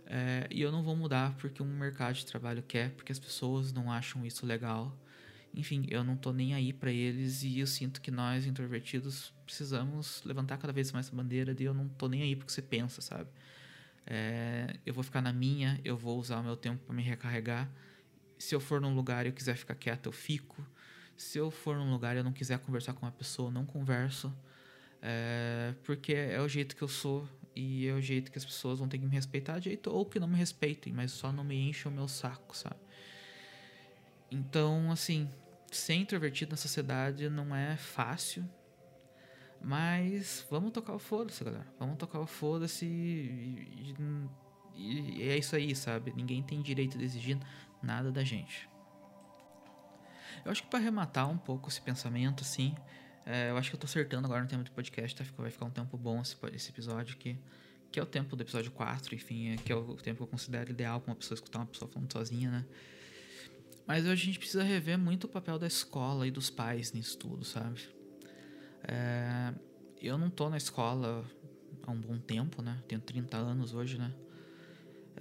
É, 0.06 0.48
e 0.50 0.62
eu 0.62 0.72
não 0.72 0.82
vou 0.82 0.96
mudar 0.96 1.36
porque 1.38 1.62
um 1.62 1.66
mercado 1.66 2.16
de 2.16 2.26
trabalho 2.26 2.64
quer, 2.64 2.92
porque 2.92 3.12
as 3.12 3.20
pessoas 3.20 3.74
não 3.74 3.92
acham 3.92 4.26
isso 4.26 4.46
legal. 4.46 4.98
Enfim, 5.54 5.86
eu 5.90 6.04
não 6.04 6.16
tô 6.16 6.32
nem 6.32 6.54
aí 6.54 6.72
para 6.72 6.92
eles 6.92 7.44
e 7.44 7.60
eu 7.60 7.68
sinto 7.68 8.00
que 8.00 8.12
nós, 8.12 8.46
introvertidos, 8.46 9.34
precisamos 9.46 10.22
levantar 10.24 10.58
cada 10.58 10.72
vez 10.72 10.92
mais 10.92 11.08
essa 11.08 11.16
bandeira 11.16 11.54
de 11.54 11.64
eu 11.64 11.74
não 11.74 11.90
tô 11.90 12.08
nem 12.08 12.22
aí 12.22 12.36
porque 12.36 12.52
você 12.52 12.62
pensa, 12.62 13.02
sabe? 13.02 13.30
É, 14.06 14.76
eu 14.86 14.94
vou 14.94 15.04
ficar 15.04 15.22
na 15.22 15.34
minha, 15.34 15.80
eu 15.84 15.98
vou 15.98 16.18
usar 16.18 16.40
o 16.40 16.44
meu 16.44 16.56
tempo 16.56 16.86
para 16.86 16.96
me 16.96 17.04
recarregar. 17.04 17.70
Se 18.38 18.56
eu 18.56 18.60
for 18.60 18.80
num 18.80 18.96
lugar 18.96 19.26
e 19.26 19.30
eu 19.30 19.34
quiser 19.34 19.58
ficar 19.58 19.76
quieto, 19.76 20.06
eu 20.06 20.12
fico. 20.14 20.66
Se 21.18 21.40
eu 21.40 21.50
for 21.50 21.76
num 21.76 21.92
lugar 21.92 22.16
e 22.16 22.20
eu 22.20 22.24
não 22.24 22.32
quiser 22.32 22.60
conversar 22.60 22.94
com 22.94 23.06
uma 23.06 23.12
pessoa, 23.12 23.50
eu 23.50 23.52
não 23.52 23.66
converso. 23.66 24.32
É, 25.02 25.74
porque 25.84 26.14
é 26.14 26.40
o 26.40 26.48
jeito 26.48 26.76
que 26.76 26.82
eu 26.82 26.88
sou 26.88 27.28
e 27.56 27.88
é 27.88 27.94
o 27.94 28.02
jeito 28.02 28.32
que 28.32 28.38
as 28.38 28.46
pessoas 28.46 28.78
vão 28.78 28.88
ter 28.88 29.00
que 29.00 29.06
me 29.06 29.16
respeitar 29.16 29.60
jeito 29.60 29.92
ou 29.92 30.06
que 30.06 30.20
não 30.20 30.28
me 30.28 30.38
respeitem, 30.38 30.94
mas 30.94 31.12
só 31.12 31.32
não 31.32 31.44
me 31.44 31.56
enchem 31.56 31.92
o 31.92 31.96
meu 31.96 32.08
saco, 32.08 32.56
sabe? 32.56 32.80
Então, 34.30 34.92
assim, 34.92 35.28
ser 35.72 35.96
introvertido 35.96 36.52
na 36.52 36.58
sociedade 36.58 37.30
não 37.30 37.56
é 37.56 37.76
fácil, 37.78 38.48
mas 39.60 40.46
vamos 40.52 40.72
tocar 40.72 40.94
o 40.94 41.00
foda-se, 41.00 41.44
galera. 41.44 41.68
Vamos 41.80 41.98
tocar 41.98 42.20
o 42.20 42.28
foda-se 42.28 42.86
e, 42.86 43.96
e, 44.76 45.20
e, 45.20 45.24
é 45.24 45.38
isso 45.38 45.56
aí, 45.56 45.76
sabe? 45.76 46.14
Ninguém 46.16 46.44
tem 46.44 46.62
direito 46.62 46.98
de 46.98 47.06
exigir 47.06 47.40
nada 47.82 48.12
da 48.12 48.24
gente. 48.24 48.70
Eu 50.48 50.52
acho 50.52 50.64
que 50.64 50.70
para 50.70 50.80
arrematar 50.80 51.30
um 51.30 51.38
pouco 51.38 51.68
esse 51.68 51.82
pensamento, 51.82 52.42
assim, 52.42 52.74
é, 53.26 53.50
eu 53.50 53.58
acho 53.58 53.70
que 53.70 53.76
eu 53.76 53.80
tô 53.82 53.86
acertando 53.86 54.26
agora 54.28 54.42
no 54.42 54.48
tempo 54.48 54.64
do 54.64 54.72
podcast, 54.72 55.14
tá? 55.14 55.26
Vai 55.38 55.52
ficar 55.52 55.66
um 55.66 55.70
tempo 55.70 55.98
bom 55.98 56.22
esse, 56.22 56.38
esse 56.54 56.70
episódio 56.70 57.14
aqui. 57.16 57.38
Que 57.92 58.00
é 58.00 58.04
o 58.04 58.06
tempo 58.06 58.34
do 58.34 58.44
episódio 58.44 58.72
4, 58.72 59.14
enfim, 59.14 59.50
é, 59.50 59.58
que 59.58 59.74
é 59.74 59.76
o 59.76 59.96
tempo 59.96 60.20
que 60.20 60.24
eu 60.24 60.28
considero 60.28 60.72
ideal 60.72 61.02
pra 61.02 61.12
uma 61.12 61.18
pessoa 61.18 61.36
escutar 61.36 61.60
uma 61.60 61.66
pessoa 61.66 61.92
falando 61.92 62.10
sozinha, 62.14 62.50
né? 62.50 62.66
Mas 63.86 64.08
a 64.08 64.16
gente 64.16 64.40
precisa 64.40 64.64
rever 64.64 64.98
muito 64.98 65.26
o 65.26 65.28
papel 65.28 65.60
da 65.60 65.68
escola 65.68 66.26
e 66.26 66.32
dos 66.32 66.50
pais 66.50 66.94
nisso 66.94 67.18
tudo, 67.18 67.44
sabe? 67.44 67.82
É, 68.88 69.54
eu 70.02 70.18
não 70.18 70.30
tô 70.30 70.50
na 70.50 70.56
escola 70.56 71.26
há 71.86 71.92
um 71.92 72.00
bom 72.00 72.18
tempo, 72.20 72.62
né? 72.62 72.82
Tenho 72.88 73.02
30 73.02 73.36
anos 73.36 73.74
hoje, 73.74 73.98
né? 73.98 74.14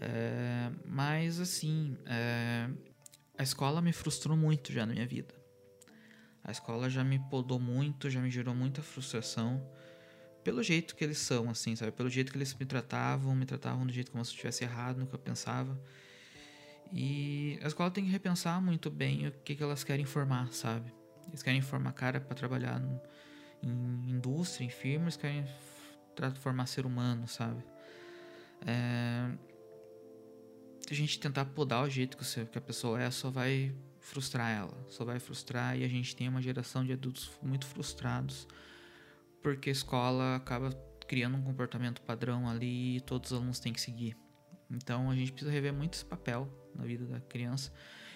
É, 0.00 0.70
mas 0.84 1.40
assim, 1.40 1.96
é, 2.06 2.70
a 3.38 3.42
escola 3.42 3.82
me 3.82 3.92
frustrou 3.92 4.36
muito 4.36 4.72
já 4.72 4.86
na 4.86 4.92
minha 4.92 5.06
vida. 5.06 5.34
A 6.42 6.50
escola 6.50 6.88
já 6.88 7.02
me 7.02 7.18
podou 7.18 7.58
muito, 7.58 8.08
já 8.08 8.20
me 8.20 8.30
gerou 8.30 8.54
muita 8.54 8.80
frustração, 8.80 9.60
pelo 10.44 10.62
jeito 10.62 10.94
que 10.94 11.02
eles 11.02 11.18
são, 11.18 11.50
assim, 11.50 11.74
sabe? 11.74 11.90
Pelo 11.90 12.08
jeito 12.08 12.30
que 12.30 12.38
eles 12.38 12.54
me 12.54 12.64
tratavam, 12.64 13.34
me 13.34 13.44
tratavam 13.44 13.84
do 13.84 13.92
jeito 13.92 14.12
como 14.12 14.24
se 14.24 14.30
eu 14.30 14.34
estivesse 14.34 14.62
errado 14.62 14.98
no 14.98 15.06
que 15.06 15.14
eu 15.14 15.18
pensava. 15.18 15.76
E 16.92 17.58
a 17.62 17.66
escola 17.66 17.90
tem 17.90 18.04
que 18.04 18.10
repensar 18.10 18.62
muito 18.62 18.88
bem 18.88 19.26
o 19.26 19.32
que, 19.32 19.56
que 19.56 19.62
elas 19.62 19.82
querem 19.82 20.04
formar, 20.04 20.52
sabe? 20.52 20.92
Eles 21.26 21.42
querem 21.42 21.60
formar 21.60 21.92
cara 21.92 22.20
para 22.20 22.36
trabalhar 22.36 22.78
no, 22.78 23.00
em 23.60 24.10
indústria, 24.10 24.64
em 24.64 24.70
firma, 24.70 25.06
eles 25.06 25.16
querem 25.16 25.44
formar 26.36 26.66
ser 26.66 26.86
humano, 26.86 27.26
sabe? 27.26 27.64
É, 28.64 29.30
a 30.92 30.96
gente 30.96 31.18
tentar 31.18 31.44
podar 31.46 31.84
o 31.84 31.90
jeito 31.90 32.16
que, 32.16 32.58
a 32.58 32.60
pessoa 32.60 33.00
é 33.00 33.10
só 33.10 33.30
vai 33.30 33.74
frustrar 34.00 34.50
ela, 34.50 34.86
só 34.88 35.04
vai 35.04 35.18
frustrar 35.18 35.76
e 35.76 35.84
a 35.84 35.88
gente 35.88 36.14
tem 36.14 36.28
uma 36.28 36.40
geração 36.40 36.84
de 36.84 36.92
adultos 36.92 37.30
muito 37.42 37.66
frustrados 37.66 38.46
porque 39.42 39.68
a 39.68 39.72
escola 39.72 40.36
acaba 40.36 40.70
criando 41.06 41.36
um 41.36 41.42
comportamento 41.42 42.02
padrão 42.02 42.48
ali 42.48 42.96
e 42.96 43.00
todos 43.00 43.30
os 43.30 43.36
alunos 43.36 43.60
têm 43.60 43.72
que 43.72 43.80
seguir. 43.80 44.16
Então 44.70 45.10
a 45.10 45.14
gente 45.14 45.30
precisa 45.30 45.52
rever 45.52 45.72
muito 45.72 45.94
esse 45.94 46.04
papel 46.04 46.48
na 46.74 46.84
vida 46.84 47.04
da 47.06 47.20
criança. 47.20 47.72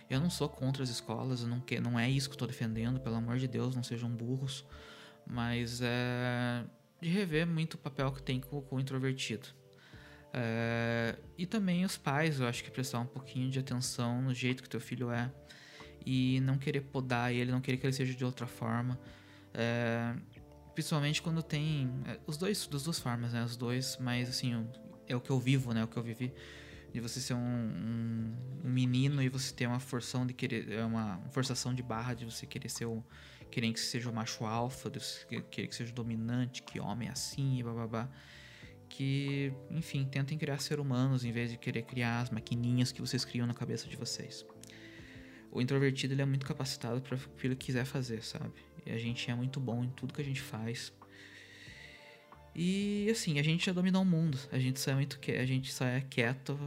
Eu 0.09 0.21
não 0.21 0.29
sou 0.29 0.49
contra 0.49 0.83
as 0.83 0.89
escolas, 0.89 1.45
não, 1.45 1.61
que, 1.61 1.79
não 1.81 1.99
é 1.99 2.11
isso 2.11 2.29
que 2.29 2.33
eu 2.33 2.35
estou 2.35 2.49
defendendo, 2.49 2.99
pelo 3.01 3.15
amor 3.15 3.39
de 3.39 3.47
Deus, 3.47 3.77
não 3.77 3.83
sejam 3.85 4.11
burros, 4.11 4.65
mas 5.25 5.81
é 5.81 6.65
de 7.01 7.09
rever 7.09 7.47
muito 7.47 7.75
o 7.75 7.79
papel 7.79 8.13
que 8.13 8.23
tem 8.23 8.41
com, 8.41 8.61
com 8.61 8.77
o 8.77 8.81
introvertido. 8.81 9.49
É, 10.33 11.17
e 11.37 11.45
também 11.45 11.85
os 11.85 11.97
pais, 11.97 12.41
eu 12.41 12.47
acho 12.47 12.63
que 12.63 12.71
prestar 12.71 13.01
um 13.01 13.07
pouquinho 13.07 13.51
de 13.51 13.59
atenção 13.59 14.23
no 14.23 14.33
jeito 14.33 14.63
que 14.63 14.69
teu 14.69 14.81
filho 14.81 15.11
é 15.11 15.31
e 16.07 16.41
não 16.41 16.57
querer 16.57 16.83
podar 16.83 17.33
ele, 17.33 17.51
não 17.51 17.61
querer 17.61 17.77
que 17.77 17.87
ele 17.87 17.93
seja 17.93 18.15
de 18.15 18.25
outra 18.25 18.47
forma. 18.47 18.99
É, 19.53 20.15
principalmente 20.75 21.21
quando 21.21 21.43
tem 21.43 21.91
é, 22.07 22.19
os 22.27 22.37
dois, 22.37 22.67
das 22.67 22.85
duas 22.85 22.99
formas, 22.99 23.33
né? 23.33 23.45
Os 23.45 23.57
dois, 23.57 23.99
mas 24.01 24.29
assim, 24.29 24.67
é 25.07 25.17
o 25.17 25.21
que 25.21 25.31
eu 25.31 25.39
vivo, 25.39 25.73
né? 25.73 25.85
O 25.85 25.89
que 25.89 25.97
eu 25.97 26.03
vivi 26.03 26.33
de 26.93 27.01
você 27.01 27.21
ser 27.21 27.35
um, 27.35 27.39
um, 27.39 28.37
um 28.65 28.71
menino 28.71 29.23
e 29.23 29.29
você 29.29 29.55
ter 29.55 29.67
uma 29.67 29.79
forção 29.79 30.27
de 30.27 30.35
querer, 30.35 30.73
é 30.73 30.85
uma 30.85 31.21
forçação 31.31 31.73
de 31.73 31.83
barra 31.83 32.15
de 32.15 32.25
você 32.25 32.47
querer 32.47 32.69
ser 32.69 32.87
o 32.87 33.05
querer 33.51 33.73
que 33.73 33.81
seja 33.81 34.09
o 34.09 34.13
macho 34.13 34.45
alfa, 34.45 34.89
de 34.89 35.01
você 35.01 35.25
querer 35.51 35.67
que 35.67 35.75
seja 35.75 35.93
dominante, 35.93 36.63
que 36.63 36.79
homem 36.79 37.09
é 37.09 37.13
assim 37.13 37.59
e 37.59 37.63
babá 37.65 38.09
que, 38.91 39.53
enfim, 39.71 40.05
tentem 40.05 40.37
criar 40.37 40.59
ser 40.59 40.81
humanos 40.81 41.25
em 41.25 41.31
vez 41.31 41.51
de 41.51 41.57
querer 41.57 41.83
criar 41.83 42.21
as 42.21 42.29
maquininhas 42.29 42.91
que 42.91 43.01
vocês 43.01 43.25
criam 43.25 43.47
na 43.47 43.55
cabeça 43.55 43.89
de 43.89 43.97
vocês. 43.97 44.45
O 45.51 45.63
introvertido 45.63 46.13
ele 46.13 46.23
é 46.23 46.25
muito 46.25 46.45
capacitado 46.45 47.01
para 47.01 47.17
o 47.17 47.19
que 47.19 47.47
ele 47.47 47.57
quiser 47.57 47.85
fazer, 47.85 48.23
sabe? 48.23 48.61
E 48.85 48.91
a 48.91 48.99
gente 48.99 49.31
é 49.31 49.35
muito 49.35 49.61
bom 49.61 49.85
em 49.85 49.91
tudo 49.91 50.13
que 50.13 50.21
a 50.21 50.25
gente 50.25 50.41
faz. 50.41 50.93
E 52.55 53.09
assim, 53.11 53.39
a 53.39 53.43
gente 53.43 53.67
já 53.67 53.73
dominou 53.73 54.03
o 54.03 54.05
mundo. 54.05 54.39
A 54.51 54.59
gente 54.59 54.81
só 54.81 54.91
é 54.91 54.95
muito 54.95 55.21
que 55.21 55.33
a 55.33 55.47
gente 55.47 55.73
só 55.73 55.85
é 55.85 56.01
quieto 56.01 56.59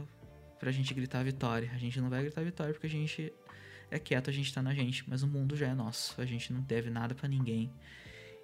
pra 0.58 0.72
gente 0.72 0.94
gritar 0.94 1.22
vitória. 1.22 1.70
A 1.74 1.78
gente 1.78 2.00
não 2.00 2.08
vai 2.08 2.22
gritar 2.22 2.42
vitória 2.42 2.72
porque 2.72 2.86
a 2.86 2.90
gente 2.90 3.32
é 3.90 3.98
quieto, 3.98 4.30
a 4.30 4.32
gente 4.32 4.52
tá 4.52 4.62
na 4.62 4.74
gente, 4.74 5.04
mas 5.08 5.22
o 5.22 5.28
mundo 5.28 5.54
já 5.56 5.68
é 5.68 5.74
nosso. 5.74 6.18
A 6.20 6.24
gente 6.24 6.52
não 6.52 6.62
deve 6.62 6.88
nada 6.88 7.14
para 7.14 7.28
ninguém 7.28 7.70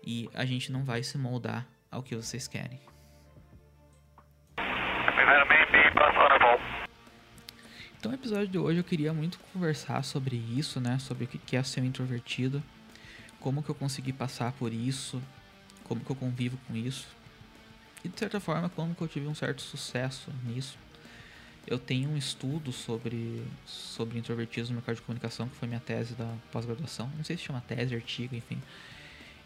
e 0.04 0.28
a 0.34 0.44
gente 0.44 0.70
não 0.70 0.84
vai 0.84 1.02
se 1.02 1.16
moldar 1.16 1.66
ao 1.90 2.02
que 2.02 2.14
vocês 2.14 2.46
querem. 2.46 2.89
Então, 7.98 8.10
no 8.10 8.16
episódio 8.16 8.48
de 8.48 8.56
hoje 8.56 8.78
eu 8.78 8.84
queria 8.84 9.12
muito 9.12 9.38
conversar 9.52 10.02
sobre 10.02 10.34
isso, 10.36 10.80
né? 10.80 10.98
Sobre 10.98 11.24
o 11.24 11.26
que 11.26 11.54
é 11.54 11.62
ser 11.62 11.82
um 11.82 11.84
introvertido, 11.84 12.62
como 13.38 13.62
que 13.62 13.68
eu 13.68 13.74
consegui 13.74 14.10
passar 14.10 14.52
por 14.52 14.72
isso, 14.72 15.22
como 15.84 16.00
que 16.00 16.10
eu 16.10 16.16
convivo 16.16 16.58
com 16.66 16.74
isso. 16.74 17.06
E 18.02 18.08
de 18.08 18.18
certa 18.18 18.40
forma, 18.40 18.70
como 18.70 18.94
que 18.94 19.02
eu 19.02 19.08
tive 19.08 19.26
um 19.26 19.34
certo 19.34 19.60
sucesso 19.60 20.32
nisso. 20.44 20.78
Eu 21.66 21.78
tenho 21.78 22.08
um 22.08 22.16
estudo 22.16 22.72
sobre, 22.72 23.44
sobre 23.66 24.18
introvertidos 24.18 24.70
no 24.70 24.76
mercado 24.76 24.96
de 24.96 25.02
comunicação, 25.02 25.46
que 25.46 25.56
foi 25.56 25.68
minha 25.68 25.80
tese 25.80 26.14
da 26.14 26.32
pós-graduação. 26.50 27.10
Não 27.18 27.22
sei 27.22 27.36
se 27.36 27.42
chama 27.42 27.60
tese, 27.60 27.94
artigo, 27.94 28.34
enfim. 28.34 28.62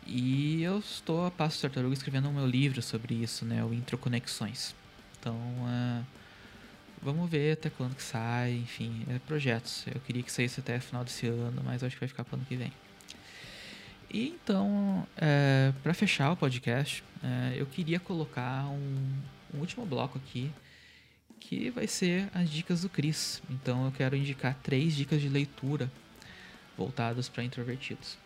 E 0.06 0.62
eu 0.62 0.78
estou 0.78 1.26
a 1.26 1.30
passo 1.30 1.60
tartaruga 1.60 1.92
escrevendo 1.92 2.28
o 2.28 2.32
meu 2.32 2.46
livro 2.46 2.80
sobre 2.80 3.14
isso, 3.14 3.44
né? 3.44 3.64
O 3.64 3.74
Introconexões. 3.74 4.76
Então, 5.24 5.37
uh, 5.37 6.04
vamos 7.00 7.30
ver 7.30 7.52
até 7.54 7.70
quando 7.70 7.94
que 7.96 8.02
sai, 8.02 8.52
enfim, 8.52 9.06
é 9.08 9.18
projetos. 9.20 9.87
Eu 9.87 9.98
queria 10.02 10.22
que 10.22 10.30
saísse 10.30 10.60
até 10.60 10.78
final 10.78 11.02
desse 11.02 11.26
ano, 11.26 11.62
mas 11.64 11.82
acho 11.82 11.96
que 11.96 12.00
vai 12.00 12.08
ficar 12.08 12.24
para 12.24 12.37
ano 12.37 12.44
que 12.44 12.54
vem. 12.54 12.70
E 14.10 14.28
então, 14.28 15.06
é, 15.16 15.72
para 15.82 15.94
fechar 15.94 16.30
o 16.30 16.37
podcast, 16.37 17.02
é, 17.22 17.54
eu 17.56 17.64
queria 17.64 17.98
colocar 17.98 18.66
um, 18.66 19.22
um, 19.54 19.60
último 19.60 19.87
bloco 19.87 20.18
aqui, 20.18 20.52
que 21.40 21.70
vai 21.70 21.87
ser 21.87 22.28
as 22.34 22.50
dicas 22.50 22.82
do 22.82 22.90
Cris. 22.90 23.42
Então, 23.48 23.87
eu 23.87 23.92
quero 23.92 24.14
indicar 24.14 24.54
três 24.62 24.94
dicas 24.94 25.22
de 25.22 25.28
leitura 25.30 25.90
voltadas 26.76 27.30
para 27.30 27.42
introvertidos. 27.42 28.18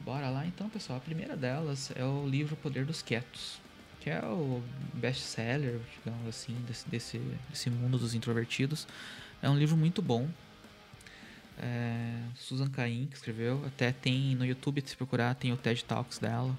Bora 0.00 0.28
lá 0.28 0.44
então, 0.44 0.68
pessoal. 0.68 0.98
A 0.98 1.00
primeira 1.00 1.36
delas 1.36 1.92
é 1.94 2.04
o 2.04 2.28
livro 2.28 2.56
Poder 2.56 2.84
dos 2.84 3.00
Quietos 3.00 3.62
que 4.04 4.10
é 4.10 4.22
o 4.22 4.62
best-seller, 4.92 5.80
digamos 5.96 6.28
assim, 6.28 6.54
desse, 6.68 6.86
desse, 6.90 7.18
desse 7.48 7.70
mundo 7.70 7.96
dos 7.96 8.14
introvertidos. 8.14 8.86
É 9.40 9.48
um 9.48 9.56
livro 9.56 9.78
muito 9.78 10.02
bom. 10.02 10.28
É, 11.58 12.20
Susan 12.36 12.68
Cain 12.68 13.06
que 13.06 13.16
escreveu, 13.16 13.64
até 13.66 13.92
tem 13.92 14.36
no 14.36 14.44
YouTube, 14.44 14.82
se 14.84 14.94
procurar, 14.94 15.34
tem 15.34 15.54
o 15.54 15.56
TED 15.56 15.82
Talks 15.86 16.18
dela. 16.18 16.54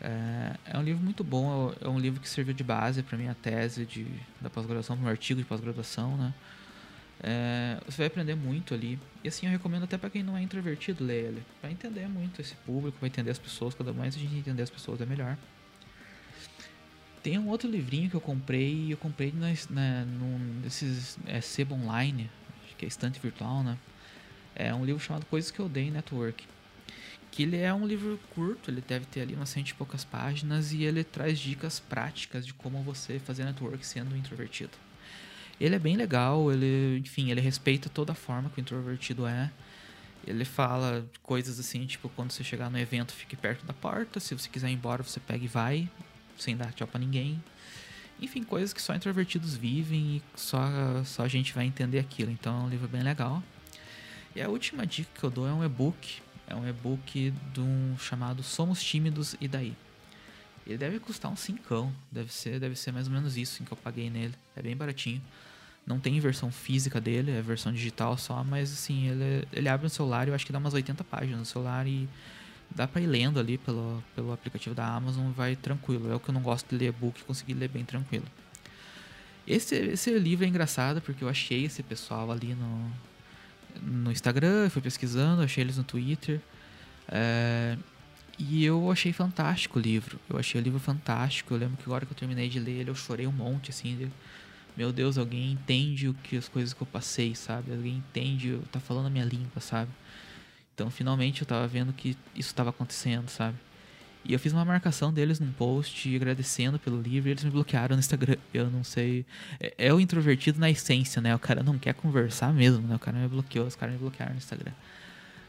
É, 0.00 0.56
é 0.72 0.78
um 0.78 0.82
livro 0.82 1.04
muito 1.04 1.22
bom, 1.22 1.74
é 1.78 1.86
um 1.86 1.98
livro 1.98 2.18
que 2.18 2.28
serviu 2.28 2.54
de 2.54 2.64
base 2.64 3.02
para 3.02 3.18
minha 3.18 3.34
tese 3.34 3.84
de, 3.84 4.06
da 4.40 4.48
pós-graduação, 4.48 4.96
para 4.96 5.02
meu 5.02 5.10
artigo 5.10 5.42
de 5.42 5.46
pós-graduação, 5.46 6.16
né? 6.16 6.32
É, 7.22 7.78
você 7.84 7.98
vai 7.98 8.06
aprender 8.06 8.34
muito 8.34 8.72
ali. 8.72 8.98
E 9.22 9.28
assim, 9.28 9.44
eu 9.44 9.52
recomendo 9.52 9.82
até 9.82 9.98
para 9.98 10.08
quem 10.08 10.22
não 10.22 10.38
é 10.38 10.42
introvertido 10.42 11.04
ler 11.04 11.24
ele. 11.24 11.42
Vai 11.60 11.72
entender 11.72 12.08
muito 12.08 12.40
esse 12.40 12.54
público, 12.54 12.96
vai 12.98 13.10
entender 13.10 13.30
as 13.30 13.38
pessoas, 13.38 13.74
cada 13.74 13.92
mais 13.92 14.16
a 14.16 14.18
gente 14.18 14.34
entender 14.34 14.62
as 14.62 14.70
pessoas 14.70 15.02
é 15.02 15.04
melhor. 15.04 15.36
Tem 17.22 17.38
um 17.38 17.48
outro 17.48 17.68
livrinho 17.68 18.08
que 18.08 18.16
eu 18.16 18.20
comprei, 18.20 18.92
eu 18.92 18.96
comprei 18.96 19.30
nas, 19.32 19.68
na, 19.68 20.04
num 20.06 20.60
desses 20.62 21.18
é, 21.26 21.40
Sebo 21.40 21.74
Online, 21.74 22.30
que 22.78 22.86
é 22.86 22.88
estante 22.88 23.20
virtual, 23.20 23.62
né? 23.62 23.76
É 24.54 24.74
um 24.74 24.84
livro 24.84 25.02
chamado 25.02 25.26
Coisas 25.26 25.50
que 25.50 25.60
eu 25.60 25.70
em 25.76 25.90
Network. 25.90 26.44
Que 27.30 27.42
ele 27.42 27.58
é 27.58 27.72
um 27.72 27.86
livro 27.86 28.18
curto, 28.34 28.70
ele 28.70 28.80
deve 28.80 29.04
ter 29.04 29.20
ali 29.20 29.34
umas 29.34 29.50
cento 29.50 29.68
e 29.68 29.74
poucas 29.74 30.02
páginas 30.02 30.72
e 30.72 30.82
ele 30.82 31.04
traz 31.04 31.38
dicas 31.38 31.78
práticas 31.78 32.44
de 32.46 32.54
como 32.54 32.82
você 32.82 33.18
fazer 33.18 33.44
network 33.44 33.86
sendo 33.86 34.16
introvertido. 34.16 34.72
Ele 35.60 35.74
é 35.74 35.78
bem 35.78 35.96
legal, 35.96 36.50
ele, 36.50 36.98
enfim, 36.98 37.30
ele 37.30 37.40
respeita 37.40 37.90
toda 37.90 38.12
a 38.12 38.14
forma 38.14 38.48
que 38.48 38.58
o 38.58 38.62
introvertido 38.62 39.26
é. 39.26 39.50
Ele 40.26 40.44
fala 40.44 41.06
coisas 41.22 41.60
assim, 41.60 41.86
tipo, 41.86 42.08
quando 42.08 42.30
você 42.32 42.42
chegar 42.42 42.70
no 42.70 42.78
evento, 42.78 43.12
fique 43.12 43.36
perto 43.36 43.64
da 43.64 43.74
porta, 43.74 44.18
se 44.18 44.34
você 44.34 44.48
quiser 44.48 44.70
ir 44.70 44.74
embora, 44.74 45.02
você 45.02 45.20
pega 45.20 45.44
e 45.44 45.48
vai 45.48 45.88
sem 46.42 46.56
dar 46.56 46.72
tchau 46.72 46.86
pra 46.86 46.98
ninguém. 46.98 47.42
Enfim, 48.20 48.42
coisas 48.42 48.72
que 48.72 48.82
só 48.82 48.94
introvertidos 48.94 49.56
vivem 49.56 50.16
e 50.16 50.22
só, 50.34 50.60
só 51.04 51.22
a 51.22 51.28
gente 51.28 51.54
vai 51.54 51.64
entender 51.64 51.98
aquilo. 51.98 52.30
Então 52.30 52.60
é 52.60 52.62
um 52.64 52.68
livro 52.68 52.86
bem 52.86 53.02
legal. 53.02 53.42
E 54.34 54.42
a 54.42 54.48
última 54.48 54.86
dica 54.86 55.10
que 55.14 55.24
eu 55.24 55.30
dou 55.30 55.48
é 55.48 55.52
um 55.52 55.64
e-book. 55.64 56.20
É 56.46 56.54
um 56.54 56.68
e-book 56.68 57.32
de 57.52 57.60
um 57.60 57.96
chamado 57.98 58.42
Somos 58.42 58.82
Tímidos 58.82 59.36
e 59.40 59.48
Daí. 59.48 59.74
Ele 60.66 60.76
deve 60.76 61.00
custar 61.00 61.30
um 61.30 61.36
cincão. 61.36 61.92
Deve 62.12 62.32
ser, 62.32 62.60
deve 62.60 62.76
ser 62.76 62.92
mais 62.92 63.06
ou 63.06 63.12
menos 63.12 63.36
isso 63.36 63.64
que 63.64 63.72
eu 63.72 63.76
paguei 63.76 64.10
nele. 64.10 64.34
É 64.54 64.60
bem 64.60 64.76
baratinho. 64.76 65.22
Não 65.86 65.98
tem 65.98 66.20
versão 66.20 66.52
física 66.52 67.00
dele, 67.00 67.32
é 67.32 67.40
versão 67.40 67.72
digital 67.72 68.16
só, 68.16 68.44
mas 68.44 68.70
assim, 68.70 69.08
ele, 69.08 69.48
ele 69.52 69.68
abre 69.68 69.84
no 69.84 69.90
celular 69.90 70.28
e 70.28 70.30
eu 70.30 70.34
acho 70.34 70.44
que 70.44 70.52
dá 70.52 70.58
umas 70.58 70.74
80 70.74 71.02
páginas 71.04 71.38
no 71.38 71.44
celular 71.44 71.86
e 71.86 72.08
dá 72.74 72.86
para 72.86 73.00
ir 73.00 73.06
lendo 73.06 73.40
ali 73.40 73.58
pelo, 73.58 74.02
pelo 74.14 74.32
aplicativo 74.32 74.74
da 74.74 74.86
Amazon, 74.86 75.30
vai 75.32 75.56
tranquilo. 75.56 76.10
É 76.10 76.14
o 76.14 76.20
que 76.20 76.30
eu 76.30 76.34
não 76.34 76.42
gosto 76.42 76.68
de 76.68 76.76
ler 76.76 76.88
e-book, 76.88 77.22
consegui 77.24 77.54
ler 77.54 77.68
bem 77.68 77.84
tranquilo. 77.84 78.26
Esse, 79.46 79.74
esse 79.74 80.16
livro 80.18 80.44
é 80.44 80.48
engraçado 80.48 81.00
porque 81.00 81.24
eu 81.24 81.28
achei 81.28 81.64
esse 81.64 81.82
pessoal 81.82 82.30
ali 82.30 82.54
no, 82.54 82.92
no 83.82 84.12
Instagram, 84.12 84.70
fui 84.70 84.82
pesquisando, 84.82 85.42
achei 85.42 85.64
eles 85.64 85.76
no 85.76 85.84
Twitter. 85.84 86.40
É, 87.08 87.76
e 88.38 88.64
eu 88.64 88.90
achei 88.90 89.12
fantástico 89.12 89.78
o 89.78 89.82
livro. 89.82 90.18
Eu 90.28 90.38
achei 90.38 90.60
o 90.60 90.64
livro 90.64 90.78
fantástico. 90.78 91.52
Eu 91.52 91.58
lembro 91.58 91.76
que 91.76 91.82
agora 91.84 92.06
que 92.06 92.12
eu 92.12 92.16
terminei 92.16 92.48
de 92.48 92.58
ler 92.58 92.80
ele, 92.80 92.90
eu 92.90 92.94
chorei 92.94 93.26
um 93.26 93.32
monte, 93.32 93.70
assim. 93.70 93.96
De, 93.96 94.08
meu 94.76 94.92
Deus, 94.92 95.18
alguém 95.18 95.52
entende 95.52 96.08
o 96.08 96.14
que 96.14 96.36
as 96.36 96.48
coisas 96.48 96.72
que 96.72 96.80
eu 96.80 96.86
passei, 96.86 97.34
sabe? 97.34 97.72
Alguém 97.72 97.96
entende, 97.96 98.58
tá 98.72 98.80
falando 98.80 99.06
a 99.06 99.10
minha 99.10 99.24
língua, 99.24 99.60
sabe? 99.60 99.90
Então, 100.80 100.90
finalmente 100.90 101.42
eu 101.42 101.46
tava 101.46 101.68
vendo 101.68 101.92
que 101.92 102.16
isso 102.34 102.48
estava 102.48 102.70
acontecendo, 102.70 103.28
sabe? 103.28 103.54
E 104.24 104.32
eu 104.32 104.38
fiz 104.38 104.50
uma 104.50 104.64
marcação 104.64 105.12
deles 105.12 105.38
num 105.38 105.52
post 105.52 106.16
agradecendo 106.16 106.78
pelo 106.78 106.98
livro 107.02 107.28
e 107.28 107.32
eles 107.32 107.44
me 107.44 107.50
bloquearam 107.50 107.96
no 107.96 108.00
Instagram. 108.00 108.36
Eu 108.52 108.70
não 108.70 108.82
sei. 108.82 109.26
É, 109.58 109.74
é, 109.76 109.94
o 109.94 110.00
introvertido 110.00 110.58
na 110.58 110.70
essência, 110.70 111.20
né? 111.20 111.34
O 111.34 111.38
cara 111.38 111.62
não 111.62 111.78
quer 111.78 111.92
conversar 111.92 112.50
mesmo, 112.54 112.88
né? 112.88 112.96
O 112.96 112.98
cara 112.98 113.18
me 113.18 113.28
bloqueou, 113.28 113.66
os 113.66 113.76
caras 113.76 113.94
me 113.94 114.00
bloquearam 114.00 114.32
no 114.32 114.38
Instagram. 114.38 114.72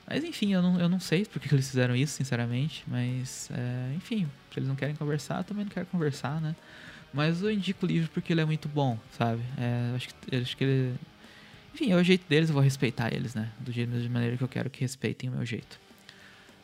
Mas 0.06 0.22
enfim, 0.26 0.52
eu 0.52 0.62
não, 0.62 0.78
eu 0.78 0.90
não 0.90 1.00
sei 1.00 1.26
porque 1.26 1.54
eles 1.56 1.70
fizeram 1.70 1.96
isso, 1.96 2.14
sinceramente. 2.14 2.84
Mas, 2.86 3.50
é, 3.54 3.94
enfim, 3.96 4.28
se 4.52 4.60
eles 4.60 4.68
não 4.68 4.76
querem 4.76 4.96
conversar, 4.96 5.38
eu 5.38 5.44
também 5.46 5.64
não 5.64 5.72
quero 5.72 5.86
conversar, 5.86 6.42
né? 6.42 6.54
Mas 7.14 7.42
eu 7.42 7.50
indico 7.50 7.86
o 7.86 7.88
livro 7.88 8.10
porque 8.14 8.34
ele 8.34 8.42
é 8.42 8.46
muito 8.46 8.68
bom, 8.68 8.98
sabe? 9.18 9.42
É, 9.58 9.96
acho, 9.96 10.10
que, 10.10 10.36
acho 10.36 10.58
que 10.58 10.64
ele. 10.66 10.96
Enfim, 11.74 11.92
é 11.92 11.96
o 11.96 12.04
jeito 12.04 12.28
deles, 12.28 12.50
eu 12.50 12.54
vou 12.54 12.64
respeitar 12.64 13.14
eles, 13.14 13.34
né? 13.34 13.52
Do 13.60 13.72
jeito 13.72 13.92
de 13.92 14.10
maneira 14.10 14.38
que 14.38 14.44
eu 14.44 14.48
quero 14.48 14.70
que 14.70 14.82
respeitem 14.82 15.30
o 15.30 15.34
meu 15.34 15.46
jeito. 15.46 15.80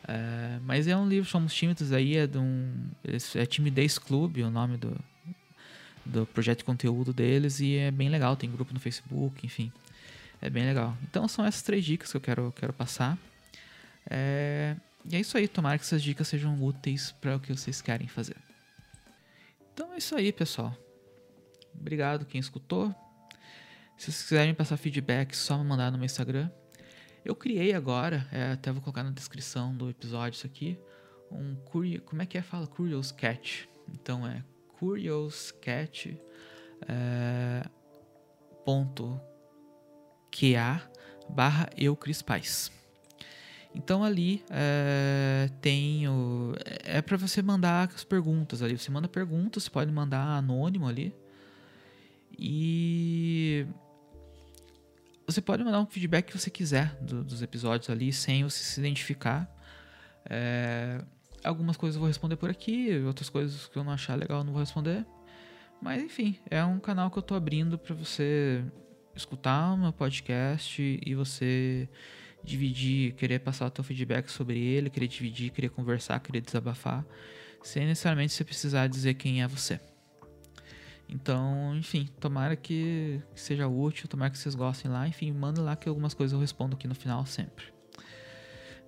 É, 0.06 0.58
mas 0.62 0.86
é 0.86 0.96
um 0.96 1.08
livro, 1.08 1.28
Somos 1.28 1.52
Tímidos 1.52 1.92
aí, 1.92 2.16
é 2.16 2.26
de 2.26 2.38
um. 2.38 2.72
É 3.34 3.46
Timidez 3.46 3.98
Clube, 3.98 4.42
o 4.42 4.50
nome 4.50 4.76
do, 4.76 4.98
do 6.04 6.26
projeto 6.26 6.58
de 6.58 6.64
conteúdo 6.64 7.12
deles, 7.12 7.60
e 7.60 7.76
é 7.76 7.90
bem 7.90 8.08
legal, 8.08 8.36
tem 8.36 8.50
grupo 8.50 8.72
no 8.72 8.80
Facebook, 8.80 9.44
enfim. 9.44 9.72
É 10.40 10.48
bem 10.48 10.64
legal. 10.64 10.96
Então 11.02 11.26
são 11.28 11.44
essas 11.44 11.62
três 11.62 11.84
dicas 11.84 12.10
que 12.10 12.16
eu 12.16 12.20
quero, 12.20 12.52
quero 12.56 12.72
passar. 12.72 13.18
É, 14.08 14.76
e 15.04 15.16
é 15.16 15.20
isso 15.20 15.36
aí, 15.36 15.48
tomara 15.48 15.78
que 15.78 15.84
essas 15.84 16.02
dicas 16.02 16.28
sejam 16.28 16.62
úteis 16.62 17.12
para 17.12 17.36
o 17.36 17.40
que 17.40 17.52
vocês 17.52 17.82
querem 17.82 18.08
fazer. 18.08 18.36
Então 19.74 19.92
é 19.92 19.98
isso 19.98 20.14
aí, 20.14 20.32
pessoal. 20.32 20.76
Obrigado 21.78 22.24
quem 22.24 22.40
escutou. 22.40 22.94
Se 23.98 24.12
vocês 24.12 24.22
quiserem 24.22 24.54
passar 24.54 24.76
feedback, 24.76 25.36
só 25.36 25.58
me 25.58 25.64
mandar 25.64 25.90
no 25.90 25.98
meu 25.98 26.06
Instagram. 26.06 26.48
Eu 27.24 27.34
criei 27.34 27.74
agora, 27.74 28.28
é, 28.30 28.52
até 28.52 28.70
vou 28.70 28.80
colocar 28.80 29.02
na 29.02 29.10
descrição 29.10 29.76
do 29.76 29.90
episódio 29.90 30.36
isso 30.36 30.46
aqui, 30.46 30.78
um 31.32 31.56
curi 31.56 31.98
como 31.98 32.22
é 32.22 32.26
que 32.26 32.38
é 32.38 32.42
fala 32.42 32.68
Curious 32.68 33.10
Cat. 33.10 33.68
Então 33.92 34.24
é 34.24 34.44
Curious 34.78 35.50
Cat 35.50 36.16
é, 36.88 37.68
ponto 38.64 39.20
QA 40.30 40.80
barra 41.28 41.68
eu 41.76 41.96
Cris 41.96 42.22
Paz. 42.22 42.70
Então 43.74 44.04
ali 44.04 44.44
é, 44.48 45.50
tem 45.60 46.06
o, 46.08 46.54
é 46.84 47.02
para 47.02 47.16
você 47.16 47.42
mandar 47.42 47.88
as 47.92 48.04
perguntas 48.04 48.62
ali. 48.62 48.78
Você 48.78 48.92
manda 48.92 49.08
perguntas, 49.08 49.64
você 49.64 49.70
pode 49.70 49.90
mandar 49.90 50.22
anônimo 50.22 50.86
ali. 50.86 51.12
E 52.38 53.66
você 55.28 55.42
pode 55.42 55.62
mandar 55.62 55.78
um 55.78 55.86
feedback 55.86 56.26
que 56.26 56.38
você 56.38 56.48
quiser 56.48 56.96
do, 57.02 57.22
dos 57.22 57.42
episódios 57.42 57.90
ali, 57.90 58.10
sem 58.14 58.44
você 58.44 58.64
se 58.64 58.80
identificar. 58.80 59.46
É, 60.24 61.04
algumas 61.44 61.76
coisas 61.76 61.96
eu 61.96 62.00
vou 62.00 62.08
responder 62.08 62.36
por 62.36 62.48
aqui, 62.48 62.98
outras 63.06 63.28
coisas 63.28 63.66
que 63.66 63.76
eu 63.76 63.84
não 63.84 63.92
achar 63.92 64.14
legal 64.14 64.38
eu 64.38 64.44
não 64.44 64.52
vou 64.52 64.60
responder. 64.60 65.04
Mas 65.82 66.02
enfim, 66.02 66.38
é 66.50 66.64
um 66.64 66.78
canal 66.80 67.10
que 67.10 67.18
eu 67.18 67.22
tô 67.22 67.34
abrindo 67.34 67.78
para 67.78 67.94
você 67.94 68.64
escutar 69.14 69.74
o 69.74 69.76
meu 69.76 69.92
podcast 69.92 70.80
e 71.04 71.14
você 71.14 71.86
dividir, 72.42 73.12
querer 73.12 73.40
passar 73.40 73.66
o 73.66 73.70
teu 73.70 73.84
feedback 73.84 74.30
sobre 74.30 74.58
ele, 74.58 74.88
querer 74.88 75.08
dividir, 75.08 75.50
querer 75.50 75.68
conversar, 75.68 76.20
querer 76.20 76.40
desabafar, 76.40 77.04
sem 77.62 77.86
necessariamente 77.86 78.32
você 78.32 78.44
precisar 78.44 78.86
dizer 78.86 79.12
quem 79.14 79.42
é 79.42 79.46
você. 79.46 79.78
Então, 81.08 81.74
enfim, 81.74 82.08
tomara 82.20 82.54
que, 82.54 83.20
seja 83.34 83.66
útil, 83.66 84.06
tomara 84.06 84.30
que 84.30 84.38
vocês 84.38 84.54
gostem 84.54 84.90
lá. 84.90 85.08
Enfim, 85.08 85.32
manda 85.32 85.62
lá 85.62 85.74
que 85.74 85.88
algumas 85.88 86.12
coisas 86.12 86.34
eu 86.34 86.40
respondo 86.40 86.76
aqui 86.76 86.86
no 86.86 86.94
final 86.94 87.24
sempre. 87.24 87.64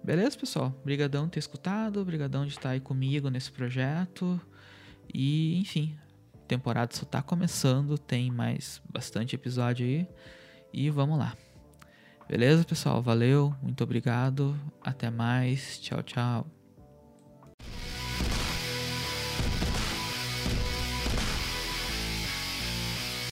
Beleza, 0.04 0.38
pessoal? 0.38 0.74
Obrigadão 0.80 1.24
de 1.24 1.32
ter 1.32 1.38
escutado, 1.38 2.00
obrigadão 2.00 2.44
de 2.44 2.52
estar 2.52 2.70
aí 2.70 2.80
comigo 2.80 3.30
nesse 3.30 3.50
projeto. 3.50 4.40
E, 5.12 5.58
enfim, 5.58 5.96
a 6.34 6.46
temporada 6.46 6.94
só 6.94 7.04
tá 7.04 7.22
começando, 7.22 7.96
tem 7.98 8.30
mais 8.30 8.82
bastante 8.88 9.34
episódio 9.34 9.86
aí. 9.86 10.06
E 10.72 10.90
vamos 10.90 11.18
lá. 11.18 11.34
Beleza, 12.28 12.64
pessoal? 12.64 13.02
Valeu, 13.02 13.54
muito 13.62 13.82
obrigado. 13.82 14.56
Até 14.82 15.10
mais. 15.10 15.80
Tchau, 15.80 16.02
tchau. 16.02 16.59